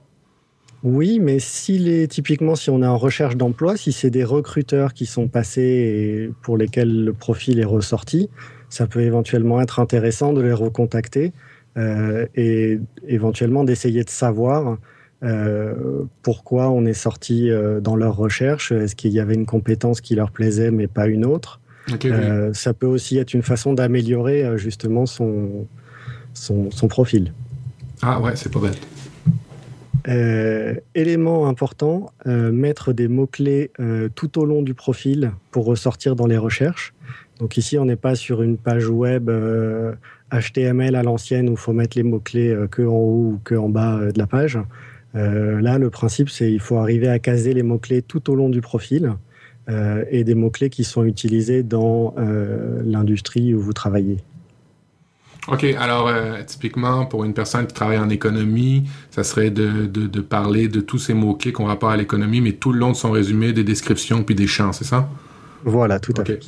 Oui, 0.82 1.20
mais 1.20 1.38
s'il 1.38 1.88
est 1.88 2.08
typiquement 2.08 2.56
si 2.56 2.70
on 2.70 2.82
est 2.82 2.86
en 2.86 2.98
recherche 2.98 3.36
d'emploi, 3.36 3.76
si 3.76 3.92
c'est 3.92 4.10
des 4.10 4.24
recruteurs 4.24 4.94
qui 4.94 5.06
sont 5.06 5.28
passés 5.28 5.62
et 5.62 6.30
pour 6.42 6.56
lesquels 6.56 7.04
le 7.04 7.12
profil 7.12 7.60
est 7.60 7.64
ressorti, 7.64 8.28
ça 8.68 8.86
peut 8.86 9.02
éventuellement 9.02 9.60
être 9.60 9.80
intéressant 9.80 10.32
de 10.32 10.40
les 10.40 10.52
recontacter 10.52 11.32
euh, 11.76 12.26
et 12.34 12.80
éventuellement 13.06 13.64
d'essayer 13.64 14.02
de 14.02 14.10
savoir 14.10 14.78
euh, 15.22 16.02
pourquoi 16.22 16.70
on 16.70 16.84
est 16.84 16.94
sorti 16.94 17.48
euh, 17.48 17.80
dans 17.80 17.94
leur 17.94 18.16
recherche. 18.16 18.72
Est-ce 18.72 18.96
qu'il 18.96 19.12
y 19.12 19.20
avait 19.20 19.34
une 19.34 19.46
compétence 19.46 20.00
qui 20.00 20.16
leur 20.16 20.32
plaisait 20.32 20.70
mais 20.72 20.88
pas 20.88 21.06
une 21.06 21.24
autre? 21.24 21.60
Euh, 22.04 22.52
Ça 22.54 22.74
peut 22.74 22.86
aussi 22.86 23.18
être 23.18 23.34
une 23.34 23.42
façon 23.42 23.72
d'améliorer 23.72 24.44
euh, 24.44 24.56
justement 24.56 25.06
son, 25.06 25.66
son, 26.34 26.70
son 26.70 26.88
profil. 26.88 27.32
Ah 28.02 28.20
ouais, 28.20 28.32
c'est 28.34 28.50
pas 28.52 28.60
bête. 28.60 28.78
Euh, 30.08 30.74
élément 30.94 31.46
important, 31.46 32.12
euh, 32.26 32.50
mettre 32.50 32.92
des 32.92 33.06
mots-clés 33.06 33.70
euh, 33.78 34.08
tout 34.12 34.38
au 34.38 34.44
long 34.44 34.62
du 34.62 34.74
profil 34.74 35.32
pour 35.52 35.64
ressortir 35.64 36.16
dans 36.16 36.26
les 36.26 36.36
recherches. 36.36 36.92
Donc 37.38 37.56
ici, 37.56 37.78
on 37.78 37.84
n'est 37.84 37.96
pas 37.96 38.14
sur 38.14 38.42
une 38.42 38.56
page 38.56 38.88
web 38.88 39.30
HTML 40.32 40.94
à 40.94 41.02
l'ancienne 41.02 41.48
où 41.48 41.52
il 41.52 41.58
faut 41.58 41.72
mettre 41.72 41.96
les 41.96 42.02
mots-clés 42.02 42.56
que 42.70 42.82
en 42.82 42.94
haut 42.94 43.32
ou 43.32 43.40
que 43.42 43.54
en 43.54 43.68
bas 43.68 44.12
de 44.12 44.18
la 44.18 44.26
page. 44.26 44.58
là, 45.14 45.78
le 45.78 45.90
principe, 45.90 46.28
c'est 46.28 46.52
il 46.52 46.60
faut 46.60 46.76
arriver 46.76 47.08
à 47.08 47.18
caser 47.18 47.52
les 47.52 47.64
mots-clés 47.64 48.02
tout 48.02 48.30
au 48.30 48.36
long 48.36 48.48
du 48.48 48.60
profil 48.60 49.14
et 49.68 50.22
des 50.22 50.34
mots-clés 50.36 50.70
qui 50.70 50.84
sont 50.84 51.04
utilisés 51.04 51.64
dans 51.64 52.14
l'industrie 52.84 53.54
où 53.54 53.60
vous 53.60 53.72
travaillez. 53.72 54.18
OK, 55.48 55.64
alors 55.64 56.06
euh, 56.06 56.40
typiquement, 56.46 57.04
pour 57.04 57.24
une 57.24 57.34
personne 57.34 57.66
qui 57.66 57.74
travaille 57.74 57.98
en 57.98 58.10
économie, 58.10 58.84
ça 59.10 59.24
serait 59.24 59.50
de, 59.50 59.86
de, 59.86 60.06
de 60.06 60.20
parler 60.20 60.68
de 60.68 60.80
tous 60.80 60.98
ces 60.98 61.14
mots-clés 61.14 61.52
qu'on 61.52 61.64
rapport 61.64 61.90
à 61.90 61.96
l'économie, 61.96 62.40
mais 62.40 62.52
tout 62.52 62.72
le 62.72 62.78
long 62.78 62.92
de 62.92 62.96
son 62.96 63.10
résumé, 63.10 63.52
des 63.52 63.64
descriptions 63.64 64.22
puis 64.22 64.36
des 64.36 64.46
champs, 64.46 64.72
c'est 64.72 64.84
ça? 64.84 65.08
Voilà, 65.64 65.98
tout 65.98 66.14
à 66.16 66.24
fait. 66.24 66.40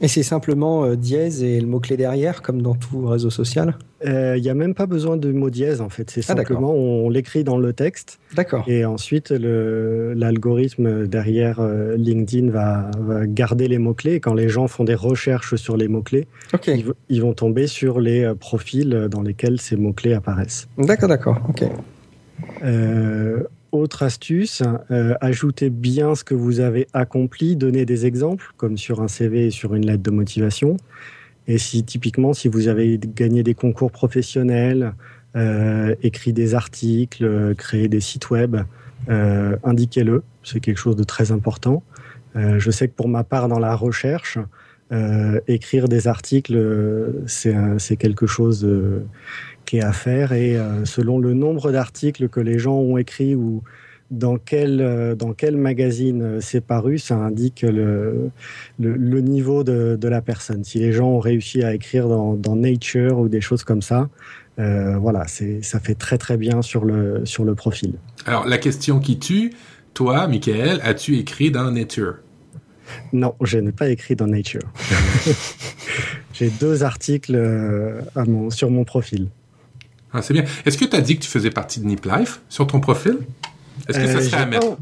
Et 0.00 0.08
c'est 0.08 0.22
simplement 0.22 0.84
euh, 0.84 0.96
dièse 0.96 1.42
et 1.42 1.60
le 1.60 1.66
mot-clé 1.66 1.96
derrière, 1.96 2.40
comme 2.40 2.62
dans 2.62 2.74
tout 2.74 3.06
réseau 3.06 3.30
social? 3.30 3.76
Il 4.04 4.10
euh, 4.10 4.38
n'y 4.38 4.48
a 4.48 4.54
même 4.54 4.74
pas 4.74 4.86
besoin 4.86 5.16
de 5.16 5.30
mot 5.32 5.50
dièse, 5.50 5.80
en 5.80 5.88
fait. 5.88 6.10
C'est 6.10 6.22
ah, 6.28 6.36
simplement, 6.36 6.74
on, 6.74 7.08
l'écrit 7.08 7.44
dans 7.44 7.58
le 7.58 7.72
texte. 7.72 8.18
D'accord. 8.34 8.64
Et 8.68 8.84
ensuite, 8.84 9.30
l'algorithme 9.30 11.06
derrière 11.06 11.60
euh, 11.60 11.96
LinkedIn 11.96 12.50
va, 12.50 12.90
garder 13.26 13.68
les 13.68 13.78
mots-clés. 13.78 14.20
Quand 14.20 14.34
les 14.34 14.48
gens 14.48 14.68
font 14.68 14.84
des 14.84 14.94
recherches 14.94 15.56
sur 15.56 15.76
les 15.76 15.88
mots-clés, 15.88 16.26
ils, 17.08 17.20
vont 17.20 17.34
tomber 17.34 17.66
sur 17.66 18.00
les 18.00 18.32
profils 18.38 19.08
dans 19.10 19.22
lesquels 19.22 19.60
ces 19.60 19.76
mots-clés 19.76 20.14
apparaissent. 20.14 20.68
D'accord, 20.78 21.08
d'accord. 21.08 21.40
OK. 21.48 21.62
Autre 23.72 24.02
astuce, 24.02 24.62
euh, 24.90 25.14
ajoutez 25.22 25.70
bien 25.70 26.14
ce 26.14 26.24
que 26.24 26.34
vous 26.34 26.60
avez 26.60 26.86
accompli, 26.92 27.56
donnez 27.56 27.86
des 27.86 28.04
exemples, 28.04 28.52
comme 28.58 28.76
sur 28.76 29.00
un 29.00 29.08
CV 29.08 29.46
et 29.46 29.50
sur 29.50 29.74
une 29.74 29.86
lettre 29.86 30.02
de 30.02 30.10
motivation. 30.10 30.76
Et 31.48 31.58
si 31.58 31.84
typiquement, 31.84 32.32
si 32.32 32.48
vous 32.48 32.68
avez 32.68 32.98
gagné 32.98 33.42
des 33.42 33.54
concours 33.54 33.90
professionnels, 33.90 34.94
euh, 35.34 35.94
écrit 36.02 36.32
des 36.32 36.54
articles, 36.54 37.54
créé 37.56 37.88
des 37.88 38.00
sites 38.00 38.30
web, 38.30 38.56
euh, 39.08 39.56
indiquez-le. 39.64 40.22
C'est 40.42 40.60
quelque 40.60 40.78
chose 40.78 40.96
de 40.96 41.04
très 41.04 41.32
important. 41.32 41.82
je 42.34 42.70
sais 42.70 42.88
que 42.88 42.94
pour 42.94 43.08
ma 43.08 43.24
part, 43.24 43.48
dans 43.48 43.58
la 43.58 43.74
recherche, 43.74 44.38
écrire 45.48 45.88
des 45.88 46.08
articles, 46.08 46.58
c'est 47.26 47.96
quelque 47.96 48.26
chose 48.26 48.66
à 49.80 49.92
faire 49.92 50.32
et 50.32 50.56
euh, 50.56 50.84
selon 50.84 51.18
le 51.18 51.34
nombre 51.34 51.72
d'articles 51.72 52.28
que 52.28 52.40
les 52.40 52.58
gens 52.58 52.74
ont 52.74 52.98
écrits 52.98 53.34
ou 53.34 53.62
dans 54.12 54.36
quel, 54.36 54.80
euh, 54.80 55.14
dans 55.14 55.32
quel 55.32 55.56
magazine 55.56 56.22
euh, 56.22 56.40
c'est 56.40 56.60
paru, 56.60 56.98
ça 56.98 57.16
indique 57.16 57.62
le, 57.62 58.30
le, 58.78 59.20
niveau 59.20 59.64
de, 59.64 59.96
de, 59.98 60.08
la 60.08 60.20
personne. 60.20 60.62
Si 60.64 60.78
les 60.78 60.92
gens 60.92 61.08
ont 61.08 61.18
réussi 61.18 61.64
à 61.64 61.74
écrire 61.74 62.08
dans, 62.08 62.34
dans 62.34 62.54
Nature 62.54 63.18
ou 63.18 63.28
des 63.28 63.40
choses 63.40 63.64
comme 63.64 63.82
ça, 63.82 64.08
voilà, 64.58 65.26
c'est, 65.26 65.62
ça 65.62 65.80
fait 65.80 65.96
très 65.96 66.18
très 66.18 66.36
bien 66.36 66.62
sur 66.62 66.84
le, 66.84 67.22
sur 67.24 67.44
le 67.44 67.56
profil. 67.56 67.94
Alors 68.26 68.46
la 68.46 68.58
question 68.58 69.00
qui 69.00 69.18
tue, 69.18 69.52
toi, 69.92 70.28
Michael, 70.28 70.80
as-tu 70.84 71.16
écrit 71.16 71.50
dans 71.50 71.68
Nature? 71.72 72.18
Non, 73.12 73.34
je 73.40 73.58
n'ai 73.58 73.72
pas 73.72 73.88
écrit 73.88 74.14
dans 74.14 74.28
Nature. 74.28 74.60
J'ai 76.32 76.50
deux 76.50 76.84
articles 76.84 77.36
à 78.14 78.24
mon, 78.24 78.50
sur 78.50 78.70
mon 78.70 78.84
profil. 78.84 79.30
Ah, 80.12 80.22
c'est 80.22 80.34
bien. 80.34 80.44
Est-ce 80.64 80.78
que 80.78 80.84
tu 80.84 80.94
as 80.94 81.00
dit 81.00 81.16
que 81.16 81.22
tu 81.22 81.30
faisais 81.30 81.50
partie 81.50 81.80
de 81.80 81.86
Nip 81.86 82.04
Life 82.04 82.42
sur 82.48 82.66
ton 82.66 82.78
profil? 82.78 83.18
Est-ce 83.88 83.98
que 83.98 84.06
ça 84.06 84.18
euh, 84.18 84.20
serait 84.20 84.42
à 84.42 84.46
mettre? 84.46 84.76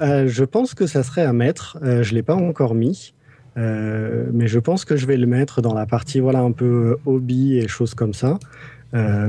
Euh, 0.00 0.28
je 0.28 0.44
pense 0.44 0.74
que 0.74 0.86
ça 0.86 1.02
serait 1.02 1.24
à 1.24 1.32
mettre. 1.32 1.78
Euh, 1.82 2.02
je 2.02 2.14
l'ai 2.14 2.22
pas 2.22 2.34
encore 2.34 2.74
mis. 2.74 3.14
mais 3.56 4.46
je 4.46 4.58
pense 4.58 4.84
que 4.84 4.96
je 4.96 5.06
vais 5.06 5.16
le 5.16 5.26
mettre 5.26 5.62
dans 5.62 5.74
la 5.74 5.84
partie 5.84 6.20
voilà 6.20 6.40
un 6.40 6.52
peu 6.52 6.96
hobby 7.06 7.58
et 7.58 7.66
choses 7.66 7.94
comme 7.94 8.14
ça. 8.14 8.38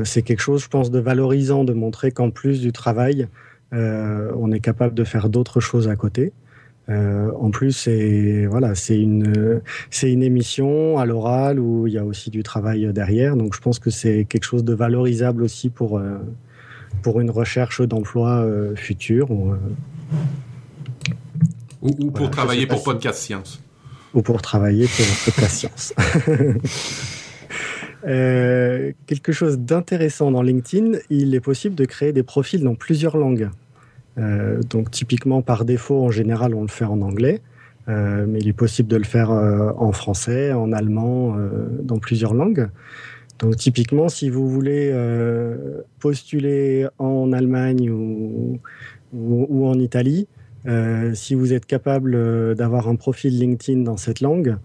c'est 0.03 0.21
quelque 0.21 0.41
chose, 0.41 0.61
je 0.63 0.69
pense, 0.69 0.91
de 0.91 0.99
valorisant, 0.99 1.63
de 1.63 1.73
montrer 1.73 2.11
qu'en 2.11 2.29
plus 2.29 2.61
du 2.61 2.71
travail, 2.71 3.27
on 3.71 4.51
est 4.51 4.59
capable 4.59 4.93
de 4.93 5.03
faire 5.03 5.29
d'autres 5.29 5.59
choses 5.59 5.87
à 5.87 5.95
côté. 5.95 6.31
Euh, 6.89 7.31
en 7.39 7.51
plus, 7.51 7.71
c'est 7.71 8.45
voilà, 8.47 8.73
c'est 8.73 8.99
une 8.99 9.61
c'est 9.91 10.11
une 10.11 10.23
émission 10.23 10.97
à 10.97 11.05
l'oral 11.05 11.59
où 11.59 11.85
il 11.85 11.93
y 11.93 11.97
a 11.97 12.05
aussi 12.05 12.29
du 12.31 12.41
travail 12.43 12.91
derrière. 12.93 13.35
Donc, 13.35 13.53
je 13.53 13.61
pense 13.61 13.79
que 13.79 13.89
c'est 13.91 14.25
quelque 14.25 14.43
chose 14.43 14.63
de 14.63 14.73
valorisable 14.73 15.43
aussi 15.43 15.69
pour 15.69 15.99
euh, 15.99 16.17
pour 17.01 17.19
une 17.19 17.31
recherche 17.31 17.81
d'emploi 17.81 18.41
euh, 18.41 18.75
future. 18.75 19.31
Ou, 19.31 19.55
ou, 21.81 22.11
pour 22.11 22.29
travailler 22.29 22.67
pour 22.67 22.83
Podcast 22.83 23.21
Science. 23.21 23.61
Ou 24.13 24.21
pour 24.21 24.41
travailler 24.41 24.87
pour 24.87 25.05
Podcast 25.25 25.57
Science. 25.57 25.93
quelque 28.03 29.31
chose 29.31 29.59
d'intéressant 29.59 30.31
dans 30.31 30.41
LinkedIn, 30.41 30.99
il 31.09 31.35
est 31.35 31.41
possible 31.41 31.75
de 31.75 31.85
créer 31.85 32.13
des 32.13 32.23
profils 32.23 32.63
dans 32.63 32.75
plusieurs 32.75 33.17
langues. 33.17 33.49
Euh, 34.19 34.61
donc 34.69 34.91
typiquement 34.91 35.41
par 35.41 35.65
défaut, 35.65 36.03
en 36.03 36.11
général, 36.11 36.53
on 36.53 36.61
le 36.61 36.67
fait 36.67 36.85
en 36.85 37.01
anglais, 37.01 37.41
euh, 37.87 38.25
mais 38.27 38.39
il 38.39 38.47
est 38.47 38.53
possible 38.53 38.89
de 38.89 38.97
le 38.97 39.03
faire 39.03 39.31
euh, 39.31 39.71
en 39.77 39.91
français, 39.91 40.51
en 40.51 40.71
allemand, 40.71 41.37
dans 41.81 41.99
plusieurs 41.99 42.33
langues. 42.33 42.69
Donc 43.39 43.55
typiquement, 43.55 44.09
si 44.09 44.29
vous 44.29 44.49
voulez 44.49 44.93
postuler 45.99 46.87
en 46.97 47.31
Allemagne 47.31 47.89
ou, 47.89 48.59
ou, 49.13 49.65
en 49.65 49.79
Italie, 49.79 50.27
si 51.13 51.35
vous 51.35 51.53
êtes 51.53 51.65
capable 51.65 52.55
d'avoir 52.55 52.89
un 52.89 52.95
profil 52.95 53.39
LinkedIn 53.39 53.81
dans 53.81 53.97
cette 53.97 54.19
langue, 54.19 54.57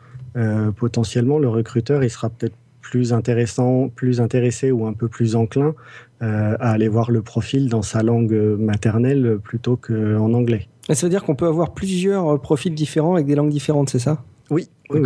potentiellement 0.76 1.38
le 1.38 1.48
recruteur 1.48 2.02
il 2.02 2.10
sera 2.10 2.30
peut-être 2.30 2.56
plus 2.84 3.12
intéressant, 3.14 3.88
plus 3.88 4.20
intéressé 4.20 4.70
ou 4.70 4.86
un 4.86 4.92
peu 4.92 5.08
plus 5.08 5.36
enclin 5.36 5.74
euh, 6.22 6.56
à 6.60 6.70
aller 6.70 6.88
voir 6.88 7.10
le 7.10 7.22
profil 7.22 7.68
dans 7.68 7.82
sa 7.82 8.02
langue 8.02 8.34
maternelle 8.58 9.38
plutôt 9.42 9.76
qu'en 9.76 10.32
anglais. 10.34 10.68
Et 10.88 10.94
ça 10.94 11.06
veut 11.06 11.10
dire 11.10 11.24
qu'on 11.24 11.34
peut 11.34 11.46
avoir 11.46 11.72
plusieurs 11.72 12.28
euh, 12.28 12.38
profils 12.38 12.74
différents 12.74 13.14
avec 13.14 13.26
des 13.26 13.34
langues 13.34 13.50
différentes, 13.50 13.88
c'est 13.88 13.98
ça? 13.98 14.22
Oui. 14.50 14.68
oui, 14.90 15.00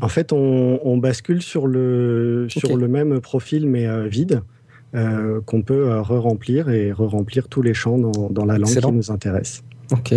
En 0.00 0.08
fait, 0.08 0.32
on, 0.32 0.96
bascule 0.98 1.42
sur 1.42 1.66
le, 1.66 2.46
sur 2.48 2.76
le 2.76 2.88
même 2.88 3.20
profil 3.20 3.66
mais 3.68 3.86
euh, 3.86 4.06
vide. 4.06 4.42
qu'on 5.46 5.62
peut 5.62 6.00
re-remplir 6.00 6.70
et 6.70 6.92
re-remplir 6.92 7.48
tous 7.48 7.62
les 7.62 7.74
champs 7.74 7.98
dans, 7.98 8.30
dans 8.30 8.44
la 8.44 8.58
langue 8.58 8.76
qui 8.76 8.92
nous 8.92 9.10
intéresse. 9.10 9.62
Ok. 9.92 10.14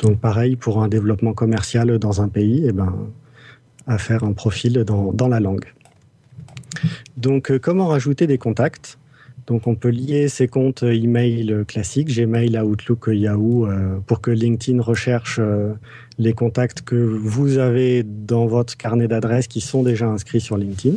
Donc 0.00 0.18
pareil 0.18 0.56
pour 0.56 0.82
un 0.82 0.88
développement 0.88 1.32
commercial 1.32 1.98
dans 1.98 2.20
un 2.20 2.28
pays, 2.28 2.64
et 2.64 2.68
eh 2.68 2.72
ben, 2.72 2.92
à 3.86 3.98
faire 3.98 4.24
un 4.24 4.32
profil 4.32 4.84
dans, 4.84 5.12
dans 5.12 5.28
la 5.28 5.40
langue. 5.40 5.66
Donc, 7.16 7.50
euh, 7.50 7.58
comment 7.58 7.88
rajouter 7.88 8.26
des 8.26 8.38
contacts? 8.38 8.98
Donc 9.46 9.66
on 9.66 9.74
peut 9.74 9.90
lier 9.90 10.28
ces 10.28 10.48
comptes 10.48 10.82
email 10.82 11.64
classiques, 11.68 12.08
Gmail, 12.08 12.58
Outlook, 12.58 13.10
Yahoo, 13.12 13.66
euh, 13.66 13.98
pour 14.06 14.22
que 14.22 14.30
LinkedIn 14.30 14.80
recherche 14.80 15.38
euh, 15.38 15.74
les 16.18 16.32
contacts 16.32 16.82
que 16.82 16.94
vous 16.94 17.58
avez 17.58 18.02
dans 18.02 18.46
votre 18.46 18.76
carnet 18.76 19.08
d'adresses 19.08 19.48
qui 19.48 19.60
sont 19.60 19.82
déjà 19.82 20.06
inscrits 20.06 20.40
sur 20.40 20.56
LinkedIn. 20.56 20.96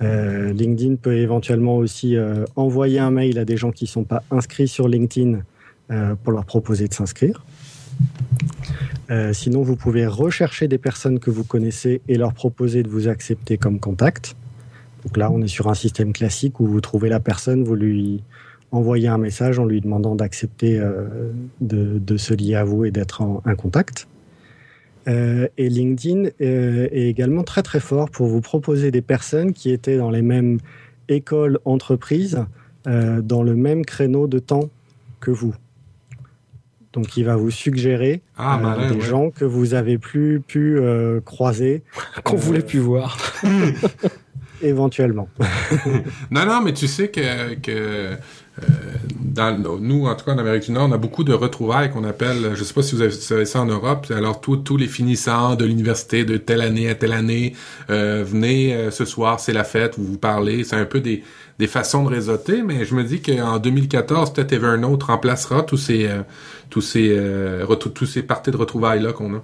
LinkedIn 0.00 0.96
peut 0.96 1.16
éventuellement 1.16 1.76
aussi 1.76 2.16
envoyer 2.56 2.98
un 2.98 3.10
mail 3.10 3.38
à 3.38 3.44
des 3.44 3.56
gens 3.56 3.70
qui 3.70 3.84
ne 3.84 3.88
sont 3.88 4.04
pas 4.04 4.22
inscrits 4.30 4.68
sur 4.68 4.88
LinkedIn 4.88 5.38
pour 6.22 6.32
leur 6.32 6.44
proposer 6.44 6.88
de 6.88 6.94
s'inscrire. 6.94 7.44
sinon, 9.32 9.62
vous 9.62 9.76
pouvez 9.76 10.06
rechercher 10.06 10.68
des 10.68 10.78
personnes 10.78 11.20
que 11.20 11.30
vous 11.30 11.44
connaissez 11.44 12.02
et 12.08 12.16
leur 12.16 12.34
proposer 12.34 12.82
de 12.82 12.88
vous 12.88 13.08
accepter 13.08 13.56
comme 13.56 13.78
contact. 13.78 14.36
Donc 15.04 15.16
là, 15.16 15.30
on 15.30 15.40
est 15.42 15.48
sur 15.48 15.68
un 15.68 15.74
système 15.74 16.12
classique 16.12 16.60
où 16.60 16.66
vous 16.66 16.80
trouvez 16.80 17.08
la 17.08 17.20
personne, 17.20 17.62
vous 17.62 17.74
lui 17.74 18.22
envoyez 18.72 19.08
un 19.08 19.18
message 19.18 19.58
en 19.58 19.66
lui 19.66 19.80
demandant 19.80 20.14
d'accepter 20.14 20.78
euh, 20.78 21.30
de, 21.60 22.16
se 22.16 22.34
lier 22.34 22.54
à 22.54 22.64
vous 22.64 22.84
et 22.84 22.90
d'être 22.90 23.22
un 23.44 23.54
contact. 23.54 24.08
Euh, 25.06 25.48
et 25.58 25.68
LinkedIn 25.68 26.30
euh, 26.40 26.88
est 26.90 27.08
également 27.08 27.42
très 27.42 27.62
très 27.62 27.80
fort 27.80 28.10
pour 28.10 28.26
vous 28.26 28.40
proposer 28.40 28.90
des 28.90 29.02
personnes 29.02 29.52
qui 29.52 29.70
étaient 29.70 29.98
dans 29.98 30.10
les 30.10 30.22
mêmes 30.22 30.58
écoles, 31.08 31.58
entreprises, 31.64 32.44
dans 32.86 33.42
le 33.42 33.54
même 33.54 33.82
créneau 33.82 34.26
de 34.26 34.38
temps 34.38 34.68
que 35.20 35.30
vous. 35.30 35.54
Donc, 36.92 37.16
il 37.16 37.24
va 37.24 37.34
vous 37.34 37.50
suggérer 37.50 38.20
ah, 38.36 38.76
des 38.92 39.00
gens 39.00 39.30
que 39.30 39.46
vous 39.46 39.72
avez 39.72 39.96
plus 39.96 40.40
pu 40.40 40.78
croiser, 41.24 41.82
qu'on 42.24 42.36
voulait 42.36 42.60
plus 42.60 42.80
voir. 42.80 43.16
éventuellement. 44.64 45.28
non, 46.30 46.46
non, 46.46 46.60
mais 46.60 46.72
tu 46.72 46.86
sais 46.86 47.08
que, 47.08 47.54
que 47.54 47.70
euh, 47.70 48.16
dans, 49.20 49.80
nous, 49.80 50.06
en 50.06 50.14
tout 50.14 50.24
cas 50.24 50.32
en 50.32 50.38
Amérique 50.38 50.64
du 50.64 50.72
Nord, 50.72 50.88
on 50.88 50.92
a 50.92 50.98
beaucoup 50.98 51.24
de 51.24 51.32
retrouvailles 51.32 51.90
qu'on 51.90 52.04
appelle, 52.04 52.54
je 52.54 52.62
sais 52.62 52.72
pas 52.72 52.82
si 52.82 52.94
vous 52.94 53.02
avez, 53.02 53.44
ça 53.44 53.60
en 53.60 53.66
Europe, 53.66 54.06
alors 54.14 54.40
tous 54.40 54.76
les 54.76 54.86
finissants 54.86 55.56
de 55.56 55.64
l'université 55.64 56.24
de 56.24 56.36
telle 56.36 56.60
année 56.60 56.88
à 56.88 56.94
telle 56.94 57.12
année, 57.12 57.54
euh, 57.90 58.24
venez 58.24 58.74
euh, 58.74 58.90
ce 58.92 59.04
soir, 59.04 59.40
c'est 59.40 59.52
la 59.52 59.64
fête, 59.64 59.94
vous 59.98 60.04
vous 60.04 60.18
parlez, 60.18 60.62
c'est 60.62 60.76
un 60.76 60.84
peu 60.84 61.00
des, 61.00 61.24
des 61.58 61.66
façons 61.66 62.04
de 62.04 62.08
réseauter, 62.08 62.62
mais 62.62 62.84
je 62.84 62.94
me 62.94 63.04
dis 63.04 63.20
qu'en 63.20 63.58
2014, 63.58 64.32
peut-être 64.32 64.52
Evernote 64.52 65.04
remplacera 65.04 65.62
tous 65.62 65.76
ces, 65.76 66.06
euh, 66.06 66.22
tous 66.70 66.80
ces, 66.80 67.10
euh, 67.10 67.66
tous 67.66 68.06
ces 68.06 68.22
parties 68.22 68.50
de 68.50 68.56
retrouvailles-là 68.56 69.12
qu'on 69.12 69.34
a. 69.34 69.42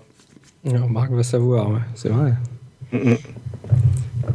Marc 0.88 1.12
va 1.12 1.22
savoir, 1.22 1.70
ouais, 1.70 1.80
c'est 1.94 2.11
vrai. 2.11 2.34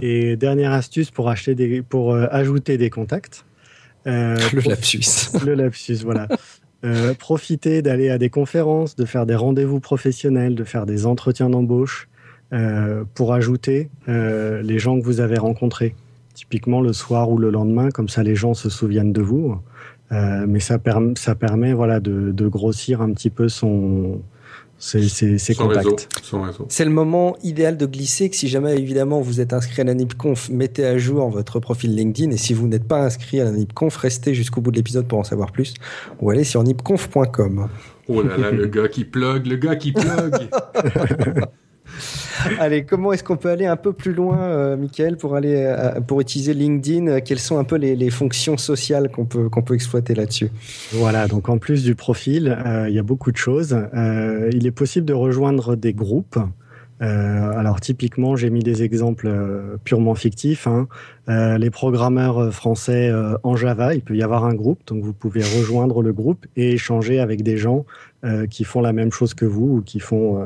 Et 0.02 0.36
dernière 0.36 0.72
astuce 0.72 1.12
pour, 1.12 1.30
acheter 1.30 1.56
des, 1.56 1.82
pour 1.82 2.14
euh, 2.14 2.28
ajouter 2.32 2.78
des 2.78 2.90
contacts. 2.90 3.45
Euh, 4.08 4.38
le 4.54 4.62
lapsus. 4.70 5.32
Le 5.46 5.54
lapsus, 5.56 6.00
voilà. 6.04 6.28
Euh, 6.84 7.14
profitez 7.14 7.82
d'aller 7.82 8.10
à 8.10 8.18
des 8.18 8.30
conférences, 8.30 8.96
de 8.96 9.06
faire 9.06 9.26
des 9.26 9.36
rendez-vous 9.36 9.80
professionnels, 9.80 10.56
de 10.56 10.64
faire 10.64 10.86
des 10.86 11.06
entretiens 11.06 11.50
d'embauche 11.50 12.08
pour 13.16 13.34
ajouter 13.34 13.90
les 14.08 14.80
gens 14.80 14.98
que 14.98 15.04
vous 15.04 15.20
avez 15.20 15.38
rencontrés. 15.38 15.94
Typiquement 16.34 16.80
le 16.80 16.94
soir 16.94 17.30
ou 17.30 17.38
le 17.38 17.50
lendemain, 17.50 17.90
comme 17.90 18.08
ça 18.08 18.24
les 18.24 18.36
gens 18.36 18.54
se 18.54 18.70
souviennent 18.70 19.12
de 19.12 19.22
vous. 19.22 19.60
mais 20.12 20.62
ça, 20.62 20.78
ça 21.18 21.36
permet 21.36 21.74
voilà, 21.74 22.00
de, 22.00 22.32
de, 22.32 22.48
grossir 22.48 23.02
un 23.02 23.12
petit 23.12 23.30
peu 23.30 23.50
son, 23.50 24.22
c'est 24.78 25.56
contacts. 25.56 26.10
C'est 26.70 26.86
le 26.86 26.92
moment 26.92 27.38
idéal 27.44 27.78
de 27.78 27.86
glisser 27.86 28.30
que 28.30 28.36
si 28.36 28.48
jamais 28.48 28.78
évidemment 28.78 29.22
vous 29.22 29.42
êtes 29.42 29.54
inscrit 29.54 29.82
à 29.82 29.86
la 29.86 29.94
NIPConf, 29.94 30.50
mettez 30.50 30.86
à 30.86 30.98
jour 30.98 31.30
votre 31.30 31.60
profil 31.60 31.96
LinkedIn 31.96 32.32
et 32.32 32.38
si 32.38 32.54
vous 32.54 32.68
n'êtes 32.68 32.88
pas 32.88 33.02
inscrit 33.02 33.40
à 33.40 33.46
la 33.46 33.52
NIPConf, 33.52 33.96
restez 33.98 34.34
jusqu'au 34.34 34.62
bout 34.62 34.72
de 34.72 34.78
l'épisode 34.78 35.08
pour 35.08 35.20
en 35.20 35.24
savoir 35.24 35.52
plus 35.52 35.74
ou 36.22 36.30
allez 36.30 36.44
sur 36.44 36.62
nipconf.com. 36.64 37.70
Oh 38.08 38.22
là 38.22 38.38
là, 38.38 38.52
le 38.52 38.68
gars 38.68 38.88
qui 38.88 39.06
plug, 39.06 39.48
le 39.48 39.56
gars 39.56 39.76
qui 39.76 39.92
plug. 39.92 40.50
Allez, 42.60 42.84
comment 42.84 43.14
est-ce 43.14 43.24
qu'on 43.24 43.38
peut 43.38 43.50
aller 43.50 43.66
un 43.66 43.76
peu 43.76 43.94
plus 43.94 44.14
loin, 44.14 44.38
euh, 44.40 44.78
Michael, 44.78 45.18
pour 45.18 45.36
aller 45.36 45.56
euh, 45.56 46.00
pour 46.02 46.22
utiliser 46.22 46.54
LinkedIn? 46.54 47.22
Quelles 47.22 47.40
sont 47.40 47.58
un 47.58 47.64
peu 47.64 47.76
les, 47.76 48.10
fonctions 48.10 48.58
sociales 48.58 49.10
qu'on 49.10 49.26
peut 49.26 49.50
qu'on 49.50 49.62
peut 49.62 49.74
exploiter 49.74 50.14
là-dessus? 50.16 50.52
Voilà, 50.94 51.28
donc 51.28 51.50
en 51.50 51.58
plus 51.58 51.84
du 51.84 51.96
profil, 51.96 52.58
euh, 52.66 52.88
il 52.88 52.96
y 52.96 53.00
a 53.00 53.04
beaucoup 53.04 53.32
de 53.32 53.38
choses. 53.38 53.78
il 54.52 54.66
est 54.66 54.72
possible 54.72 55.06
de 55.06 55.14
rejoindre 55.14 55.76
des 55.76 55.94
groupes. 55.94 56.40
alors 57.00 57.82
typiquement, 57.82 58.36
j'ai 58.36 58.50
mis 58.50 58.64
des 58.64 58.84
exemples 58.84 59.30
purement 59.84 60.16
fictifs. 60.16 60.68
Hein. 60.68 60.88
les 61.28 61.70
programmeurs 61.70 62.54
français 62.54 63.12
en 63.44 63.56
Java, 63.56 63.94
il 63.96 64.02
peut 64.02 64.16
y 64.16 64.24
avoir 64.24 64.46
un 64.46 64.54
groupe, 64.54 64.80
donc 64.88 65.04
vous 65.04 65.14
pouvez 65.14 65.42
rejoindre 65.42 66.02
le 66.02 66.14
groupe 66.14 66.46
et 66.56 66.74
échanger 66.74 67.20
avec 67.20 67.44
des 67.44 67.58
gens 67.58 67.86
qui 68.50 68.64
font 68.64 68.82
la 68.82 68.94
même 68.94 69.12
chose 69.12 69.34
que 69.34 69.46
vous 69.46 69.78
ou 69.78 69.82
qui 69.82 70.00
font 70.00 70.42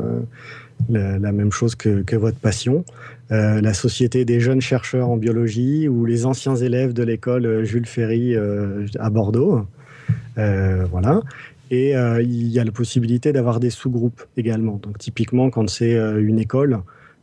la, 0.88 1.32
même 1.32 1.52
chose 1.52 1.76
que, 1.76 2.16
votre 2.16 2.38
passion. 2.38 2.84
Euh, 3.32 3.62
la 3.62 3.74
Société 3.74 4.26
des 4.26 4.40
jeunes 4.40 4.62
chercheurs 4.62 5.10
en 5.10 5.18
biologie 5.18 5.88
ou 5.88 6.06
les 6.06 6.26
anciens 6.26 6.56
élèves 6.56 6.94
de 6.94 7.04
l'école 7.04 7.46
euh, 7.46 7.64
Jules 7.64 7.86
Ferry 7.86 8.36
euh, 8.36 8.88
à 9.00 9.10
Bordeaux. 9.10 9.66
Voilà. 10.36 11.22
Et 11.70 11.92
il 11.92 12.48
y 12.48 12.60
a 12.60 12.64
la 12.64 12.72
possibilité 12.72 13.34
d'avoir 13.34 13.60
des 13.60 13.70
sous-groupes 13.70 14.24
également. 14.38 14.80
Donc 14.82 14.98
typiquement, 14.98 15.50
quand 15.50 15.70
c'est 15.70 15.98
une 15.98 16.40
école, 16.40 16.80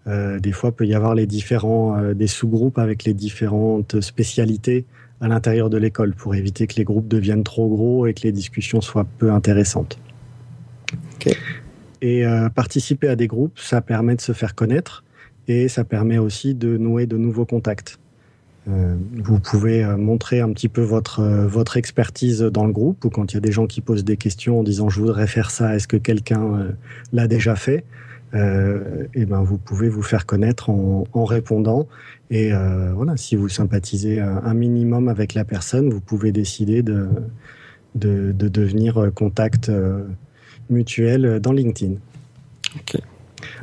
des 0.07 0.53
fois 0.53 0.71
peut 0.71 0.85
y 0.85 0.95
avoir 0.95 1.15
les 1.15 1.27
différents 1.27 2.13
des 2.13 2.27
sous-groupes 2.27 2.79
avec 2.79 3.05
les 3.05 3.15
différentes 3.15 4.03
spécialités 4.03 4.85
à 5.23 5.29
l'intérieur 5.29 5.71
de 5.71 5.79
l'école 5.79 6.13
pour 6.15 6.35
éviter 6.35 6.67
que 6.67 6.77
les 6.77 6.85
groupes 6.85 7.09
deviennent 7.09 7.43
trop 7.43 7.69
gros 7.69 8.07
et 8.07 8.13
que 8.13 8.23
les 8.25 8.33
discussions 8.33 8.83
soient 8.83 9.07
peu 9.19 9.33
intéressantes. 9.33 9.99
Okay. 11.17 11.35
Et 12.03 12.27
euh, 12.27 12.49
participer 12.49 13.09
à 13.09 13.17
des 13.17 13.27
groupes, 13.27 13.59
ça 13.59 13.81
permet 13.81 14.17
de 14.17 14.21
se 14.21 14.33
faire 14.33 14.55
connaître 14.55 15.05
et 15.49 15.69
ça 15.69 15.85
permet 15.85 16.19
aussi 16.19 16.55
de 16.55 16.77
nouer 16.77 17.07
de 17.07 17.17
nouveaux 17.17 17.47
contacts. 17.47 17.99
Euh, 18.69 18.97
vous 19.23 19.39
pouvez 19.39 19.85
euh, 19.85 19.97
montrer 19.97 20.41
un 20.41 20.53
petit 20.53 20.69
peu 20.69 20.83
votre 20.83 21.77
expertise 21.77 22.41
dans 22.41 22.67
le 22.67 22.73
groupe 22.73 23.05
ou 23.05 23.11
quand 23.11 23.33
il 23.33 23.37
y 23.37 23.39
a 23.39 23.41
des 23.41 23.53
gens 23.53 23.67
qui 23.67 23.81
posent 23.81 24.05
des 24.05 24.17
questions 24.17 24.61
en 24.61 24.63
disant 24.63 24.89
je 24.89 25.01
voudrais 25.01 25.27
faire 25.27 25.51
ça, 25.51 25.75
est-ce 25.75 25.89
que 25.89 25.97
quelqu'un 25.97 26.75
l'a 27.13 27.27
déjà 27.29 27.57
fait? 27.57 27.85
Et 28.35 29.25
ben 29.25 29.43
vous 29.43 29.57
pouvez 29.57 29.89
vous 29.89 30.03
faire 30.03 30.27
connaître 30.27 30.69
en, 30.69 31.25
répondant 31.25 31.87
et 32.31 32.51
voilà 32.95 33.17
si 33.17 33.35
vous 33.35 33.49
sympathisez 33.49 34.21
un 34.21 34.53
minimum 34.53 35.09
avec 35.09 35.33
la 35.33 35.45
personne, 35.45 35.89
vous 35.89 36.01
pouvez 36.03 36.33
décider 36.33 36.83
de 36.83 37.09
de, 37.95 38.33
de 38.33 38.49
devenir 38.49 39.11
contact 39.15 39.71
mutuelle 40.71 41.41
dans 41.41 41.53
LinkedIn. 41.53 41.95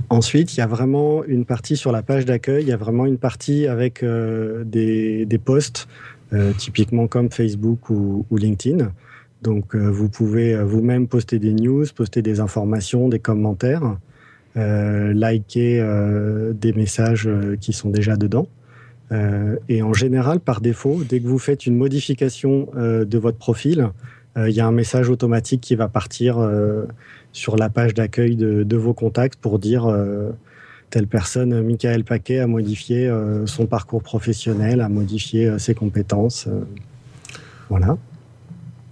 Ensuite, 0.10 0.56
il 0.56 0.60
y 0.60 0.62
a 0.62 0.68
vraiment 0.68 1.24
une 1.24 1.46
partie 1.46 1.78
sur 1.78 1.92
la 1.92 2.02
page 2.02 2.26
d'accueil, 2.26 2.64
il 2.64 2.70
y 2.70 2.74
a 2.74 2.78
vraiment 2.78 3.06
une 3.06 3.18
partie 3.18 3.68
avec 3.68 4.04
euh, 4.04 4.64
des, 4.64 5.26
des, 5.26 5.38
posts, 5.38 5.88
euh, 6.34 6.52
typiquement 6.58 7.08
comme 7.08 7.32
Facebook 7.32 7.90
ou, 7.90 8.26
LinkedIn. 8.32 8.92
Donc, 9.42 9.76
euh, 9.76 9.90
vous 9.90 10.10
pouvez 10.10 10.56
vous-même 10.64 11.08
poster 11.08 11.40
des 11.40 11.54
news, 11.54 11.86
poster 11.96 12.22
des 12.22 12.40
informations, 12.40 13.10
des 13.10 13.20
commentaires, 13.20 13.98
liker 14.56 15.84
des 16.54 16.74
messages 16.74 17.28
qui 17.60 17.74
sont 17.74 17.90
déjà 17.90 18.16
dedans. 18.16 18.48
et 19.68 19.82
en 19.82 19.94
général, 19.94 20.40
par 20.40 20.62
défaut, 20.62 21.02
dès 21.10 21.20
que 21.20 21.28
vous 21.28 21.40
faites 21.40 21.66
une 21.66 21.76
modification 21.76 22.70
de 22.76 23.18
votre 23.18 23.40
profil, 23.40 23.90
il 24.36 24.52
y 24.52 24.60
a 24.62 24.66
un 24.66 24.72
message 24.72 25.10
automatique 25.10 25.62
qui 25.62 25.76
va 25.76 25.88
partir 25.88 26.38
sur 27.34 27.58
la 27.58 27.68
page 27.70 27.96
d'accueil 27.96 28.36
de, 28.36 28.78
vos 28.78 28.94
contacts 28.94 29.40
pour 29.40 29.60
dire 29.60 29.88
euh, 29.88 30.30
telle 30.92 31.08
personne, 31.08 31.62
Michael 31.62 32.04
Paquet, 32.04 32.40
a 32.40 32.48
modifié 32.48 33.08
euh, 33.08 33.46
son 33.48 33.66
parcours 33.66 34.04
professionnel, 34.04 34.80
a 34.80 34.88
modifié 34.88 35.48
euh, 35.48 35.58
ses 35.58 35.74
compétences. 35.74 36.48
voilà. 37.70 37.98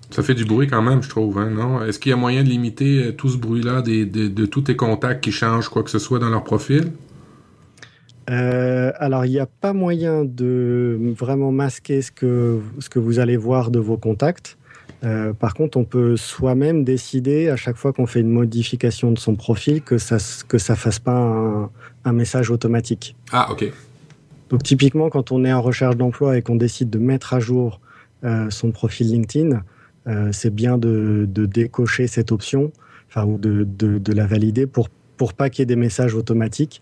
Ça 0.10 0.24
fait 0.24 0.34
du 0.34 0.44
bruit 0.44 0.68
quand 0.68 0.82
même, 0.82 1.02
je 1.02 1.08
trouve, 1.08 1.38
hein, 1.38 1.52
non? 1.52 1.86
Est-ce 1.86 1.98
qu'il 1.98 2.10
y 2.10 2.14
a 2.14 2.18
moyen 2.18 2.44
de 2.44 2.50
limiter 2.50 3.16
tout 3.16 3.30
ce 3.30 3.38
bruit-là 3.38 3.82
de, 3.82 4.46
tous 4.46 4.64
tes 4.64 4.76
contacts 4.76 5.24
qui 5.24 5.32
changent 5.32 5.70
quoi 5.70 5.84
que 5.84 5.90
ce 5.90 6.00
soit 6.00 6.20
dans 6.20 6.30
leur 6.30 6.44
profil? 6.44 6.92
alors, 8.28 9.26
il 9.26 9.32
n'y 9.32 9.40
a 9.40 9.46
pas 9.46 9.74
moyen 9.74 10.24
de 10.24 10.98
vraiment 11.18 11.52
masquer 11.52 12.02
ce 12.02 12.14
que, 12.14 12.62
ce 12.80 12.88
que 12.88 12.98
vous 12.98 13.20
allez 13.20 13.36
voir 13.36 13.72
de 13.72 13.80
vos 13.80 13.98
contacts. 13.98 14.58
Euh, 15.04 15.34
par 15.34 15.54
contre, 15.54 15.78
on 15.78 15.84
peut 15.84 16.16
soi-même 16.16 16.84
décider 16.84 17.50
à 17.50 17.56
chaque 17.56 17.76
fois 17.76 17.92
qu'on 17.92 18.06
fait 18.06 18.20
une 18.20 18.30
modification 18.30 19.12
de 19.12 19.18
son 19.18 19.36
profil 19.36 19.82
que 19.82 19.98
ça 19.98 20.18
que 20.48 20.58
ça 20.58 20.76
fasse 20.76 21.00
pas 21.00 21.18
un, 21.18 21.70
un 22.06 22.14
message 22.14 22.52
automatique. 22.52 23.16
Ah, 23.32 23.52
ok. 23.52 23.72
Donc 24.50 24.64
typiquement, 24.64 25.10
quand 25.10 25.32
on 25.32 25.44
est 25.44 25.54
en 25.54 25.62
recherche 25.62 25.96
d'emploi 25.96 26.38
et 26.38 26.42
qu'on 26.42 26.56
décide 26.56 26.90
de 26.90 27.00
mettre 27.00 27.34
à 27.34 27.40
jour 27.40 27.80
euh, 28.24 28.50
son 28.50 28.72
profil 28.72 29.08
LinkedIn, 29.08 29.64
euh, 30.08 30.30
c'est 30.32 30.54
bien 30.54 30.78
de, 30.78 31.26
de, 31.28 31.46
décocher 31.46 32.08
cette 32.08 32.32
option, 32.32 32.72
enfin 33.08 33.26
ou 33.26 33.38
de, 33.38 33.64
de, 33.64 33.98
de, 33.98 34.14
la 34.14 34.28
valider 34.28 34.68
pour 34.68 34.90
pour 35.18 35.34
pas 35.34 35.50
qu'il 35.50 35.62
y 35.62 35.64
ait 35.64 35.68
des 35.68 35.76
messages 35.76 36.16
automatiques. 36.16 36.82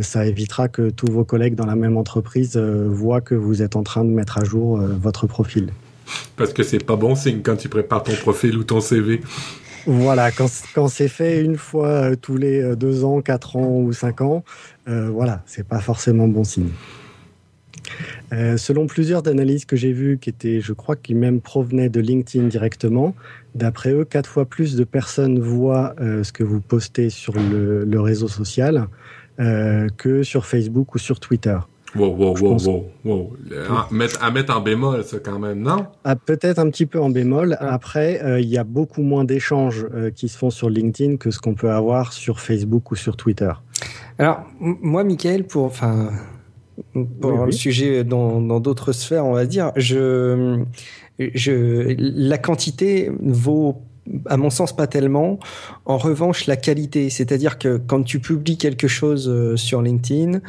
Ça 0.00 0.24
évitera 0.24 0.68
que 0.68 0.88
tous 0.88 1.12
vos 1.12 1.26
collègues 1.26 1.54
dans 1.54 1.66
la 1.66 1.76
même 1.76 1.98
entreprise 1.98 2.56
voient 2.56 3.20
que 3.20 3.34
vous 3.34 3.60
êtes 3.60 3.76
en 3.76 3.82
train 3.82 4.06
de 4.06 4.08
mettre 4.08 4.38
à 4.38 4.44
jour 4.44 4.78
votre 4.78 5.26
profil. 5.26 5.70
Parce 6.36 6.52
que 6.52 6.62
c'est 6.62 6.84
pas 6.84 6.96
bon 6.96 7.14
signe 7.14 7.40
quand 7.42 7.56
tu 7.56 7.68
prépares 7.68 8.02
ton 8.02 8.14
profil 8.14 8.56
ou 8.56 8.64
ton 8.64 8.80
CV. 8.80 9.20
Voilà, 9.86 10.32
quand, 10.32 10.88
c'est 10.88 11.06
fait 11.06 11.44
une 11.44 11.56
fois 11.56 11.88
euh, 11.88 12.16
tous 12.20 12.36
les 12.36 12.60
euh, 12.60 12.74
deux 12.74 13.04
ans, 13.04 13.20
quatre 13.20 13.54
ans 13.54 13.78
ou 13.78 13.92
cinq 13.92 14.20
ans, 14.20 14.42
euh, 14.88 15.08
voilà, 15.10 15.44
c'est 15.46 15.66
pas 15.66 15.78
forcément 15.78 16.26
bon 16.26 16.42
signe. 16.42 16.70
Euh, 18.32 18.56
selon 18.56 18.88
plusieurs 18.88 19.28
analyses 19.28 19.64
que 19.64 19.76
j'ai 19.76 19.92
vues, 19.92 20.18
qui 20.20 20.28
étaient, 20.28 20.60
je 20.60 20.72
crois, 20.72 20.96
qui 20.96 21.14
même 21.14 21.40
provenaient 21.40 21.88
de 21.88 22.00
LinkedIn 22.00 22.48
directement, 22.48 23.14
d'après 23.54 23.92
eux, 23.92 24.04
quatre 24.04 24.28
fois 24.28 24.44
plus 24.44 24.74
de 24.74 24.82
personnes 24.82 25.38
voient 25.38 25.94
ce 26.00 26.32
que 26.32 26.42
vous 26.42 26.60
postez 26.60 27.08
sur 27.08 27.34
le, 27.34 28.00
réseau 28.00 28.26
social 28.26 28.88
que 29.38 30.24
sur 30.24 30.46
Facebook 30.46 30.96
ou 30.96 30.98
sur 30.98 31.20
Twitter. 31.20 31.58
Wow, 31.94 32.14
wow, 32.14 32.36
wow, 32.40 32.56
wow, 32.58 32.90
wow. 33.04 33.36
À, 33.70 33.88
mettre, 33.90 34.22
à 34.22 34.30
mettre 34.30 34.56
en 34.56 34.60
bémol, 34.60 35.04
ça, 35.04 35.18
quand 35.18 35.38
même, 35.38 35.60
non? 35.60 35.86
Ah, 36.04 36.16
Peut-être 36.16 36.58
un 36.58 36.68
petit 36.70 36.86
peu 36.86 37.00
en 37.00 37.10
bémol. 37.10 37.56
Après, 37.60 38.22
euh, 38.22 38.40
il 38.40 38.48
y 38.48 38.58
a 38.58 38.64
beaucoup 38.64 39.02
moins 39.02 39.24
d'échanges 39.24 39.86
euh, 39.94 40.10
qui 40.10 40.28
se 40.28 40.36
font 40.36 40.50
sur 40.50 40.68
LinkedIn 40.68 41.16
que 41.16 41.30
ce 41.30 41.38
qu'on 41.38 41.54
peut 41.54 41.70
avoir 41.70 42.12
sur 42.12 42.40
Facebook 42.40 42.90
ou 42.90 42.96
sur 42.96 43.16
Twitter. 43.16 43.52
Alors, 44.18 44.40
moi, 44.60 45.04
Michael, 45.04 45.44
pour, 45.44 45.64
enfin, 45.64 46.10
pour 46.92 47.32
oui, 47.32 47.38
oui. 47.38 47.46
le 47.46 47.52
sujet 47.52 48.04
dans 48.04 48.60
d'autres 48.60 48.92
sphères, 48.92 49.24
on 49.24 49.32
va 49.32 49.46
dire, 49.46 49.72
je, 49.76 50.62
je, 51.18 51.94
la 51.98 52.38
quantité 52.38 53.10
vaut 53.20 53.82
à 54.26 54.36
mon 54.36 54.50
sens 54.50 54.74
pas 54.74 54.86
tellement. 54.86 55.38
En 55.84 55.98
revanche, 55.98 56.46
la 56.46 56.56
qualité, 56.56 57.10
c'est-à-dire 57.10 57.58
que 57.58 57.76
quand 57.76 58.02
tu 58.02 58.20
publies 58.20 58.58
quelque 58.58 58.88
chose 58.88 59.28
euh, 59.28 59.56
sur 59.56 59.82
LinkedIn, 59.82 60.40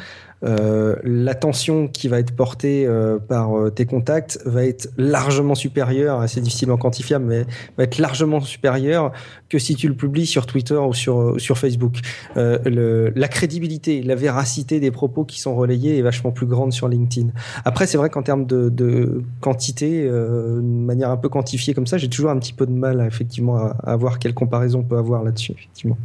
euh, 0.44 0.96
l'attention 1.02 1.88
qui 1.88 2.08
va 2.08 2.20
être 2.20 2.34
portée 2.34 2.86
euh, 2.86 3.18
par 3.18 3.58
euh, 3.58 3.70
tes 3.70 3.86
contacts 3.86 4.38
va 4.44 4.64
être 4.64 4.88
largement 4.96 5.54
supérieure, 5.54 6.28
c'est 6.28 6.40
difficilement 6.40 6.76
quantifiable, 6.76 7.24
mais 7.24 7.44
va 7.76 7.84
être 7.84 7.98
largement 7.98 8.40
supérieure 8.40 9.12
que 9.48 9.58
si 9.58 9.74
tu 9.74 9.88
le 9.88 9.94
publies 9.94 10.26
sur 10.26 10.46
Twitter 10.46 10.76
ou 10.76 10.94
sur, 10.94 11.58
Facebook. 11.58 11.96
La 12.36 13.28
crédibilité, 13.28 14.02
la 14.02 14.14
véracité 14.14 14.80
des 14.80 14.90
propos 14.90 15.24
qui 15.24 15.40
sont 15.40 15.56
relayés 15.56 15.98
est 15.98 16.02
vachement 16.02 16.30
plus 16.30 16.46
grande 16.46 16.72
sur 16.72 16.88
LinkedIn. 16.88 17.30
Après, 17.64 17.86
c'est 17.86 17.98
vrai 17.98 18.10
qu'en 18.10 18.22
termes 18.22 18.46
de, 18.46 19.22
quantité, 19.40 20.04
de 20.04 20.60
manière 20.60 21.10
un 21.10 21.16
peu 21.16 21.28
quantifiée 21.28 21.74
comme 21.74 21.86
ça, 21.86 21.98
j'ai 21.98 22.08
toujours 22.08 22.30
un 22.30 22.38
petit 22.38 22.52
peu 22.52 22.66
de 22.66 22.72
mal 22.72 23.00
à, 23.00 23.90
à 23.90 23.96
voir 23.96 24.18
quelle 24.18 24.34
comparaison 24.34 24.80
on 24.80 24.84
peut 24.84 24.98
avoir 24.98 25.24
là-dessus, 25.24 25.52
effectivement. 25.52 25.96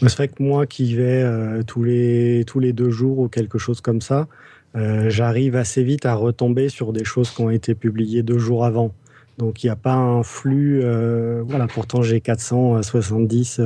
C'est 0.00 0.14
vrai 0.16 0.28
que 0.28 0.42
moi 0.42 0.66
qui 0.66 0.94
vais 0.94 1.22
euh, 1.22 1.62
tous 1.62 1.82
les 1.82 2.44
tous 2.46 2.60
les 2.60 2.72
deux 2.72 2.90
jours 2.90 3.18
ou 3.18 3.28
quelque 3.28 3.58
chose 3.58 3.80
comme 3.80 4.00
ça, 4.00 4.28
euh, 4.76 5.08
j'arrive 5.08 5.56
assez 5.56 5.82
vite 5.82 6.06
à 6.06 6.14
retomber 6.14 6.68
sur 6.68 6.92
des 6.92 7.04
choses 7.04 7.30
qui 7.30 7.40
ont 7.40 7.50
été 7.50 7.74
publiées 7.74 8.22
deux 8.22 8.38
jours 8.38 8.64
avant. 8.64 8.92
Donc 9.38 9.62
il 9.62 9.66
n'y 9.66 9.70
a 9.70 9.76
pas 9.76 9.94
un 9.94 10.22
flux. 10.22 10.80
Euh, 10.82 11.42
voilà, 11.46 11.66
pourtant 11.66 12.02
j'ai 12.02 12.20
470 12.20 13.60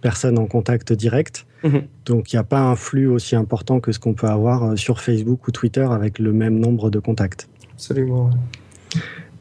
personnes 0.00 0.38
en 0.38 0.46
contact 0.46 0.92
direct. 0.92 1.46
Mhm. 1.64 1.82
Donc 2.06 2.32
il 2.32 2.36
n'y 2.36 2.40
a 2.40 2.44
pas 2.44 2.60
un 2.60 2.76
flux 2.76 3.06
aussi 3.06 3.36
important 3.36 3.80
que 3.80 3.92
ce 3.92 3.98
qu'on 3.98 4.14
peut 4.14 4.28
avoir 4.28 4.78
sur 4.78 5.00
Facebook 5.00 5.48
ou 5.48 5.50
Twitter 5.50 5.86
avec 5.90 6.18
le 6.18 6.32
même 6.32 6.58
nombre 6.58 6.90
de 6.90 6.98
contacts. 6.98 7.48
Absolument. 7.72 8.30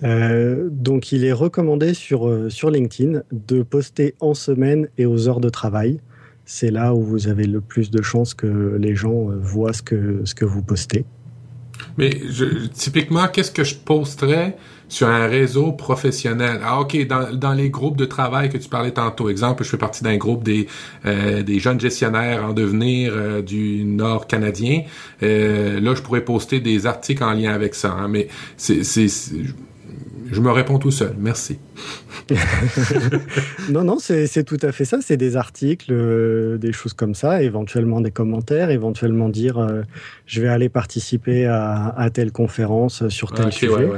Euh, 0.04 0.70
donc, 0.72 1.12
il 1.12 1.26
est 1.26 1.34
recommandé 1.34 1.93
sur, 1.93 2.28
euh, 2.28 2.50
sur 2.50 2.70
LinkedIn 2.70 3.22
de 3.32 3.64
poster 3.64 4.16
en 4.20 4.34
semaine 4.34 4.88
et 4.97 5.06
aux 5.06 5.28
heures 5.28 5.41
de 5.41 5.50
travail. 5.50 6.00
C'est 6.45 6.72
là 6.72 6.93
où 6.95 7.04
vous 7.04 7.28
avez 7.28 7.45
le 7.45 7.62
plus 7.62 7.91
de 7.91 8.02
chances 8.02 8.34
que 8.34 8.78
les 8.80 8.95
gens 8.95 9.30
euh, 9.30 9.38
voient 9.39 9.74
ce 9.74 9.84
que, 9.84 10.45
vous 10.45 10.64
postez. 10.64 11.06
Mais 11.97 12.10
typiquement, 12.74 13.28
qu'est-ce 13.28 13.52
que 13.52 13.64
je 13.64 13.76
posterais 13.76 14.58
sur 14.89 15.08
un 15.08 15.28
réseau 15.28 15.72
professionnel? 15.72 16.60
Ah, 16.64 16.82
OK, 16.82 16.97
dans, 17.08 17.54
les 17.54 17.70
groupes 17.70 17.95
de 17.95 18.06
travail 18.06 18.50
que 18.50 18.58
tu 18.58 18.68
parlais 18.68 18.91
tantôt, 18.91 19.30
exemple, 19.30 19.64
je 19.64 19.70
fais 19.70 19.78
partie 19.78 20.04
d'un 20.04 20.18
groupe 20.18 20.43
des, 20.43 20.68
des 21.06 21.60
jeunes 21.60 21.80
gestionnaires 21.80 22.43
en 22.43 22.52
devenir 22.52 23.43
du 23.43 23.86
Nord 23.86 24.28
canadien. 24.28 24.82
là, 25.22 25.93
je 25.95 26.02
pourrais 26.02 26.26
poster 26.26 26.60
des 26.60 26.86
articles 26.86 27.24
en 27.24 27.32
lien 27.32 27.54
avec 27.54 27.76
ça. 27.76 27.91
Hein, 27.91 28.10
mais 28.10 28.28
c'est 28.58 28.84
je 30.32 30.42
me 30.42 30.52
réponds 30.52 30.80
tout 30.80 30.92
seul. 30.92 31.14
Merci. 31.20 31.60
non, 33.70 33.84
non, 33.84 33.98
c'est 34.00 34.44
tout 34.44 34.58
à 34.62 34.72
fait 34.72 34.86
ça. 34.86 35.00
C'est 35.02 35.18
des 35.18 35.36
articles, 35.36 35.92
euh, 35.92 36.58
des 36.58 36.72
choses 36.72 36.94
comme 36.94 37.16
ça, 37.16 37.42
éventuellement 37.42 38.02
des 38.02 38.12
commentaires, 38.12 38.70
éventuellement 38.70 39.30
dire 39.30 39.58
euh, 39.58 39.82
je 40.26 40.42
vais 40.42 40.48
aller 40.48 40.70
participer 40.70 41.46
à, 41.46 42.10
telle 42.14 42.32
conférence 42.32 43.08
sur 43.10 43.32
tel 43.32 43.52
sujet. 43.52 43.90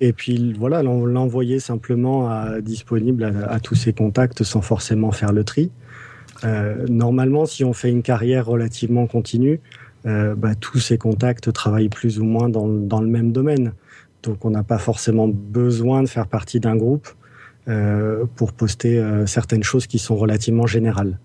Et 0.00 0.12
puis 0.12 0.52
voilà, 0.52 0.82
l'envoyer 0.82 1.60
simplement 1.60 2.28
à, 2.28 2.60
disponible 2.60 3.24
à, 3.48 3.60
tous 3.60 3.74
ses 3.74 3.92
contacts 3.92 4.42
sans 4.42 4.60
forcément 4.60 5.12
faire 5.12 5.32
le 5.32 5.44
tri. 5.44 5.70
Euh, 6.44 6.86
normalement, 6.88 7.46
si 7.46 7.64
on 7.64 7.72
fait 7.72 7.90
une 7.90 8.02
carrière 8.02 8.46
relativement 8.46 9.06
continue, 9.06 9.60
bah, 10.04 10.56
tous 10.60 10.80
ces 10.80 10.98
contacts 10.98 11.52
travaillent 11.52 11.88
plus 11.88 12.18
ou 12.18 12.24
moins 12.24 12.48
dans, 12.48 12.66
dans 12.66 13.00
le 13.00 13.06
même 13.06 13.32
domaine. 13.32 13.72
Donc 14.22 14.44
on 14.44 14.50
n'a 14.50 14.62
pas 14.62 14.78
forcément 14.78 15.28
besoin 15.28 16.02
de 16.02 16.08
faire 16.08 16.26
partie 16.26 16.60
d'un 16.60 16.76
groupe 16.76 17.08
euh, 17.68 18.24
pour 18.36 18.52
poster 18.52 18.98
euh, 18.98 19.26
certaines 19.26 19.62
choses 19.62 19.86
qui 19.86 19.98
sont 19.98 20.16
relativement 20.16 20.66
générales. 20.66 21.18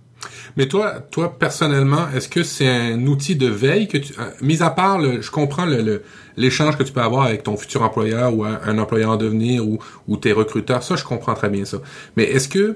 Mais 0.55 0.67
toi, 0.67 0.99
toi 1.11 1.37
personnellement, 1.37 2.09
est-ce 2.15 2.27
que 2.27 2.43
c'est 2.43 2.67
un 2.67 3.05
outil 3.05 3.35
de 3.35 3.47
veille 3.47 3.87
que 3.87 3.97
tu, 3.97 4.13
euh, 4.19 4.29
mis 4.41 4.61
à 4.61 4.69
part, 4.69 4.99
le, 4.99 5.21
je 5.21 5.31
comprends 5.31 5.65
le, 5.65 6.03
l'échange 6.35 6.77
que 6.77 6.83
tu 6.83 6.91
peux 6.91 7.01
avoir 7.01 7.23
avec 7.23 7.43
ton 7.43 7.55
futur 7.57 7.83
employeur 7.83 8.35
ou 8.35 8.43
un, 8.43 8.77
employeur 8.77 9.11
en 9.11 9.17
devenir 9.17 9.67
ou, 9.67 9.79
ou 10.07 10.17
tes 10.17 10.31
recruteurs, 10.31 10.83
ça 10.83 10.95
je 10.95 11.03
comprends 11.03 11.33
très 11.33 11.49
bien 11.49 11.65
ça. 11.65 11.77
Mais 12.15 12.23
est-ce 12.23 12.49
que 12.49 12.75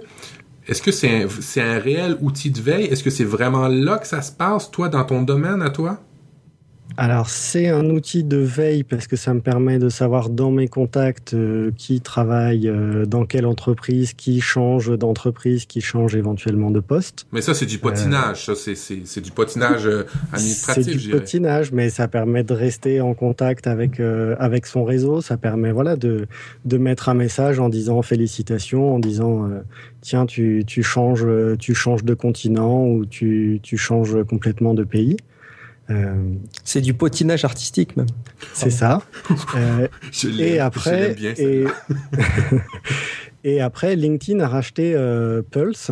est-ce 0.68 0.82
que 0.82 0.92
c'est 0.92 1.24
un, 1.24 1.28
un 1.62 1.80
réel 1.80 2.18
outil 2.22 2.52
de 2.52 2.62
veille? 2.62 2.86
Est-ce 2.86 3.04
que 3.04 3.10
c'est 3.10 3.24
vraiment 3.26 3.68
là 3.68 3.98
que 3.98 4.08
ça 4.08 4.22
se 4.22 4.32
passe, 4.32 4.70
toi, 4.70 4.90
dans 4.90 5.04
ton 5.04 5.24
domaine 5.24 5.62
à 5.62 5.72
toi? 5.72 6.00
Alors 6.98 7.30
c'est 7.30 7.70
un 7.70 7.89
outil 7.89 8.24
de 8.24 8.38
veille 8.38 8.84
parce 8.84 9.08
que 9.08 9.16
ça 9.16 9.34
me 9.34 9.39
permet 9.39 9.80
de 9.80 9.89
savoir 9.89 10.30
dans 10.30 10.52
mes 10.52 10.68
contacts 10.68 11.34
euh, 11.34 11.72
qui 11.78 12.02
travaille 12.02 12.68
euh, 12.68 13.06
dans 13.06 13.26
quelle 13.26 13.46
entreprise, 13.46 14.14
qui 14.14 14.42
change 14.42 14.98
d'entreprise, 14.98 15.66
qui 15.66 15.82
change 15.82 16.16
éventuellement 16.16 16.72
de 16.72 16.80
poste. 16.80 17.26
Mais 17.32 17.42
ça 17.42 17.54
c'est 17.54 17.66
du 17.66 17.78
potinage, 17.78 18.46
ça 18.46 18.56
c'est 18.56 18.76
c'est 18.76 19.22
du 19.22 19.32
potinage 19.32 19.88
euh, 19.88 20.04
administratif. 20.34 20.86
C'est 20.86 20.98
du 20.98 21.10
potinage, 21.10 21.72
mais 21.72 21.89
ça 21.89 22.08
permet 22.08 22.44
de 22.44 22.54
rester 22.54 23.02
en 23.02 23.14
contact 23.14 23.68
avec 23.68 24.00
avec 24.39 24.66
son 24.66 24.84
réseau. 24.84 25.22
Ça 25.22 25.38
permet 25.38 25.72
voilà 25.72 25.96
de 25.96 26.28
de 26.66 26.78
mettre 26.78 27.10
un 27.10 27.14
message 27.14 27.60
en 27.60 27.70
disant 27.70 28.02
félicitations, 28.02 28.96
en 28.96 29.00
disant 29.00 29.50
tiens 30.02 30.26
tu 30.26 30.64
tu 30.66 30.84
changes 30.84 31.28
tu 31.60 31.74
changes 31.74 32.04
de 32.04 32.14
continent 32.14 32.86
ou 32.86 33.06
tu 33.06 33.60
tu 33.64 33.78
changes 33.78 34.24
complètement 34.24 34.74
de 34.74 34.84
pays. 34.84 35.18
Euh, 35.92 36.16
c'est 36.64 36.82
du 36.82 36.94
potinage 36.94 37.44
artistique 37.46 37.98
même. 37.98 38.08
C'est 38.54 38.70
ça. 38.70 39.02
Euh, 39.56 39.88
et 40.39 40.60
après, 40.60 41.16
et, 43.44 43.62
après, 43.62 43.96
LinkedIn 43.96 44.39
a 44.39 44.48
racheté 44.48 44.94
euh, 44.96 45.42
Pulse, 45.42 45.92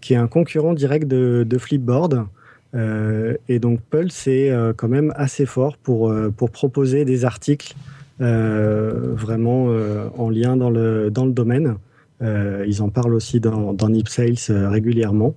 qui 0.00 0.14
est 0.14 0.16
un 0.16 0.26
concurrent 0.26 0.72
direct 0.72 1.06
de, 1.06 1.58
Flipboard. 1.58 2.26
et 2.74 3.58
donc 3.58 3.80
Pulse 3.90 4.14
c'est 4.14 4.50
quand 4.76 4.88
même 4.88 5.12
assez 5.16 5.46
fort 5.46 5.76
pour 5.76 6.12
pour 6.36 6.50
proposer 6.50 7.04
des 7.04 7.24
articles 7.24 7.74
vraiment 8.18 9.68
en 10.16 10.30
lien 10.30 10.56
dans 10.56 10.70
le 10.70 11.10
dans 11.10 11.26
le 11.26 11.32
domaine. 11.32 11.76
ils 12.20 12.82
en 12.82 12.88
parlent 12.88 13.14
aussi 13.14 13.40
dans 13.40 13.72
dans 13.72 13.88
Nip 13.88 14.08
Sales 14.08 14.68
régulièrement. 14.68 15.34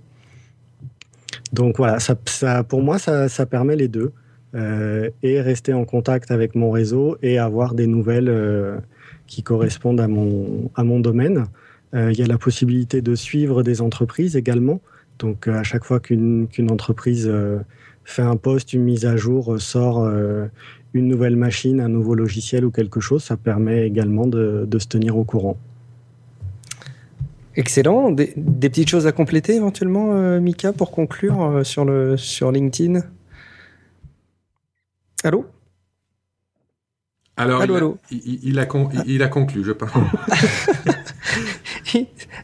Donc 1.55 1.77
voilà, 1.77 1.97
pour 2.67 2.81
moi, 2.81 2.99
ça, 2.99 3.45
permet 3.45 3.77
les 3.77 3.87
deux. 3.87 4.11
Euh, 4.53 5.09
et 5.21 5.41
rester 5.41 5.73
en 5.73 5.83
contact 5.83 6.31
avec 6.31 6.55
mon 6.55 6.71
réseau 6.71 7.17
et 7.21 7.39
avoir 7.39 7.73
des 7.73 7.87
nouvelles 7.87 8.29
euh, 8.29 8.77
qui 9.27 9.43
correspondent 9.43 9.99
à 9.99 10.07
mon, 10.07 10.71
à 10.75 10.85
mon 10.85 11.01
domaine. 11.01 11.45
Euh, 11.93 12.09
il 12.13 12.17
y 12.17 12.23
a 12.23 12.25
la 12.25 12.37
possibilité 12.37 13.01
de 13.01 13.15
suivre 13.15 13.63
des 13.63 13.81
entreprises 13.81 14.37
également. 14.37 14.79
Donc 15.19 15.49
à 15.49 15.63
chaque 15.63 15.83
fois 15.83 15.99
qu'une 15.99 16.47
entreprise 16.69 17.29
fait 18.05 18.21
un 18.21 18.37
poste, 18.37 18.71
une 18.71 18.83
mise 18.83 19.05
à 19.05 19.17
jour, 19.17 19.59
sort 19.59 20.09
une 20.93 21.07
nouvelle 21.07 21.35
machine, 21.35 21.81
un 21.81 21.89
nouveau 21.89 22.15
logiciel 22.15 22.63
ou 22.63 22.71
quelque 22.71 23.01
chose, 23.01 23.23
ça 23.23 23.35
permet 23.35 23.85
également 23.85 24.27
de 24.27 24.79
se 24.79 24.87
tenir 24.87 25.17
au 25.17 25.25
courant. 25.25 25.57
Excellent. 27.55 28.11
Des, 28.11 28.33
petites 28.35 28.89
choses 28.89 29.07
à 29.07 29.11
compléter 29.11 29.55
éventuellement, 29.55 30.13
euh, 30.13 30.39
Mika, 30.39 30.73
pour 30.73 30.91
conclure 30.91 31.41
euh, 31.41 31.63
sur, 31.63 31.85
le, 31.85 32.17
sur 32.17 32.51
LinkedIn? 32.51 33.01
Allô? 35.23 35.45
Alors, 37.37 37.63
il, 37.63 37.69
a, 38.59 38.67
il, 39.05 39.23
a 39.23 39.27
conclu, 39.27 39.63
je 39.63 39.73
pense. 39.73 39.91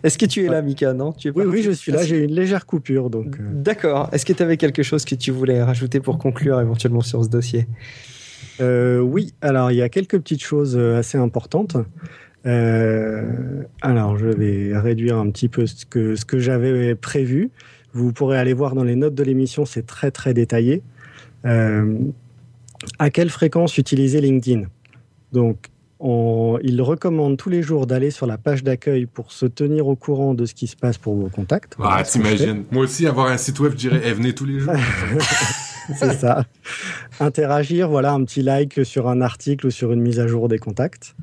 Est-ce 0.03 0.17
que 0.17 0.25
tu 0.25 0.43
es 0.43 0.49
là, 0.49 0.61
Mika? 0.61 0.91
Non 0.93 1.13
tu 1.13 1.29
es 1.29 1.31
Oui, 1.31 1.45
oui, 1.45 1.63
je 1.63 1.71
suis 1.71 1.93
là. 1.93 2.03
J'ai 2.03 2.25
une 2.25 2.33
légère 2.33 2.65
coupure, 2.65 3.09
donc. 3.09 3.37
Euh. 3.39 3.43
D'accord. 3.53 4.09
Est-ce 4.11 4.25
que 4.25 4.33
tu 4.33 4.43
avais 4.43 4.57
quelque 4.57 4.83
chose 4.83 5.05
que 5.05 5.15
tu 5.15 5.31
voulais 5.31 5.63
rajouter 5.63 6.01
pour 6.01 6.17
conclure 6.17 6.59
éventuellement 6.59 6.99
sur 7.01 7.23
ce 7.23 7.29
dossier? 7.29 7.67
Oui. 8.59 9.33
Alors, 9.41 9.71
il 9.71 9.77
y 9.77 9.81
a 9.81 9.89
quelques 9.89 10.19
petites 10.19 10.43
choses 10.43 10.77
assez 10.77 11.17
importantes. 11.17 11.77
Euh, 12.45 13.63
alors, 13.81 14.17
je 14.17 14.27
vais 14.27 14.77
réduire 14.77 15.17
un 15.17 15.29
petit 15.29 15.47
peu 15.47 15.65
ce 15.65 15.85
que, 15.85 16.15
ce 16.15 16.25
que 16.25 16.39
j'avais 16.39 16.95
prévu. 16.95 17.51
Vous 17.93 18.13
pourrez 18.13 18.37
aller 18.37 18.53
voir 18.53 18.73
dans 18.73 18.83
les 18.83 18.95
notes 18.95 19.15
de 19.15 19.23
l'émission, 19.23 19.65
c'est 19.65 19.85
très 19.85 20.11
très 20.11 20.33
détaillé. 20.33 20.81
Euh, 21.45 21.97
à 22.99 23.09
quelle 23.09 23.29
fréquence 23.29 23.77
utiliser 23.77 24.21
LinkedIn? 24.21 24.63
Donc, 25.33 25.67
on, 25.99 26.57
il 26.63 26.81
recommande 26.81 27.37
tous 27.37 27.49
les 27.49 27.61
jours 27.61 27.85
d'aller 27.85 28.09
sur 28.09 28.25
la 28.25 28.37
page 28.37 28.63
d'accueil 28.63 29.05
pour 29.05 29.31
se 29.31 29.45
tenir 29.45 29.87
au 29.87 29.95
courant 29.95 30.33
de 30.33 30.45
ce 30.45 30.55
qui 30.55 30.67
se 30.67 30.75
passe 30.75 30.97
pour 30.97 31.15
vos 31.15 31.29
contacts. 31.29 31.75
Ah, 31.81 32.01
t'imagines. 32.03 32.63
Moi 32.71 32.85
aussi, 32.85 33.05
avoir 33.05 33.27
un 33.27 33.37
site 33.37 33.59
web, 33.59 33.73
je 33.73 33.77
dirais, 33.77 34.01
eh, 34.03 34.13
venez 34.13 34.33
tous 34.33 34.45
les 34.45 34.59
jours. 34.59 34.73
c'est 35.95 36.13
ça. 36.13 36.45
Interagir, 37.19 37.87
voilà, 37.89 38.13
un 38.13 38.23
petit 38.23 38.41
like 38.41 38.83
sur 38.83 39.07
un 39.09 39.21
article 39.21 39.67
ou 39.67 39.71
sur 39.71 39.91
une 39.91 40.01
mise 40.01 40.19
à 40.19 40.27
jour 40.27 40.47
des 40.47 40.57
contacts. 40.57 41.15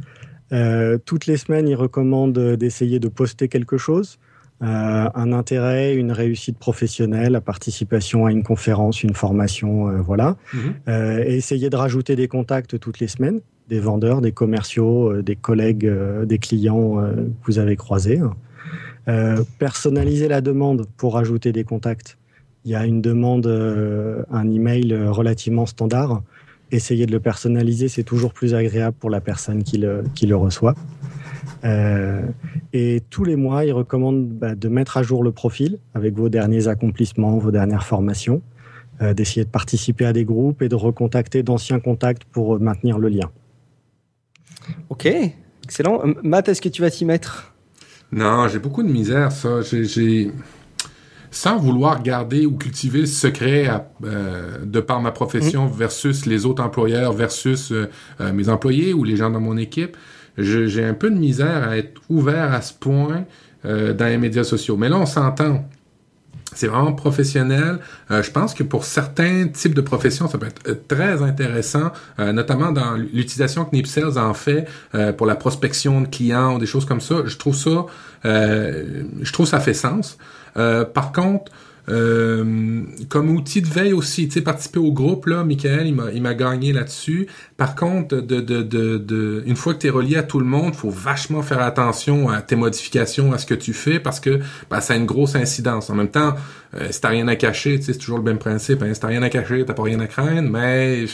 Euh, 0.53 0.99
toutes 1.05 1.27
les 1.27 1.37
semaines, 1.37 1.69
il 1.69 1.75
recommande 1.75 2.39
d'essayer 2.39 2.99
de 2.99 3.09
poster 3.09 3.49
quelque 3.49 3.77
chose, 3.77 4.19
euh, 4.63 5.09
un 5.15 5.33
intérêt, 5.33 5.95
une 5.95 6.11
réussite 6.11 6.59
professionnelle, 6.59 7.33
la 7.33 7.41
participation 7.41 8.27
à 8.27 8.33
une 8.33 8.43
conférence, 8.43 9.03
une 9.03 9.15
formation, 9.15 9.89
euh, 9.89 10.01
voilà. 10.01 10.37
Mhm. 10.53 11.23
et 11.27 11.37
essayer 11.37 11.71
de 11.71 11.77
rajouter 11.77 12.17
des 12.17 12.29
contacts 12.29 12.79
toutes 12.79 12.99
les 12.99 13.09
semaines, 13.09 13.41
des 13.69 13.81
vendeurs, 13.81 14.21
des 14.21 14.33
commerciaux, 14.33 15.23
des 15.23 15.37
collègues, 15.37 15.91
des 16.25 16.39
clients 16.39 16.97
que 16.97 17.47
vous 17.47 17.59
avez 17.59 17.77
croisés. 17.77 18.21
personnaliser 19.59 20.29
la 20.29 20.41
demande 20.41 20.87
pour 20.97 21.17
ajouter 21.19 21.53
des 21.53 21.65
contacts. 21.65 22.19
il 22.65 22.73
y 22.73 22.75
a 22.75 22.85
une 22.85 23.01
demande, 23.01 23.47
un 24.31 24.51
email 24.51 24.95
relativement 25.09 25.67
standard. 25.67 26.23
Essayer 26.71 27.07
de 27.07 27.13
le 27.13 27.21
personnaliser, 27.21 27.89
c'est 27.89 28.03
toujours 28.03 28.33
plus 28.33 28.55
agréable 28.55 28.97
pour 28.99 29.11
la 29.11 29.21
personne 29.21 29.63
qui 29.63 29.79
le, 29.79 30.05
qui 30.15 30.27
le 30.27 30.37
reçoit. 30.37 30.75
et 32.73 33.03
tous 33.11 33.25
les 33.25 33.37
mois, 33.37 33.65
il 33.65 33.73
recommande 33.73 34.29
bah, 34.29 34.55
de 34.55 34.69
mettre 34.69 34.97
à 34.97 35.03
jour 35.03 35.23
le 35.25 35.33
profil 35.33 35.79
avec 35.95 36.15
vos 36.15 36.29
derniers 36.29 36.69
accomplissements, 36.69 37.39
vos 37.39 37.51
dernières 37.51 37.85
formations, 37.85 38.43
d'essayer 39.01 39.45
de 39.45 39.51
participer 39.51 40.05
à 40.07 40.13
des 40.13 40.25
groupes 40.25 40.63
et 40.63 40.69
de 40.69 40.75
recontacter 40.75 41.43
d'anciens 41.43 41.81
contacts 41.81 42.25
pour 42.25 42.61
maintenir 42.61 42.99
le 42.99 43.09
lien. 43.09 43.31
Ok, 44.89 45.09
excellent. 45.65 46.03
Matt, 46.23 46.49
est-ce 46.49 46.61
que 46.61 46.69
tu 46.69 46.83
vas 46.83 46.91
t'y 46.91 47.05
mettre? 47.05 47.55
Non, 48.11 48.49
j'ai 48.49 48.59
beaucoup 48.59 48.83
de 48.83 48.89
misère, 48.89 49.33
ça. 49.33 49.61
J'ai 49.63 50.31
sans 51.31 51.59
vouloir 51.59 52.03
garder 52.03 52.47
ou 52.47 52.57
cultiver 52.57 53.01
le 53.01 53.07
secret 53.07 53.71
euh, 54.05 54.65
de 54.65 54.81
par 54.81 55.01
ma 55.01 55.11
profession 55.11 55.67
mm. 55.67 55.73
versus 55.73 56.27
les 56.27 56.47
autres 56.47 56.63
employeurs 56.63 57.13
versus 57.13 57.73
euh, 57.73 57.89
euh, 58.21 58.33
mes 58.33 58.49
employés 58.49 58.95
ou 58.95 59.05
les 59.05 59.17
gens 59.17 59.31
dans 59.31 59.41
mon 59.41 59.57
équipe, 59.57 59.97
j'ai 60.37 60.85
un 60.85 60.95
peu 60.95 61.11
de 61.11 61.17
misère 61.17 61.69
à 61.69 61.77
être 61.77 62.01
ouvert 62.09 62.53
à 62.53 62.63
ce 62.63 62.73
point 62.73 63.25
dans 63.65 64.07
les 64.07 64.19
médias 64.19 64.45
sociaux. 64.45 64.77
Mais 64.77 64.89
là, 64.89 64.97
on 64.97 65.05
s'entend 65.05 65.65
c'est 66.55 66.67
vraiment 66.67 66.93
professionnel. 66.93 67.79
Euh, 68.11 68.23
je 68.23 68.31
pense 68.31 68.55
que 68.55 68.63
pour 68.63 68.85
certains 68.85 69.47
types 69.49 69.75
de 69.75 69.81
professions, 69.81 70.29
ça 70.29 70.39
peut 70.39 70.47
être 70.47 70.63
euh, 70.69 70.75
très 70.89 71.23
intéressant, 71.23 71.93
euh, 72.19 72.33
notamment 72.33 72.73
dans 72.73 72.97
l'utilisation 72.97 73.65
que 73.65 73.77
Nipsales 73.77 74.19
en 74.19 74.35
fait 74.35 74.67
pour 75.17 75.27
la 75.27 75.37
prospection 75.37 76.01
de 76.01 76.07
clients 76.07 76.57
ou 76.57 76.59
des 76.59 76.67
choses 76.67 76.85
comme 76.85 77.01
ça. 77.01 77.23
Je 77.27 77.37
trouve 77.37 77.55
ça, 77.55 77.87
je 78.25 79.33
trouve 79.33 79.47
ça 79.47 79.61
fait 79.61 79.75
sens. 79.75 80.19
Par 80.55 81.13
contre, 81.13 81.53
euh, 81.89 82.83
comme 83.09 83.31
outil 83.31 83.63
de 83.63 83.67
veille 83.67 83.93
aussi, 83.93 84.29
tu 84.29 84.35
sais, 84.35 84.41
participer 84.41 84.79
au 84.79 84.93
groupe, 84.93 85.27
là, 85.27 85.45
Michael, 85.45 85.87
il 85.87 86.23
m'a, 86.23 86.35
gagné 86.35 86.73
là-dessus. 86.73 87.27
Par 87.57 87.75
contre, 87.75 88.17
de, 88.17 88.41
de, 88.41 88.63
de, 88.63 88.99
de, 88.99 89.43
une 89.47 89.57
fois 89.57 89.75
que 89.75 89.81
tu 89.81 89.87
es 89.87 89.91
relié 89.91 90.17
à 90.17 90.23
tout 90.23 90.39
le 90.39 90.45
monde, 90.45 90.75
faut 90.75 90.91
vachement 90.91 91.43
faire 91.43 91.61
attention 91.61 92.29
à 92.29 92.43
tes 92.43 92.57
modifications, 92.57 93.33
à 93.33 93.39
ce 93.39 93.47
que 93.47 93.55
tu 93.55 93.73
fais, 93.73 93.99
parce 93.99 94.21
que 94.21 94.41
ben, 94.71 94.81
ça 94.81 94.95
a 94.95 94.97
une 94.97 95.07
grosse 95.07 95.35
incidence. 95.35 95.91
En 95.91 95.95
même 95.95 96.11
temps, 96.11 96.35
euh, 96.75 96.89
si 96.91 97.01
t'as 97.01 97.09
rien 97.09 97.27
à 97.29 97.37
cacher, 97.37 97.81
c'est 97.81 97.97
toujours 97.97 98.19
le 98.19 98.25
même 98.25 98.39
principe. 98.39 98.83
Hein, 98.83 98.93
si 98.93 99.01
t'as 99.01 99.09
rien 99.09 99.23
à 99.23 99.31
cacher, 99.31 99.65
t'as 99.65 99.73
pas 99.73 99.85
rien 99.85 100.01
à 100.01 100.07
craindre, 100.07 100.51
mais 100.51 101.07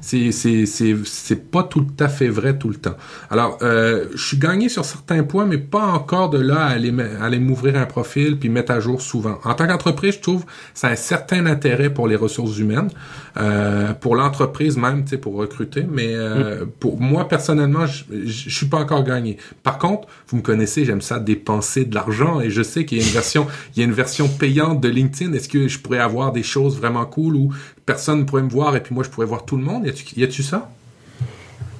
c'est 0.00 1.50
pas 1.50 1.62
tout 1.62 1.86
à 2.00 2.08
fait 2.08 2.28
vrai 2.28 2.56
tout 2.56 2.70
le 2.70 2.76
temps. 2.76 2.96
Alors, 3.30 3.58
euh, 3.62 4.06
je 4.14 4.26
suis 4.26 4.38
gagné 4.38 4.68
sur 4.68 4.84
certains 4.84 5.22
points, 5.22 5.44
mais 5.44 5.58
pas 5.58 5.84
encore 5.84 6.30
de 6.30 6.38
là 6.38 6.64
à 6.64 6.68
aller, 6.70 6.92
à 7.20 7.24
aller 7.24 7.38
m'ouvrir 7.38 7.76
un 7.76 7.86
profil 7.86 8.38
puis 8.38 8.48
mettre 8.48 8.72
à 8.72 8.80
jour 8.80 9.02
souvent. 9.02 9.38
En 9.44 9.54
tant 9.54 9.66
qu'entreprise, 9.66 10.13
je 10.14 10.20
trouve 10.20 10.44
ça 10.74 10.88
a 10.88 10.90
un 10.92 10.96
certain 10.96 11.46
intérêt 11.46 11.90
pour 11.90 12.08
les 12.08 12.16
ressources 12.16 12.58
humaines, 12.58 12.90
euh, 13.36 13.92
pour 13.92 14.16
l'entreprise 14.16 14.76
même, 14.76 15.04
tu 15.04 15.10
sais, 15.10 15.18
pour 15.18 15.34
recruter. 15.34 15.84
Mais 15.88 16.14
euh, 16.14 16.64
mm. 16.64 16.70
pour 16.80 17.00
moi 17.00 17.28
personnellement, 17.28 17.86
je, 17.86 18.04
je, 18.24 18.50
suis 18.50 18.66
pas 18.66 18.78
encore 18.78 19.04
gagné. 19.04 19.36
Par 19.62 19.78
contre, 19.78 20.08
vous 20.28 20.38
me 20.38 20.42
connaissez, 20.42 20.84
j'aime 20.84 21.00
ça 21.00 21.18
dépenser 21.18 21.84
de 21.84 21.94
l'argent 21.94 22.40
et 22.40 22.50
je 22.50 22.62
sais 22.62 22.84
qu'il 22.84 22.98
y 22.98 23.00
a 23.00 23.04
une 23.04 23.12
version, 23.12 23.46
il 23.76 23.80
y 23.80 23.82
a 23.82 23.86
une 23.86 23.92
version 23.92 24.28
payante 24.28 24.80
de 24.80 24.88
LinkedIn. 24.88 25.32
Est-ce 25.32 25.48
que 25.48 25.68
je 25.68 25.78
pourrais 25.78 25.98
avoir 25.98 26.32
des 26.32 26.42
choses 26.42 26.76
vraiment 26.78 27.04
cool 27.06 27.36
où 27.36 27.52
personne 27.86 28.20
ne 28.20 28.24
pourrait 28.24 28.42
me 28.42 28.50
voir 28.50 28.76
et 28.76 28.82
puis 28.82 28.94
moi 28.94 29.04
je 29.04 29.10
pourrais 29.10 29.26
voir 29.26 29.44
tout 29.44 29.56
le 29.56 29.62
monde? 29.62 29.86
Y 30.16 30.22
a-tu 30.24 30.42
ça? 30.42 30.70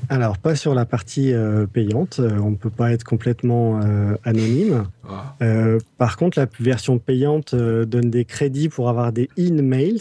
Alors, 0.08 0.38
pas 0.38 0.54
sur 0.54 0.74
la 0.74 0.84
partie 0.84 1.32
euh, 1.32 1.66
payante. 1.66 2.18
Euh, 2.20 2.38
on 2.38 2.50
ne 2.50 2.56
peut 2.56 2.70
pas 2.70 2.92
être 2.92 3.04
complètement 3.04 3.80
euh, 3.82 4.16
anonyme. 4.24 4.84
Ah. 5.08 5.36
par 5.98 6.16
contre, 6.16 6.38
la 6.38 6.46
version 6.60 6.98
payante 6.98 7.54
donne 7.54 8.10
des 8.10 8.24
crédits 8.24 8.68
pour 8.68 8.88
avoir 8.88 9.12
des 9.12 9.28
in-mails 9.38 10.00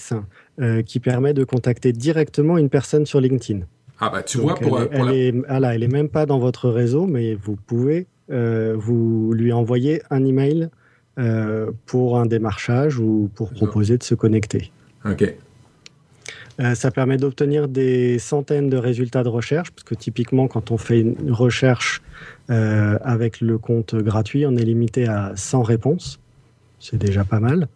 qui 0.85 0.99
permet 0.99 1.33
de 1.33 1.43
contacter 1.43 1.91
directement 1.91 2.57
une 2.57 2.69
personne 2.69 3.05
sur 3.05 3.19
LinkedIn. 3.19 3.65
Ah 3.99 4.09
bah 4.09 4.23
tu 4.23 4.37
vois, 4.37 4.55
pour, 4.55 4.79
elle, 4.91 5.09
est, 5.09 5.33
elle 5.49 5.83
est 5.83 5.91
même 5.91 6.09
pas 6.09 6.25
dans 6.25 6.39
votre 6.39 6.69
réseau, 6.69 7.05
mais 7.05 7.35
vous 7.35 7.55
pouvez 7.55 8.07
vous 8.29 9.33
lui 9.33 9.51
envoyer 9.51 10.01
un 10.09 10.23
email 10.23 10.69
pour 11.85 12.17
un 12.17 12.25
démarchage 12.25 12.97
ou 12.97 13.29
pour 13.35 13.51
proposer 13.51 13.97
de 13.97 14.03
se 14.03 14.15
connecter. 14.15 14.71
Ok. 15.05 15.35
Euh, 16.59 16.75
ça 16.75 16.91
permet 16.91 17.17
d'obtenir 17.17 17.67
des 17.67 18.19
centaines 18.19 18.69
de 18.69 18.77
résultats 18.77 19.23
de 19.23 19.29
recherche, 19.29 19.71
parce 19.71 19.83
que 19.83 19.95
typiquement, 19.95 20.47
quand 20.47 20.71
on 20.71 20.77
fait 20.77 20.99
une 21.01 21.31
recherche 21.31 22.01
euh, 22.49 22.97
avec 23.01 23.41
le 23.41 23.57
compte 23.57 23.95
gratuit, 23.95 24.45
on 24.45 24.55
est 24.55 24.63
limité 24.63 25.07
à 25.07 25.33
100 25.35 25.63
réponses. 25.63 26.19
C'est 26.79 26.97
déjà 26.97 27.23
pas 27.23 27.39
mal. 27.39 27.67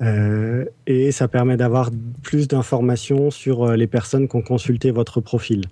Euh, 0.00 0.64
et 0.86 1.12
ça 1.12 1.28
permet 1.28 1.56
d'avoir 1.56 1.90
plus 2.22 2.48
d'informations 2.48 3.30
sur 3.30 3.72
les 3.72 3.86
personnes 3.86 4.28
qui 4.28 4.36
ont 4.36 4.42
consulté 4.42 4.90
votre 4.90 5.20
profil. 5.20 5.64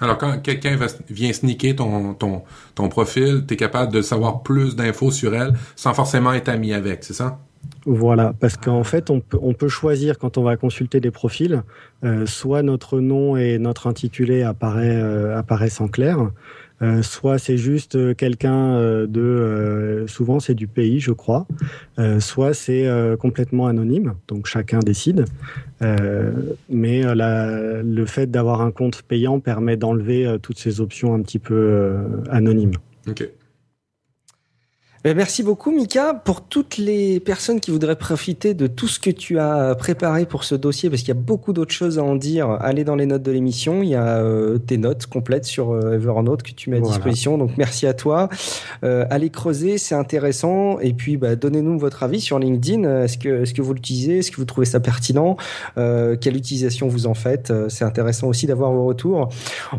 Alors, 0.00 0.16
quand 0.16 0.38
quelqu'un 0.40 0.78
vient 1.10 1.32
ton, 1.76 2.14
ton, 2.14 2.42
ton 2.76 2.88
profil, 2.88 3.44
tu 3.48 3.54
es 3.54 3.56
capable 3.56 3.92
de 3.92 4.00
savoir 4.00 4.44
plus 4.44 4.76
d'infos 4.76 5.10
sur 5.10 5.34
elle 5.34 5.54
sans 5.74 5.92
forcément 5.92 6.32
être 6.32 6.48
ami 6.48 6.72
avec, 6.72 7.02
c'est 7.02 7.14
ça? 7.14 7.40
Voilà, 7.86 8.34
parce 8.38 8.56
qu'en 8.56 8.84
fait, 8.84 9.08
on 9.08 9.20
peut, 9.20 9.38
on 9.40 9.54
peut, 9.54 9.68
choisir 9.68 10.18
quand 10.18 10.36
on 10.36 10.42
va 10.42 10.56
consulter 10.56 11.00
des 11.00 11.10
profils, 11.10 11.62
euh, 12.04 12.26
soit 12.26 12.62
notre 12.62 13.00
nom 13.00 13.36
et 13.36 13.58
notre 13.58 13.86
intitulé 13.86 14.42
apparaît, 14.42 15.00
euh, 15.00 15.38
apparaissent 15.38 15.80
en 15.80 15.88
clair, 15.88 16.30
euh, 16.82 17.02
soit 17.02 17.38
c'est 17.38 17.56
juste 17.56 18.14
quelqu'un 18.16 18.78
de, 19.06 20.04
souvent 20.06 20.38
c'est 20.38 20.54
du 20.54 20.66
pays, 20.66 21.00
je 21.00 21.12
crois, 21.12 21.46
soit 22.18 22.52
c'est 22.52 22.86
complètement 23.18 23.66
anonyme, 23.66 24.14
donc 24.28 24.46
chacun 24.46 24.80
décide. 24.80 25.24
mais 26.68 27.14
la, 27.14 27.82
le 27.82 28.06
fait 28.06 28.30
d'avoir 28.30 28.60
un 28.60 28.70
compte 28.70 29.02
payant 29.02 29.40
permet 29.40 29.76
d'enlever 29.76 30.36
toutes 30.42 30.58
ces 30.58 30.80
options 30.80 31.14
un 31.14 31.22
petit 31.22 31.38
peu 31.38 31.96
anonymes. 32.30 32.74
Ok. 33.08 33.28
Ben, 35.08 35.16
merci 35.16 35.42
beaucoup, 35.42 35.70
Mika. 35.70 36.12
Pour 36.12 36.42
toutes 36.42 36.76
les 36.76 37.18
personnes 37.18 37.60
qui 37.60 37.70
voudraient 37.70 37.96
profiter 37.96 38.52
de 38.52 38.66
tout 38.66 38.88
ce 38.88 39.00
que 39.00 39.08
tu 39.08 39.38
as 39.38 39.74
préparé 39.74 40.26
pour 40.26 40.44
ce 40.44 40.54
dossier, 40.54 40.90
parce 40.90 41.00
qu'il 41.00 41.08
y 41.08 41.16
a 41.16 41.20
beaucoup 41.22 41.54
d'autres 41.54 41.72
choses 41.72 41.98
à 41.98 42.02
en 42.02 42.14
dire, 42.14 42.50
allez 42.60 42.84
dans 42.84 42.94
les 42.94 43.06
notes 43.06 43.22
de 43.22 43.32
l'émission. 43.32 43.82
Il 43.82 43.88
y 43.88 43.94
a 43.94 44.18
euh, 44.18 44.58
tes 44.58 44.76
notes 44.76 45.06
complètes 45.06 45.46
sur 45.46 45.70
euh, 45.70 45.94
Evernote 45.94 46.42
que 46.42 46.50
tu 46.50 46.68
mets 46.68 46.76
à 46.76 46.80
disposition. 46.80 47.38
Donc, 47.38 47.52
merci 47.56 47.86
à 47.86 47.94
toi. 47.94 48.28
Euh, 48.84 49.06
allez 49.08 49.30
creuser, 49.30 49.78
c'est 49.78 49.94
intéressant. 49.94 50.78
Et 50.78 50.92
puis, 50.92 51.16
bah, 51.16 51.36
donnez-nous 51.36 51.78
votre 51.78 52.02
avis 52.02 52.20
sur 52.20 52.38
LinkedIn. 52.38 53.04
Est-ce 53.04 53.16
que, 53.16 53.44
est-ce 53.44 53.54
que 53.54 53.62
vous 53.62 53.72
l'utilisez? 53.72 54.18
Est-ce 54.18 54.30
que 54.30 54.36
vous 54.36 54.44
trouvez 54.44 54.66
ça 54.66 54.78
pertinent? 54.78 55.38
Quelle 55.76 56.36
utilisation 56.36 56.86
vous 56.86 57.06
en 57.06 57.14
faites? 57.14 57.50
C'est 57.70 57.86
intéressant 57.86 58.26
aussi 58.26 58.46
d'avoir 58.46 58.72
vos 58.72 58.84
retours. 58.84 59.30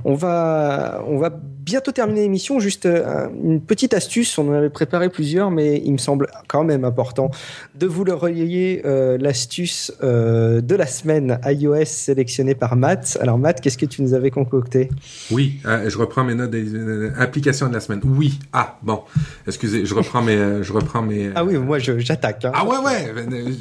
On 0.05 0.15
va, 0.15 1.03
on 1.07 1.19
va 1.19 1.29
bientôt 1.29 1.91
terminer 1.91 2.21
l'émission. 2.21 2.59
Juste 2.59 2.87
une 2.87 3.61
petite 3.61 3.93
astuce. 3.93 4.35
On 4.39 4.49
en 4.49 4.53
avait 4.53 4.71
préparé 4.71 5.09
plusieurs, 5.19 5.51
mais 5.51 5.81
il 5.83 5.91
me 5.91 5.97
semble 5.97 6.27
quand 6.47 6.63
même 6.63 6.85
important 6.85 7.29
de 7.75 7.87
vous 7.87 8.05
le 8.05 8.13
relayer 8.13 8.83
euh, 8.85 9.17
l'astuce 9.19 9.91
euh, 10.01 10.61
de 10.61 10.75
la 10.75 10.87
semaine 10.87 11.41
iOS 11.45 11.83
sélectionnée 11.83 12.55
par 12.55 12.77
Matt. 12.77 13.17
Alors 13.19 13.37
Matt, 13.37 13.59
qu'est-ce 13.59 13.77
que 13.77 13.85
tu 13.85 14.01
nous 14.01 14.13
avais 14.13 14.31
concocté? 14.31 14.89
Oui, 15.29 15.59
euh, 15.65 15.89
je 15.89 15.97
reprends 15.97 16.23
mes 16.23 16.35
notes 16.35 16.51
des 16.51 17.09
applications 17.17 17.67
de 17.67 17.73
la 17.73 17.81
semaine. 17.81 17.99
Oui, 18.05 18.39
ah 18.53 18.77
bon, 18.81 19.01
excusez, 19.45 19.85
je 19.85 19.93
reprends 19.93 20.21
mes, 20.21 20.63
je 20.63 20.71
reprends 20.71 21.01
mes. 21.01 21.31
Ah 21.35 21.43
oui, 21.43 21.57
moi 21.57 21.79
j'attaque. 21.79 22.45
Hein. 22.45 22.53
Ah 22.55 22.65
ouais 22.65 22.77
ouais, 22.77 23.13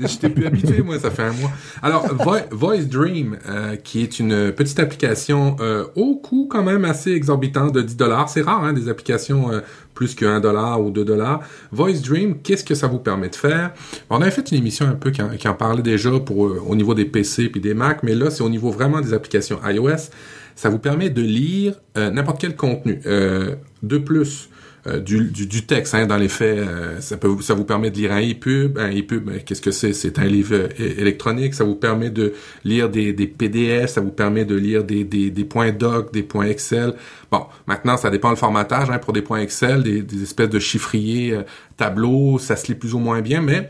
j'étais 0.07 0.29
plus 0.29 0.47
habitué 0.47 0.81
moi, 0.83 1.01
ça 1.01 1.11
fait 1.11 1.25
un 1.25 1.33
mois. 1.33 1.51
Alors 1.83 2.07
Voice 2.53 2.85
Dream, 2.85 3.37
qui 3.83 4.05
est 4.05 4.21
une 4.21 4.53
petite 4.53 4.79
application 4.79 5.57
au 5.97 6.15
coût 6.15 6.47
quand 6.49 6.63
même 6.63 6.85
assez 6.85 7.11
exorbitant 7.11 7.67
de 7.67 7.83
10 7.83 7.97
dollars. 7.97 8.29
C'est 8.29 8.43
rare 8.43 8.63
hein, 8.63 8.73
des 8.73 8.89
applications 8.89 9.51
plus 9.99 10.15
que 10.15 10.25
1 10.25 10.39
dollar 10.39 10.81
ou 10.81 10.93
2 10.93 11.05
dollars. 11.05 11.41
Voice 11.73 12.01
Dream, 12.01 12.41
qu'est-ce 12.41 12.63
que 12.63 12.77
ça 12.77 12.87
vous 12.87 13.01
permet 13.01 13.31
de 13.31 13.35
faire? 13.35 13.73
On 14.11 14.23
avait 14.23 14.31
fait 14.31 14.49
une 14.53 14.59
émission 14.59 14.87
un 14.87 14.95
peu 14.95 15.11
qui 15.11 15.49
en, 15.49 15.55
parlait 15.55 15.83
déjà 15.83 16.11
pour, 16.21 16.47
euh, 16.47 16.63
au 16.65 16.77
niveau 16.77 16.95
des 16.95 17.05
PC 17.05 17.49
puis 17.49 17.61
des 17.61 17.75
Mac, 17.75 18.05
mais 18.05 18.15
là, 18.15 18.31
c'est 18.31 18.45
au 18.45 18.49
niveau 18.49 18.71
vraiment 18.71 19.01
des 19.01 19.13
applications 19.13 19.59
iOS. 19.67 20.11
Ça 20.55 20.69
vous 20.69 20.79
permet 20.79 21.11
de 21.11 21.21
lire 21.21 21.75
euh, 21.97 22.13
n'importe 22.13 22.41
quel 22.41 22.55
contenu. 22.55 23.01
Euh, 23.07 23.57
de 23.83 23.99
plus, 23.99 24.51
euh, 24.87 25.01
du, 25.01 25.31
du, 25.31 25.67
texte. 25.67 25.95
Hein, 25.95 26.07
dans 26.07 26.17
les 26.17 26.29
faits, 26.29 26.59
euh, 26.59 27.01
ça, 27.01 27.17
peut, 27.17 27.41
ça 27.41 27.55
vous 27.55 27.65
permet 27.65 27.91
de 27.91 27.97
lire 27.97 28.13
un 28.13 28.21
e-pub. 28.21 28.79
Un 28.79 28.91
e-pub, 28.91 29.31
qu'est-ce 29.45 29.61
que 29.61 29.71
c'est? 29.71 29.93
C'est 29.93 30.19
un 30.19 30.27
livre 30.27 30.55
euh, 30.55 30.69
électronique. 30.79 31.55
Ça 31.55 31.65
vous 31.65 31.75
permet 31.75 32.11
de 32.11 32.35
lire 32.65 32.89
des, 32.89 33.13
PDF. 33.13 33.91
Ça 33.91 34.01
vous 34.01 34.11
permet 34.11 34.45
de 34.45 34.55
lire 34.55 34.85
des, 34.85 35.05
des, 35.05 35.45
points 35.45 35.73
doc, 35.73 36.13
des 36.13 36.23
points 36.23 36.47
Excel. 36.47 36.95
Bon, 37.31 37.47
maintenant, 37.67 37.97
ça 37.97 38.11
dépend 38.11 38.31
le 38.31 38.37
formatage. 38.37 38.91
Hein, 38.91 38.99
pour 38.99 39.13
des 39.13 39.23
points 39.23 39.41
Excel, 39.41 39.83
des, 39.83 40.23
espèces 40.23 40.51
de 40.51 40.59
chiffriers 40.59 41.39
tableau, 41.77 42.39
ça 42.39 42.57
se 42.57 42.67
lit 42.67 42.75
plus 42.75 42.93
ou 42.93 42.99
moins 42.99 43.21
bien, 43.21 43.41
mais 43.41 43.69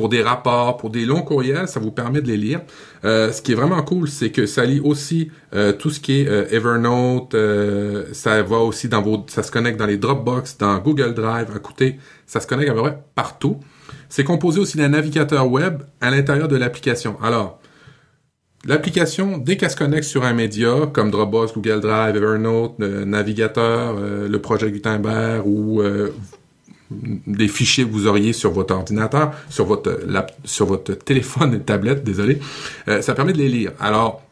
pour 0.00 0.08
des 0.08 0.22
rapports, 0.22 0.78
pour 0.78 0.88
des 0.88 1.04
longs 1.04 1.20
courriels, 1.20 1.68
ça 1.68 1.78
vous 1.78 1.90
permet 1.90 2.22
de 2.22 2.26
les 2.28 2.38
lire. 2.38 2.62
Euh, 3.04 3.32
ce 3.32 3.42
qui 3.42 3.52
est 3.52 3.54
vraiment 3.54 3.82
cool, 3.82 4.08
c'est 4.08 4.30
que 4.30 4.46
ça 4.46 4.64
lit 4.64 4.80
aussi 4.80 5.30
euh, 5.54 5.74
tout 5.74 5.90
ce 5.90 6.00
qui 6.00 6.22
est 6.22 6.26
euh, 6.26 6.46
Evernote, 6.50 7.36
ça 8.14 8.42
va 8.42 8.56
aussi 8.60 8.88
dans 8.88 9.02
vos, 9.02 9.26
ça 9.28 9.42
se 9.42 9.50
connecte 9.50 9.78
dans 9.78 9.84
les 9.84 9.98
Dropbox, 9.98 10.56
dans 10.56 10.78
Google 10.78 11.12
Drive. 11.12 11.48
Écoutez, 11.54 11.98
ça 12.26 12.40
se 12.40 12.46
connecte 12.46 12.70
à 12.70 12.72
peu 12.72 12.80
près 12.80 12.98
partout. 13.14 13.60
C'est 14.08 14.24
composé 14.24 14.58
aussi 14.58 14.78
d'un 14.78 14.88
navigateur 14.88 15.50
web 15.50 15.82
à 16.00 16.10
l'intérieur 16.10 16.48
de 16.48 16.56
l'application. 16.56 17.18
Alors, 17.22 17.58
L'application, 18.66 19.38
dès 19.38 19.56
qu'elle 19.56 19.70
se 19.70 19.76
connecte 19.76 20.04
sur 20.04 20.22
un 20.22 20.34
média 20.34 20.86
comme 20.92 21.10
Dropbox, 21.10 21.54
Google 21.54 21.80
Drive, 21.80 22.14
Evernote, 22.14 22.78
navigateur, 22.78 23.96
le 23.98 24.38
projet 24.38 24.70
Gutenberg 24.70 25.46
ou 25.46 25.80
des 26.90 27.48
fichiers 27.48 27.84
que 27.84 27.90
vous 27.90 28.06
auriez 28.06 28.32
sur 28.32 28.50
votre 28.50 28.74
ordinateur, 28.74 29.32
sur 29.48 29.64
votre 29.64 30.00
sur 30.44 30.66
votre 30.66 30.94
téléphone 30.94 31.54
et 31.54 31.60
tablette, 31.60 32.02
désolé, 32.04 32.40
euh, 32.88 33.00
ça 33.00 33.14
permet 33.14 33.32
de 33.32 33.38
les 33.38 33.48
lire. 33.48 33.72
Alors, 33.80 34.22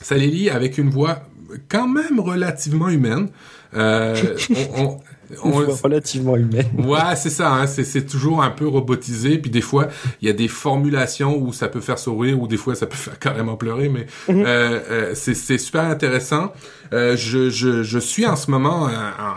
ça 0.00 0.16
les 0.16 0.28
lit 0.28 0.50
avec 0.50 0.78
une 0.78 0.90
voix 0.90 1.22
quand 1.68 1.88
même 1.88 2.20
relativement 2.20 2.88
humaine. 2.88 3.28
Euh, 3.74 4.36
on, 4.76 4.98
relativement 5.42 6.36
humaine. 6.36 6.66
Ouais, 6.84 7.16
c'est 7.16 7.30
ça. 7.30 7.52
Hein, 7.52 7.66
c'est 7.66 8.06
toujours 8.06 8.42
un 8.42 8.50
peu 8.50 8.68
robotisé. 8.68 9.38
Puis 9.38 9.50
des 9.50 9.60
fois, 9.60 9.88
il 10.20 10.28
y 10.28 10.30
a 10.30 10.34
des 10.34 10.48
formulations 10.48 11.36
où 11.38 11.52
ça 11.52 11.68
peut 11.68 11.80
faire 11.80 11.98
sourire, 11.98 12.40
ou 12.40 12.46
des 12.46 12.56
fois 12.56 12.74
ça 12.74 12.86
peut 12.86 12.96
faire 12.96 13.18
carrément 13.18 13.56
pleurer. 13.56 13.88
Mais 13.88 14.06
mhm. 14.28 14.44
euh, 14.46 14.80
euh, 14.90 15.10
c'est 15.14 15.58
super 15.58 15.84
intéressant. 15.84 16.52
Euh, 16.92 17.16
je, 17.16 17.50
je, 17.50 17.82
je, 17.82 17.98
suis 17.98 18.26
en 18.26 18.36
ce 18.36 18.50
moment 18.50 18.88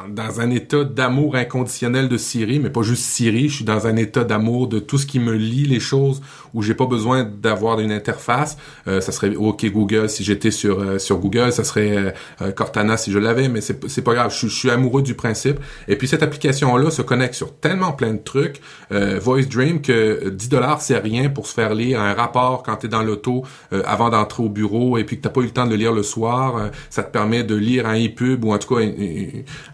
dans 0.10 0.42
un 0.42 0.52
état 0.52 0.84
d'amour 0.84 1.36
inconditionnel 1.36 2.10
de 2.10 2.18
Siri, 2.18 2.60
mais 2.60 2.70
pas 2.70 2.82
juste 2.82 3.04
Siri. 3.04 3.50
Je 3.50 3.56
suis 3.56 3.66
dans 3.66 3.88
un 3.88 3.96
état 3.96 4.24
d'amour 4.24 4.68
de 4.68 4.80
tout 4.80 4.98
ce 4.98 5.06
qui 5.06 5.20
me 5.20 5.34
lit 5.34 5.66
les 5.66 5.80
choses 5.80 6.22
où 6.54 6.62
j'ai 6.62 6.74
pas 6.74 6.86
besoin 6.86 7.24
d'avoir 7.24 7.80
une 7.80 7.92
interface. 7.92 8.58
ça 8.86 9.02
serait 9.02 9.36
OK 9.36 9.66
Google 9.72 10.10
si 10.10 10.24
j'étais 10.24 10.52
sur 10.52 11.00
sur 11.00 11.18
Google, 11.18 11.52
ça 11.52 11.64
serait 11.64 12.14
Cortana 12.56 12.98
si 12.98 13.12
je 13.12 13.20
l'avais, 13.20 13.48
mais 13.48 13.62
c'est 13.62 14.02
pas 14.04 14.14
grave. 14.14 14.34
Je, 14.36 14.48
je 14.48 14.54
suis 14.54 14.70
amoureux 14.70 15.02
du 15.02 15.16
principe. 15.16 15.60
Et 15.88 15.96
puis 15.96 16.08
cette 16.08 16.24
application-là 16.24 16.92
se 16.92 17.02
connecte 17.02 17.34
sur 17.34 17.56
tellement 17.56 17.92
plein 17.92 18.14
de 18.14 18.20
trucs, 18.20 18.62
euh, 18.92 19.20
Voice 19.22 19.46
Dream, 19.50 19.82
que 19.82 20.30
10 20.30 20.50
dollars 20.50 20.82
c'est 20.82 20.98
rien 20.98 21.30
pour 21.30 21.48
se 21.48 21.54
faire 21.54 21.74
lire 21.74 22.02
un 22.02 22.14
rapport 22.14 22.64
quand 22.64 22.78
tu 22.78 22.88
es 22.88 22.90
dans 22.90 23.04
l'auto 23.04 23.44
euh, 23.74 23.82
avant 23.86 24.10
d'entrer 24.10 24.44
au 24.44 24.50
bureau 24.50 24.98
et 24.98 25.04
puis 25.04 25.18
que 25.18 25.22
t'as 25.22 25.30
pas 25.30 25.42
eu 25.42 25.46
le 25.46 25.52
temps 25.52 25.66
de 25.66 25.72
le 25.72 25.76
lire 25.78 25.94
le 25.94 26.04
soir. 26.04 26.58
Euh, 26.58 26.68
ça 26.90 27.04
te 27.04 27.12
permet 27.12 27.44
de 27.44 27.56
lire 27.56 27.88
un 27.88 27.96
e-pub 27.96 28.44
ou 28.44 28.54
en 28.54 28.58
tout 28.58 28.76
cas 28.76 28.82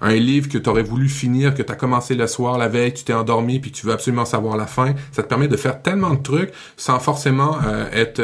un, 0.02 0.14
livre 0.14 0.48
que 0.48 0.58
tu 0.58 0.70
aurais 0.70 0.84
voulu 0.84 1.10
finir, 1.10 1.54
que 1.54 1.64
tu 1.64 1.72
as 1.72 1.76
commencé 1.76 2.16
le 2.16 2.28
soir, 2.28 2.58
la 2.58 2.68
veille, 2.68 2.94
tu 2.94 3.04
t'es 3.04 3.14
endormi 3.14 3.60
puis 3.60 3.72
tu 3.72 3.86
veux 3.86 3.94
absolument 3.94 4.26
savoir 4.26 4.58
la 4.58 4.68
fin. 4.68 4.94
Ça 5.12 5.24
te 5.24 5.28
permet 5.28 5.48
de 5.48 5.58
faire 5.58 5.82
tellement 5.82 6.14
de 6.14 6.22
trucs 6.22 6.52
sans 6.78 7.00
forcément 7.00 7.58
être 7.92 8.22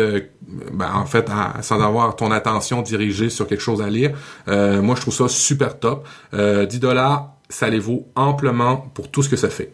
ben, 0.74 0.92
en 0.94 1.06
fait 1.06 1.30
sans 1.62 1.82
avoir 1.82 2.16
ton 2.16 2.32
attention 2.32 2.82
dirigée 2.82 3.30
sur 3.30 3.48
quelque 3.48 3.62
chose 3.62 3.82
à 3.82 3.90
lire. 3.90 4.12
moi 4.48 4.96
je 4.96 5.02
trouve 5.02 5.14
ça 5.14 5.28
super 5.28 5.80
top. 5.80 6.08
10 6.34 6.80
dollars 6.80 7.39
ça 7.50 7.70
les 7.70 7.80
vaut 7.80 8.08
amplement 8.16 8.78
pour 8.94 9.10
tout 9.10 9.24
ce 9.24 9.30
que 9.30 9.36
ça 9.36 9.50
fait. 9.50 9.72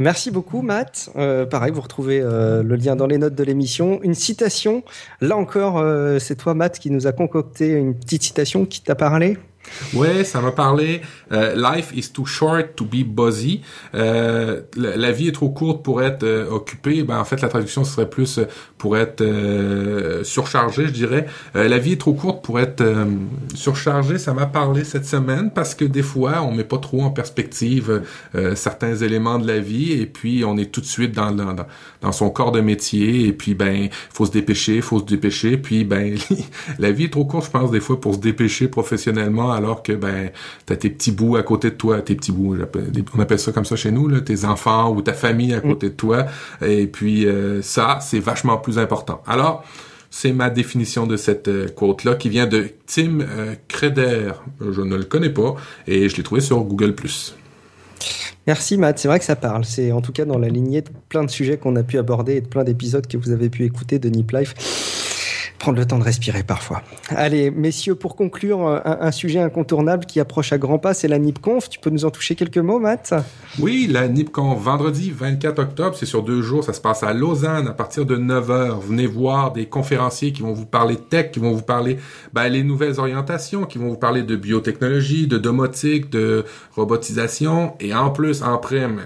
Merci 0.00 0.30
beaucoup, 0.30 0.62
Matt. 0.62 1.10
Euh, 1.16 1.46
pareil, 1.46 1.72
vous 1.72 1.80
retrouvez 1.80 2.20
euh, 2.20 2.62
le 2.62 2.76
lien 2.76 2.96
dans 2.96 3.06
les 3.06 3.18
notes 3.18 3.34
de 3.34 3.44
l'émission. 3.44 4.00
Une 4.02 4.14
citation. 4.14 4.84
Là 5.20 5.36
encore, 5.36 5.78
euh, 5.78 6.18
c'est 6.18 6.36
toi, 6.36 6.54
Matt, 6.54 6.78
qui 6.78 6.90
nous 6.90 7.06
a 7.06 7.12
concocté 7.12 7.72
une 7.72 7.94
petite 7.94 8.22
citation 8.22 8.66
qui 8.66 8.82
t'a 8.82 8.94
parlé? 8.94 9.36
Ouais, 9.94 10.24
ça 10.24 10.40
m'a 10.40 10.52
parlé. 10.52 11.02
Euh, 11.32 11.54
Life 11.54 11.92
is 11.94 12.12
too 12.12 12.26
short 12.26 12.76
to 12.76 12.84
be 12.84 13.04
busy. 13.04 13.62
Euh, 13.94 14.62
la, 14.76 15.12
vie 15.12 15.28
est 15.28 15.32
trop 15.32 15.50
courte 15.50 15.82
pour 15.82 16.02
être 16.02 16.22
euh, 16.22 16.48
occupée. 16.50 17.02
Ben 17.02 17.18
en 17.18 17.24
fait, 17.24 17.40
la 17.40 17.48
traduction 17.48 17.84
serait 17.84 18.08
plus 18.08 18.38
euh, 18.38 18.44
pour 18.78 18.96
être 18.96 19.20
euh, 19.20 20.24
surchargé, 20.24 20.86
je 20.86 20.92
dirais. 20.92 21.26
la 21.54 21.78
vie 21.78 21.92
est 21.92 22.00
trop 22.00 22.14
courte 22.14 22.42
pour 22.42 22.58
être 22.60 22.82
surchargé. 23.54 24.18
Ça 24.18 24.32
m'a 24.32 24.46
parlé 24.46 24.84
cette 24.84 25.04
semaine 25.04 25.50
parce 25.52 25.74
que 25.74 25.84
des 25.84 26.02
fois, 26.02 26.42
on 26.42 26.52
met 26.52 26.64
pas 26.64 26.78
trop 26.78 27.02
en 27.02 27.10
perspective 27.10 28.02
certains 28.54 28.96
éléments 28.96 29.38
de 29.38 29.46
la 29.46 29.58
vie 29.58 29.92
et 29.92 30.06
puis 30.06 30.44
on 30.46 30.56
est 30.56 30.72
tout 30.72 30.80
de 30.80 30.86
suite 30.86 31.12
dans, 31.12 31.30
dans, 31.30 31.54
dans 32.00 32.12
son 32.12 32.30
corps 32.30 32.52
de 32.52 32.60
métier 32.60 33.26
et 33.26 33.32
puis 33.34 33.54
ben 33.54 33.88
faut 34.10 34.24
se 34.24 34.30
dépêcher, 34.30 34.80
faut 34.80 35.00
se 35.00 35.04
dépêcher. 35.04 35.58
Puis 35.58 35.84
ben 35.84 36.16
la 36.78 36.90
vie 36.90 37.04
est 37.04 37.12
trop 37.12 37.26
courte, 37.26 37.46
je 37.46 37.50
pense 37.50 37.70
des 37.70 37.80
fois 37.80 38.00
pour 38.00 38.14
se 38.14 38.20
dépêcher 38.20 38.68
professionnellement 38.68 39.52
alors 39.60 39.82
que 39.82 39.92
ben 39.92 40.30
t'as 40.66 40.76
tes 40.76 40.90
petits 40.90 41.12
bouts 41.12 41.36
à 41.36 41.42
côté 41.42 41.70
de 41.70 41.76
toi, 41.76 42.00
tes 42.00 42.14
petits 42.14 42.32
bouts, 42.32 42.56
on 43.14 43.20
appelle 43.20 43.38
ça 43.38 43.52
comme 43.52 43.64
ça 43.64 43.76
chez 43.76 43.90
nous, 43.90 44.08
là, 44.08 44.20
tes 44.20 44.44
enfants 44.44 44.90
ou 44.92 45.02
ta 45.02 45.12
famille 45.12 45.54
à 45.54 45.60
côté 45.60 45.90
de 45.90 45.94
toi. 45.94 46.26
Et 46.64 46.86
puis 46.86 47.26
euh, 47.26 47.62
ça, 47.62 47.98
c'est 48.00 48.18
vachement 48.18 48.56
plus 48.58 48.78
important. 48.78 49.22
Alors, 49.26 49.64
c'est 50.10 50.32
ma 50.32 50.50
définition 50.50 51.06
de 51.06 51.16
cette 51.16 51.48
euh, 51.48 51.68
quote-là 51.68 52.16
qui 52.16 52.28
vient 52.28 52.46
de 52.46 52.68
Tim 52.86 53.20
euh, 53.20 53.54
Creder. 53.68 54.32
Je 54.60 54.80
ne 54.80 54.96
le 54.96 55.04
connais 55.04 55.30
pas 55.30 55.54
et 55.86 56.08
je 56.08 56.16
l'ai 56.16 56.22
trouvé 56.22 56.40
sur 56.40 56.58
Google+. 56.62 56.94
Merci 58.46 58.78
Matt, 58.78 58.98
c'est 58.98 59.06
vrai 59.06 59.18
que 59.18 59.24
ça 59.24 59.36
parle. 59.36 59.64
C'est 59.64 59.92
en 59.92 60.00
tout 60.00 60.12
cas 60.12 60.24
dans 60.24 60.38
la 60.38 60.48
lignée 60.48 60.80
de 60.80 60.88
plein 61.08 61.22
de 61.22 61.30
sujets 61.30 61.58
qu'on 61.58 61.76
a 61.76 61.82
pu 61.82 61.98
aborder 61.98 62.36
et 62.36 62.40
de 62.40 62.48
plein 62.48 62.64
d'épisodes 62.64 63.06
que 63.06 63.16
vous 63.16 63.30
avez 63.30 63.50
pu 63.50 63.64
écouter 63.64 63.98
de 63.98 64.08
Nip 64.08 64.32
Life 64.32 64.89
prendre 65.60 65.78
le 65.78 65.86
temps 65.86 65.98
de 65.98 66.04
respirer 66.04 66.42
parfois. 66.42 66.82
Allez, 67.10 67.50
messieurs, 67.50 67.94
pour 67.94 68.16
conclure, 68.16 68.66
un, 68.84 69.12
sujet 69.12 69.40
incontournable 69.40 70.06
qui 70.06 70.18
approche 70.18 70.52
à 70.52 70.58
grands 70.58 70.78
pas, 70.78 70.94
c'est 70.94 71.06
la 71.06 71.18
NIPConf. 71.18 71.68
Tu 71.68 71.78
peux 71.78 71.90
nous 71.90 72.06
en 72.06 72.10
toucher 72.10 72.34
quelques 72.34 72.58
mots, 72.58 72.78
Matt? 72.78 73.14
Oui, 73.58 73.86
la 73.88 74.08
NIPConf, 74.08 74.58
vendredi 74.58 75.12
24 75.14 75.58
octobre, 75.58 75.96
c'est 75.96 76.06
sur 76.06 76.22
deux 76.22 76.40
jours, 76.40 76.64
ça 76.64 76.72
se 76.72 76.80
passe 76.80 77.02
à 77.02 77.12
Lausanne 77.12 77.68
à 77.68 77.72
partir 77.72 78.06
de 78.06 78.16
9h. 78.16 78.80
Venez 78.80 79.06
voir 79.06 79.52
des 79.52 79.66
conférenciers 79.66 80.32
qui 80.32 80.40
vont 80.40 80.54
vous 80.54 80.66
parler 80.66 80.96
tech, 80.96 81.30
qui 81.30 81.40
vont 81.40 81.52
vous 81.52 81.62
parler 81.62 81.98
ben, 82.32 82.48
les 82.48 82.64
nouvelles 82.64 82.98
orientations, 82.98 83.64
qui 83.66 83.76
vont 83.76 83.88
vous 83.88 83.98
parler 83.98 84.22
de 84.22 84.36
biotechnologie, 84.36 85.26
de 85.26 85.36
domotique, 85.36 86.08
de 86.08 86.46
robotisation, 86.74 87.74
et 87.80 87.94
en 87.94 88.10
plus, 88.10 88.42
en 88.42 88.56
prime, 88.56 89.02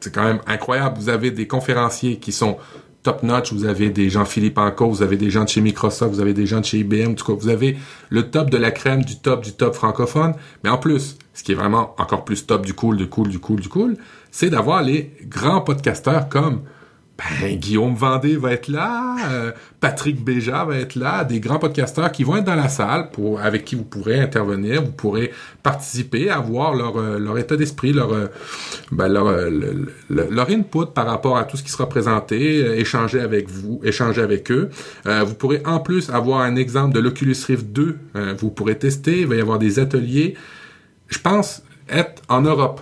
c'est 0.00 0.14
quand 0.14 0.24
même 0.24 0.40
incroyable, 0.46 0.98
vous 0.98 1.08
avez 1.08 1.30
des 1.30 1.46
conférenciers 1.46 2.18
qui 2.18 2.32
sont 2.32 2.58
top 3.02 3.22
notch, 3.22 3.52
vous 3.52 3.64
avez 3.64 3.90
des 3.90 4.10
gens 4.10 4.24
Philippe 4.24 4.58
Anco, 4.58 4.88
vous 4.88 5.02
avez 5.02 5.16
des 5.16 5.30
gens 5.30 5.44
de 5.44 5.48
chez 5.48 5.60
Microsoft, 5.60 6.12
vous 6.12 6.20
avez 6.20 6.34
des 6.34 6.46
gens 6.46 6.60
de 6.60 6.64
chez 6.64 6.78
IBM, 6.78 7.12
en 7.12 7.14
tout 7.14 7.24
cas, 7.24 7.32
vous 7.32 7.48
avez 7.48 7.76
le 8.10 8.30
top 8.30 8.50
de 8.50 8.58
la 8.58 8.70
crème 8.70 9.04
du 9.04 9.18
top 9.18 9.42
du 9.42 9.52
top 9.52 9.74
francophone. 9.74 10.34
Mais 10.64 10.70
en 10.70 10.78
plus, 10.78 11.16
ce 11.32 11.42
qui 11.42 11.52
est 11.52 11.54
vraiment 11.54 11.94
encore 11.98 12.24
plus 12.24 12.46
top 12.46 12.66
du 12.66 12.74
cool, 12.74 12.96
du 12.96 13.08
cool, 13.08 13.28
du 13.28 13.38
cool, 13.38 13.60
du 13.60 13.68
cool, 13.68 13.96
c'est 14.30 14.50
d'avoir 14.50 14.82
les 14.82 15.12
grands 15.24 15.60
podcasteurs 15.60 16.28
comme 16.28 16.60
ben, 17.40 17.56
Guillaume 17.56 17.94
Vendée 17.94 18.36
va 18.36 18.52
être 18.52 18.68
là, 18.68 19.16
euh, 19.30 19.52
Patrick 19.80 20.22
Béja 20.24 20.64
va 20.64 20.76
être 20.76 20.94
là, 20.94 21.24
des 21.24 21.40
grands 21.40 21.58
podcasteurs 21.58 22.10
qui 22.12 22.24
vont 22.24 22.36
être 22.36 22.44
dans 22.44 22.54
la 22.54 22.68
salle 22.68 23.10
pour 23.10 23.40
avec 23.40 23.64
qui 23.64 23.74
vous 23.74 23.84
pourrez 23.84 24.20
intervenir, 24.20 24.82
vous 24.82 24.92
pourrez 24.92 25.32
participer, 25.62 26.30
avoir 26.30 26.74
leur 26.74 26.96
euh, 26.96 27.18
leur 27.18 27.38
état 27.38 27.56
d'esprit, 27.56 27.92
leur 27.92 28.12
euh, 28.12 28.26
ben, 28.92 29.08
leur, 29.08 29.30
leur 30.08 30.50
input 30.50 30.86
par 30.94 31.06
rapport 31.06 31.36
à 31.36 31.44
tout 31.44 31.56
ce 31.56 31.62
qui 31.62 31.70
sera 31.70 31.88
présenté, 31.88 32.78
échanger 32.78 33.20
avec 33.20 33.48
vous, 33.48 33.80
échanger 33.84 34.22
avec 34.22 34.50
eux. 34.50 34.70
vous 35.04 35.34
pourrez 35.34 35.62
en 35.64 35.80
plus 35.80 36.10
avoir 36.10 36.40
un 36.40 36.56
exemple 36.56 36.94
de 36.94 37.00
l'Oculus 37.00 37.36
Rift 37.46 37.66
2, 37.66 37.98
vous 38.38 38.50
pourrez 38.50 38.78
tester, 38.78 39.20
il 39.20 39.26
va 39.26 39.36
y 39.36 39.40
avoir 39.40 39.58
des 39.58 39.78
ateliers. 39.78 40.34
Je 41.08 41.18
pense 41.18 41.62
être 41.88 42.22
en 42.28 42.42
Europe, 42.42 42.80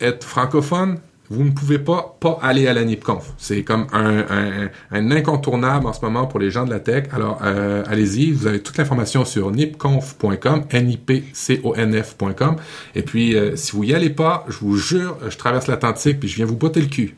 être 0.00 0.26
francophone, 0.26 0.98
vous 1.30 1.44
ne 1.44 1.50
pouvez 1.50 1.78
pas 1.78 2.16
pas 2.20 2.38
aller 2.42 2.66
à 2.66 2.74
la 2.74 2.84
NIPConf. 2.84 3.32
C'est 3.38 3.62
comme 3.62 3.86
un, 3.92 4.70
un, 4.90 5.10
incontournable 5.10 5.86
en 5.86 5.92
ce 5.92 6.04
moment 6.04 6.26
pour 6.26 6.38
les 6.38 6.50
gens 6.50 6.64
de 6.64 6.70
la 6.70 6.80
tech. 6.80 7.04
Alors, 7.12 7.40
euh, 7.42 7.82
allez-y, 7.86 8.30
vous 8.32 8.46
avez 8.46 8.60
toute 8.60 8.76
l'information 8.76 9.24
sur 9.24 9.50
nipconf.com, 9.50 10.64
n-i-p-c-o-n-f.com. 10.70 12.56
Et 12.94 13.02
puis, 13.02 13.36
euh, 13.36 13.56
si 13.56 13.72
vous 13.72 13.84
y 13.84 13.94
allez 13.94 14.10
pas, 14.10 14.44
je 14.48 14.58
vous 14.58 14.76
jure, 14.76 15.16
je 15.28 15.36
traverse 15.36 15.66
l'Atlantique 15.66 16.20
puis 16.20 16.28
je 16.28 16.36
viens 16.36 16.46
vous 16.46 16.56
botter 16.56 16.80
le 16.80 16.88
cul. 16.88 17.16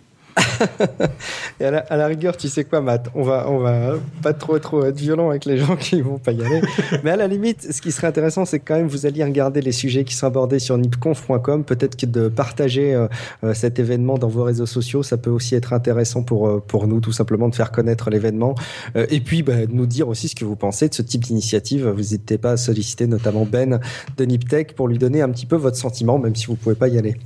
Et 1.61 1.65
à 1.65 1.97
la, 1.97 2.07
rigueur, 2.07 2.37
tu 2.37 2.49
sais 2.49 2.65
quoi, 2.65 2.81
Matt? 2.81 3.09
On 3.15 3.23
va, 3.23 3.49
on 3.49 3.59
va 3.59 3.95
pas 4.23 4.35
trop, 4.35 4.59
trop 4.59 4.85
être 4.85 4.99
violent 4.99 5.31
avec 5.31 5.45
les 5.45 5.57
gens 5.57 5.77
qui 5.77 6.01
vont 6.03 6.19
pas 6.19 6.33
y 6.33 6.45
aller. 6.45 6.61
Mais 7.05 7.11
à 7.11 7.17
la 7.17 7.27
limite, 7.27 7.73
ce 7.73 7.81
qui 7.81 7.93
serait 7.93 8.07
intéressant, 8.07 8.45
c'est 8.45 8.61
quand 8.61 8.77
même 8.77 8.87
vous 8.87 9.07
alliez 9.07 9.25
regarder 9.25 9.61
les 9.61 9.73
sujets 9.73 10.05
qui 10.05 10.15
sont 10.15 10.27
abordés 10.27 10.59
sur 10.59 10.77
nipconf.com. 10.77 11.65
Peut-être 11.65 11.97
que 11.97 12.07
de 12.07 12.29
partager 12.29 12.95
euh, 12.95 13.09
euh, 13.45 13.55
cet 13.55 13.79
événement 13.79 14.19
dans 14.19 14.29
vos 14.29 14.45
réseaux 14.45 14.67
sociaux, 14.67 15.03
ça 15.03 15.17
peut 15.17 15.31
aussi 15.31 15.55
être 15.55 15.73
intéressant 15.73 16.23
pour, 16.23 16.49
euh, 16.49 16.63
pour 16.67 16.87
nous, 16.87 17.01
tout 17.01 17.13
simplement, 17.13 17.49
de 17.49 17.55
faire 17.55 17.73
connaître 17.73 18.11
l'événement. 18.11 18.55
et 18.95 19.21
puis, 19.21 19.43
bah, 19.43 19.55
nous 19.69 19.87
dire 19.87 20.09
aussi 20.09 20.29
ce 20.29 20.35
que 20.35 20.45
vous 20.45 20.57
pensez 20.57 20.89
de 20.89 20.95
ce 20.95 21.03
type 21.03 21.25
d'initiative. 21.25 21.89
Vous 21.89 21.97
n'hésitez 21.97 22.39
pas 22.39 22.53
à 22.53 22.57
solliciter 22.57 23.07
notamment 23.07 23.47
Ben 23.47 23.81
de 24.17 24.25
Niptech 24.25 24.75
pour 24.75 24.89
lui 24.89 24.99
donner 24.99 25.23
un 25.23 25.31
petit 25.31 25.47
peu 25.47 25.57
votre 25.57 25.77
sentiment, 25.77 26.19
même 26.19 26.37
si 26.37 26.47
vous 26.47 26.57
pouvez 26.57 26.75
pas 26.75 26.89
y 26.89 26.99
aller. 26.99 27.17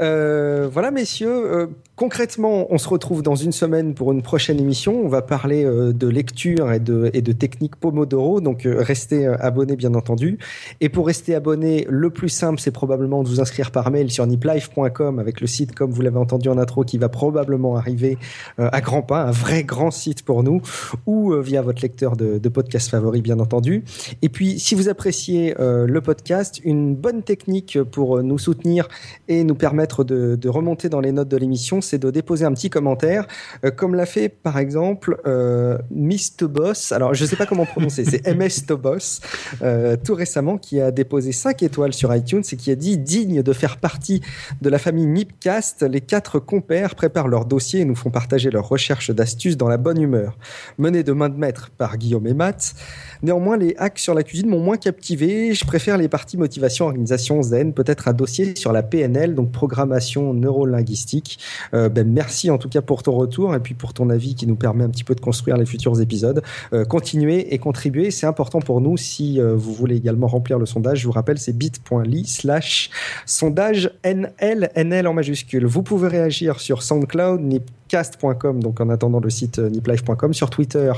Euh, 0.00 0.68
voilà, 0.72 0.90
messieurs. 0.90 1.30
Euh, 1.30 1.66
concrètement, 1.96 2.66
on 2.70 2.78
se 2.78 2.88
retrouve 2.88 3.22
dans 3.22 3.34
une 3.34 3.52
semaine 3.52 3.94
pour 3.94 4.12
une 4.12 4.22
prochaine 4.22 4.58
émission. 4.58 5.00
On 5.04 5.08
va 5.08 5.22
parler 5.22 5.64
euh, 5.64 5.92
de 5.92 6.08
lecture 6.08 6.72
et 6.72 6.80
de, 6.80 7.10
et 7.12 7.22
technique 7.22 7.76
Pomodoro. 7.76 8.40
Donc, 8.40 8.62
restez 8.64 9.26
abonnés, 9.26 9.76
bien 9.76 9.94
entendu. 9.94 10.38
Et 10.80 10.88
pour 10.88 11.06
rester 11.06 11.34
abonné, 11.34 11.86
le 11.88 12.10
plus 12.10 12.28
simple, 12.28 12.60
c'est 12.60 12.70
probablement 12.70 13.22
de 13.22 13.28
vous 13.28 13.40
inscrire 13.40 13.70
par 13.70 13.90
mail 13.90 14.10
sur 14.10 14.26
niplife.com 14.26 15.18
avec 15.18 15.40
le 15.40 15.46
site, 15.46 15.74
comme 15.74 15.90
vous 15.90 16.02
l'avez 16.02 16.18
entendu 16.18 16.48
en 16.48 16.58
intro, 16.58 16.84
qui 16.84 16.98
va 16.98 17.08
probablement 17.08 17.76
arriver 17.76 18.18
à 18.58 18.80
grands 18.80 19.02
pas, 19.02 19.22
un 19.22 19.30
vrai 19.30 19.64
grand 19.64 19.90
site 19.90 20.22
pour 20.22 20.42
nous, 20.42 20.60
ou 21.06 21.34
via 21.40 21.62
votre 21.62 21.82
lecteur 21.82 22.16
de, 22.16 22.38
de 22.38 22.48
podcast 22.48 22.90
favori, 22.90 23.22
bien 23.22 23.40
entendu. 23.40 23.84
Et 24.22 24.28
puis, 24.28 24.58
si 24.58 24.74
vous 24.74 24.88
appréciez 24.88 25.54
le 25.58 26.00
podcast, 26.00 26.60
une 26.64 26.94
bonne 26.94 27.22
technique 27.22 27.82
pour 27.82 28.22
nous 28.22 28.38
soutenir 28.38 28.88
et 29.28 29.44
nous 29.44 29.54
permettre 29.54 29.65
de, 30.04 30.36
de 30.36 30.48
remonter 30.48 30.88
dans 30.88 31.00
les 31.00 31.12
notes 31.12 31.28
de 31.28 31.36
l'émission, 31.36 31.80
c'est 31.80 31.98
de 31.98 32.10
déposer 32.10 32.44
un 32.44 32.52
petit 32.52 32.70
commentaire, 32.70 33.26
euh, 33.64 33.70
comme 33.70 33.94
l'a 33.94 34.06
fait 34.06 34.28
par 34.28 34.58
exemple 34.58 35.20
euh, 35.26 35.78
Miss 35.90 36.36
Tobos. 36.36 36.92
Alors 36.92 37.14
je 37.14 37.24
ne 37.24 37.28
sais 37.28 37.36
pas 37.36 37.46
comment 37.46 37.66
prononcer, 37.66 38.04
c'est 38.04 38.26
MS 38.36 38.66
Tobos, 38.66 39.20
euh, 39.62 39.96
tout 40.02 40.14
récemment, 40.14 40.58
qui 40.58 40.80
a 40.80 40.90
déposé 40.90 41.32
5 41.32 41.62
étoiles 41.62 41.92
sur 41.92 42.14
iTunes 42.14 42.42
et 42.50 42.56
qui 42.56 42.70
a 42.70 42.74
dit 42.74 42.98
digne 42.98 43.42
de 43.42 43.52
faire 43.52 43.78
partie 43.78 44.20
de 44.60 44.68
la 44.68 44.78
famille 44.78 45.06
Nipcast. 45.06 45.82
Les 45.82 46.00
quatre 46.00 46.38
compères 46.38 46.94
préparent 46.94 47.28
leur 47.28 47.44
dossier 47.44 47.80
et 47.80 47.84
nous 47.84 47.96
font 47.96 48.10
partager 48.10 48.50
leurs 48.50 48.68
recherches 48.68 49.10
d'astuces 49.10 49.56
dans 49.56 49.68
la 49.68 49.76
bonne 49.76 50.00
humeur. 50.00 50.36
Mené 50.78 51.02
de 51.02 51.12
main 51.12 51.28
de 51.28 51.36
maître 51.36 51.70
par 51.76 51.96
Guillaume 51.96 52.26
et 52.26 52.34
Matt. 52.34 52.74
Néanmoins, 53.22 53.56
les 53.56 53.74
hacks 53.78 53.98
sur 53.98 54.14
la 54.14 54.22
cuisine 54.22 54.48
m'ont 54.48 54.60
moins 54.60 54.76
captivé. 54.76 55.54
Je 55.54 55.64
préfère 55.64 55.96
les 55.96 56.08
parties 56.08 56.36
motivation, 56.36 56.86
organisation, 56.86 57.42
zen, 57.42 57.72
peut-être 57.72 58.08
un 58.08 58.12
dossier 58.12 58.54
sur 58.56 58.72
la 58.72 58.82
PNL, 58.82 59.34
donc 59.34 59.52
programmation 59.56 60.34
neurolinguistique. 60.34 61.38
Euh, 61.72 61.88
ben, 61.88 62.06
merci 62.06 62.50
en 62.50 62.58
tout 62.58 62.68
cas 62.68 62.82
pour 62.82 63.02
ton 63.02 63.12
retour 63.12 63.54
et 63.54 63.60
puis 63.60 63.72
pour 63.72 63.94
ton 63.94 64.10
avis 64.10 64.34
qui 64.34 64.46
nous 64.46 64.54
permet 64.54 64.84
un 64.84 64.90
petit 64.90 65.02
peu 65.02 65.14
de 65.14 65.20
construire 65.20 65.56
les 65.56 65.64
futurs 65.64 65.98
épisodes. 66.00 66.42
Euh, 66.74 66.84
continuez 66.84 67.54
et 67.54 67.58
contribuez, 67.58 68.10
c'est 68.10 68.26
important 68.26 68.60
pour 68.60 68.82
nous. 68.82 68.98
Si 68.98 69.40
euh, 69.40 69.56
vous 69.56 69.72
voulez 69.72 69.96
également 69.96 70.26
remplir 70.26 70.58
le 70.58 70.66
sondage, 70.66 70.98
je 71.00 71.06
vous 71.06 71.12
rappelle, 71.12 71.38
c'est 71.38 71.56
bit.ly 71.56 72.26
slash 72.26 72.90
sondage 73.24 73.90
NL, 74.04 74.70
NL 74.76 75.08
en 75.08 75.14
majuscule. 75.14 75.64
Vous 75.64 75.82
pouvez 75.82 76.08
réagir 76.08 76.60
sur 76.60 76.82
SoundCloud, 76.82 77.40
cast.com, 77.88 78.62
donc 78.62 78.80
en 78.80 78.88
attendant 78.88 79.20
le 79.20 79.30
site 79.30 79.58
euh, 79.58 79.70
niplife.com, 79.70 80.34
sur 80.34 80.50
Twitter, 80.50 80.92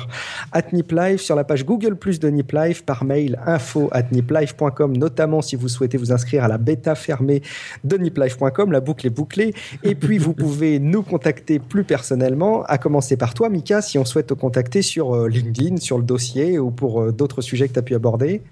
at 0.53 0.73
niplife, 0.73 1.21
sur 1.21 1.37
la 1.37 1.45
page 1.45 1.65
Google 1.65 1.97
Plus 1.97 2.19
de 2.21 2.29
Niplife, 2.29 2.85
par 2.85 3.05
mail 3.05 3.39
info 3.47 3.89
at 3.93 4.11
niplife.com, 4.13 4.97
notamment 4.97 5.43
si 5.43 5.57
vous 5.57 5.69
souhaitez 5.69 5.99
vous 5.99 6.13
inscrire 6.13 6.45
à 6.45 6.49
la 6.49 6.59
bêta 6.59 6.95
fermée 6.95 7.43
de 7.85 7.97
niplife.com, 7.97 8.73
la 8.73 8.81
boucle 8.81 9.07
est 9.07 9.11
bouclée. 9.11 9.55
Et 9.83 9.95
puis 9.95 10.19
vous 10.19 10.33
pouvez 10.35 10.79
nous 10.79 11.03
contacter 11.03 11.59
plus 11.59 11.85
personnellement, 11.85 12.65
à 12.65 12.79
commencer 12.79 13.17
par 13.17 13.35
toi, 13.35 13.49
Mika, 13.49 13.83
si 13.83 13.99
on 13.99 14.05
souhaite 14.05 14.29
te 14.29 14.35
contacter 14.35 14.83
sur 14.83 15.15
euh, 15.15 15.29
LinkedIn, 15.29 15.79
sur 15.79 15.99
le 15.99 16.05
dossier 16.05 16.59
ou 16.59 16.71
pour 16.71 17.03
euh, 17.03 17.13
d'autres 17.13 17.43
sujets 17.43 17.69
que 17.69 17.75
tu 17.75 17.79
as 17.79 17.83
pu 17.83 17.95
aborder. 17.95 18.43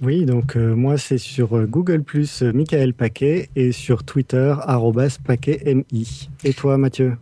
Oui, 0.00 0.26
donc 0.26 0.54
euh, 0.54 0.76
moi 0.76 0.96
c'est 0.96 1.18
sur 1.18 1.56
euh, 1.56 1.66
Google 1.66 2.04
Plus 2.04 2.42
euh, 2.42 2.52
Michael 2.52 2.94
Paquet 2.94 3.50
et 3.56 3.72
sur 3.72 4.04
Twitter 4.04 4.54
@paquetmi. 5.26 6.28
Et 6.44 6.54
toi 6.54 6.78
Mathieu? 6.78 7.16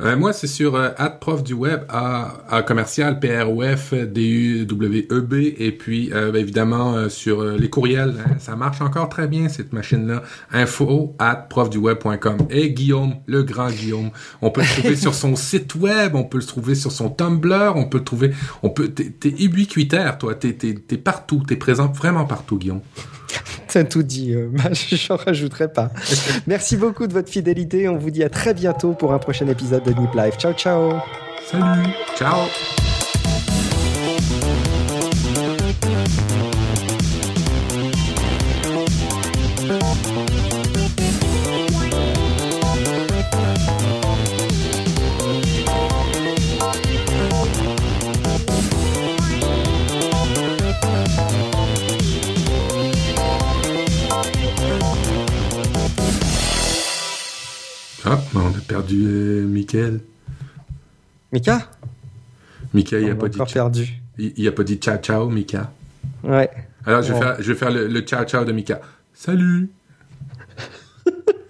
Moi 0.00 0.32
c'est 0.32 0.48
sur 0.48 0.78
prof 1.20 1.44
du 1.44 1.54
web 1.54 1.82
à, 1.88 2.62
commercial 2.66 3.20
P 3.20 3.40
R 3.40 3.50
O 3.50 3.62
F 3.62 3.94
D 3.94 4.22
U 4.22 4.66
W 4.66 5.06
E 5.10 5.20
B 5.20 5.34
et 5.56 5.70
puis 5.70 6.10
ben, 6.10 6.34
évidemment 6.34 7.08
sur 7.08 7.42
les 7.42 7.70
courriels, 7.70 8.14
hein, 8.18 8.34
ça 8.38 8.56
marche 8.56 8.82
encore 8.82 9.08
très 9.08 9.26
bien 9.26 9.48
cette 9.48 9.72
machine 9.72 10.06
là. 10.06 10.22
Info 10.52 11.14
at 11.18 11.46
profduweb.com. 11.48 12.38
Et 12.50 12.72
Guillaume, 12.72 13.14
le 13.26 13.42
grand 13.42 13.70
Guillaume, 13.70 14.10
on 14.42 14.50
peut 14.50 14.60
le 14.62 14.66
trouver 14.66 14.96
sur 14.96 15.14
son 15.14 15.34
site 15.34 15.74
web, 15.76 16.14
on 16.14 16.24
peut 16.24 16.38
le 16.38 16.44
trouver 16.44 16.74
sur 16.74 16.92
son 16.92 17.08
Tumblr, 17.08 17.72
on 17.74 17.84
peut 17.84 17.98
le 17.98 18.04
trouver, 18.04 18.32
on 18.62 18.68
peut 18.68 18.88
t'es 18.88 19.34
ubiquitaire 19.38 20.18
toi, 20.18 20.34
t'es 20.34 20.52
partout, 20.98 21.42
t'es 21.46 21.56
présent 21.56 21.90
vraiment 21.90 22.15
partout, 22.24 22.58
Guillaume. 22.58 22.80
T'as 23.68 23.84
tout 23.84 24.02
dit, 24.02 24.32
euh, 24.32 24.50
j'en 24.72 25.16
rajouterai 25.16 25.72
pas. 25.72 25.90
Merci 26.46 26.76
beaucoup 26.76 27.06
de 27.06 27.12
votre 27.12 27.30
fidélité. 27.30 27.88
On 27.88 27.98
vous 27.98 28.10
dit 28.10 28.24
à 28.24 28.30
très 28.30 28.54
bientôt 28.54 28.92
pour 28.92 29.12
un 29.12 29.18
prochain 29.18 29.46
épisode 29.48 29.82
de 29.84 29.92
Nip 29.92 30.14
Life. 30.14 30.38
Ciao, 30.38 30.52
ciao. 30.54 30.94
Salut. 31.50 31.90
Ciao. 32.16 32.85
Ah, 58.08 58.20
on 58.36 58.50
a 58.50 58.60
perdu 58.68 59.04
euh, 59.04 59.46
Michael. 59.46 60.00
Mika? 61.32 61.68
Mika, 62.72 63.00
il 63.00 63.10
a 63.10 63.16
pas 63.16 63.28
dit. 63.28 63.38
perdu. 63.52 63.88
Il, 64.16 64.46
a 64.46 64.52
pas 64.52 64.62
dit 64.62 64.76
ciao 64.76 64.96
ciao, 64.98 65.28
Mika. 65.28 65.72
Ouais. 66.22 66.48
Alors, 66.84 67.02
je 67.02 67.12
vais 67.12 67.18
faire, 67.18 67.42
je 67.42 67.52
vais 67.52 67.58
faire 67.58 67.70
le, 67.72 68.00
ciao 68.02 68.24
ciao 68.24 68.44
de 68.44 68.52
Mika. 68.52 68.80
Salut 69.12 69.70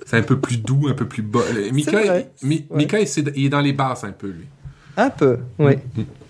C'est 0.07 0.17
un 0.17 0.23
peu 0.23 0.41
plus 0.41 0.57
doux, 0.57 0.89
un 0.89 0.95
peu 0.95 1.07
plus 1.07 1.23
bas. 1.23 1.41
Mika, 1.73 2.25
Mika 2.43 3.01
il, 3.01 3.45
est 3.45 3.49
dans 3.51 3.61
les 3.61 3.75
basses 3.75 4.05
un 4.05 4.13
peu, 4.13 4.29
lui. 4.29 4.47
Un 4.97 5.11
peu, 5.11 5.39
oui. 5.59 5.77
Mm, 5.77 6.01
mm. 6.01 6.05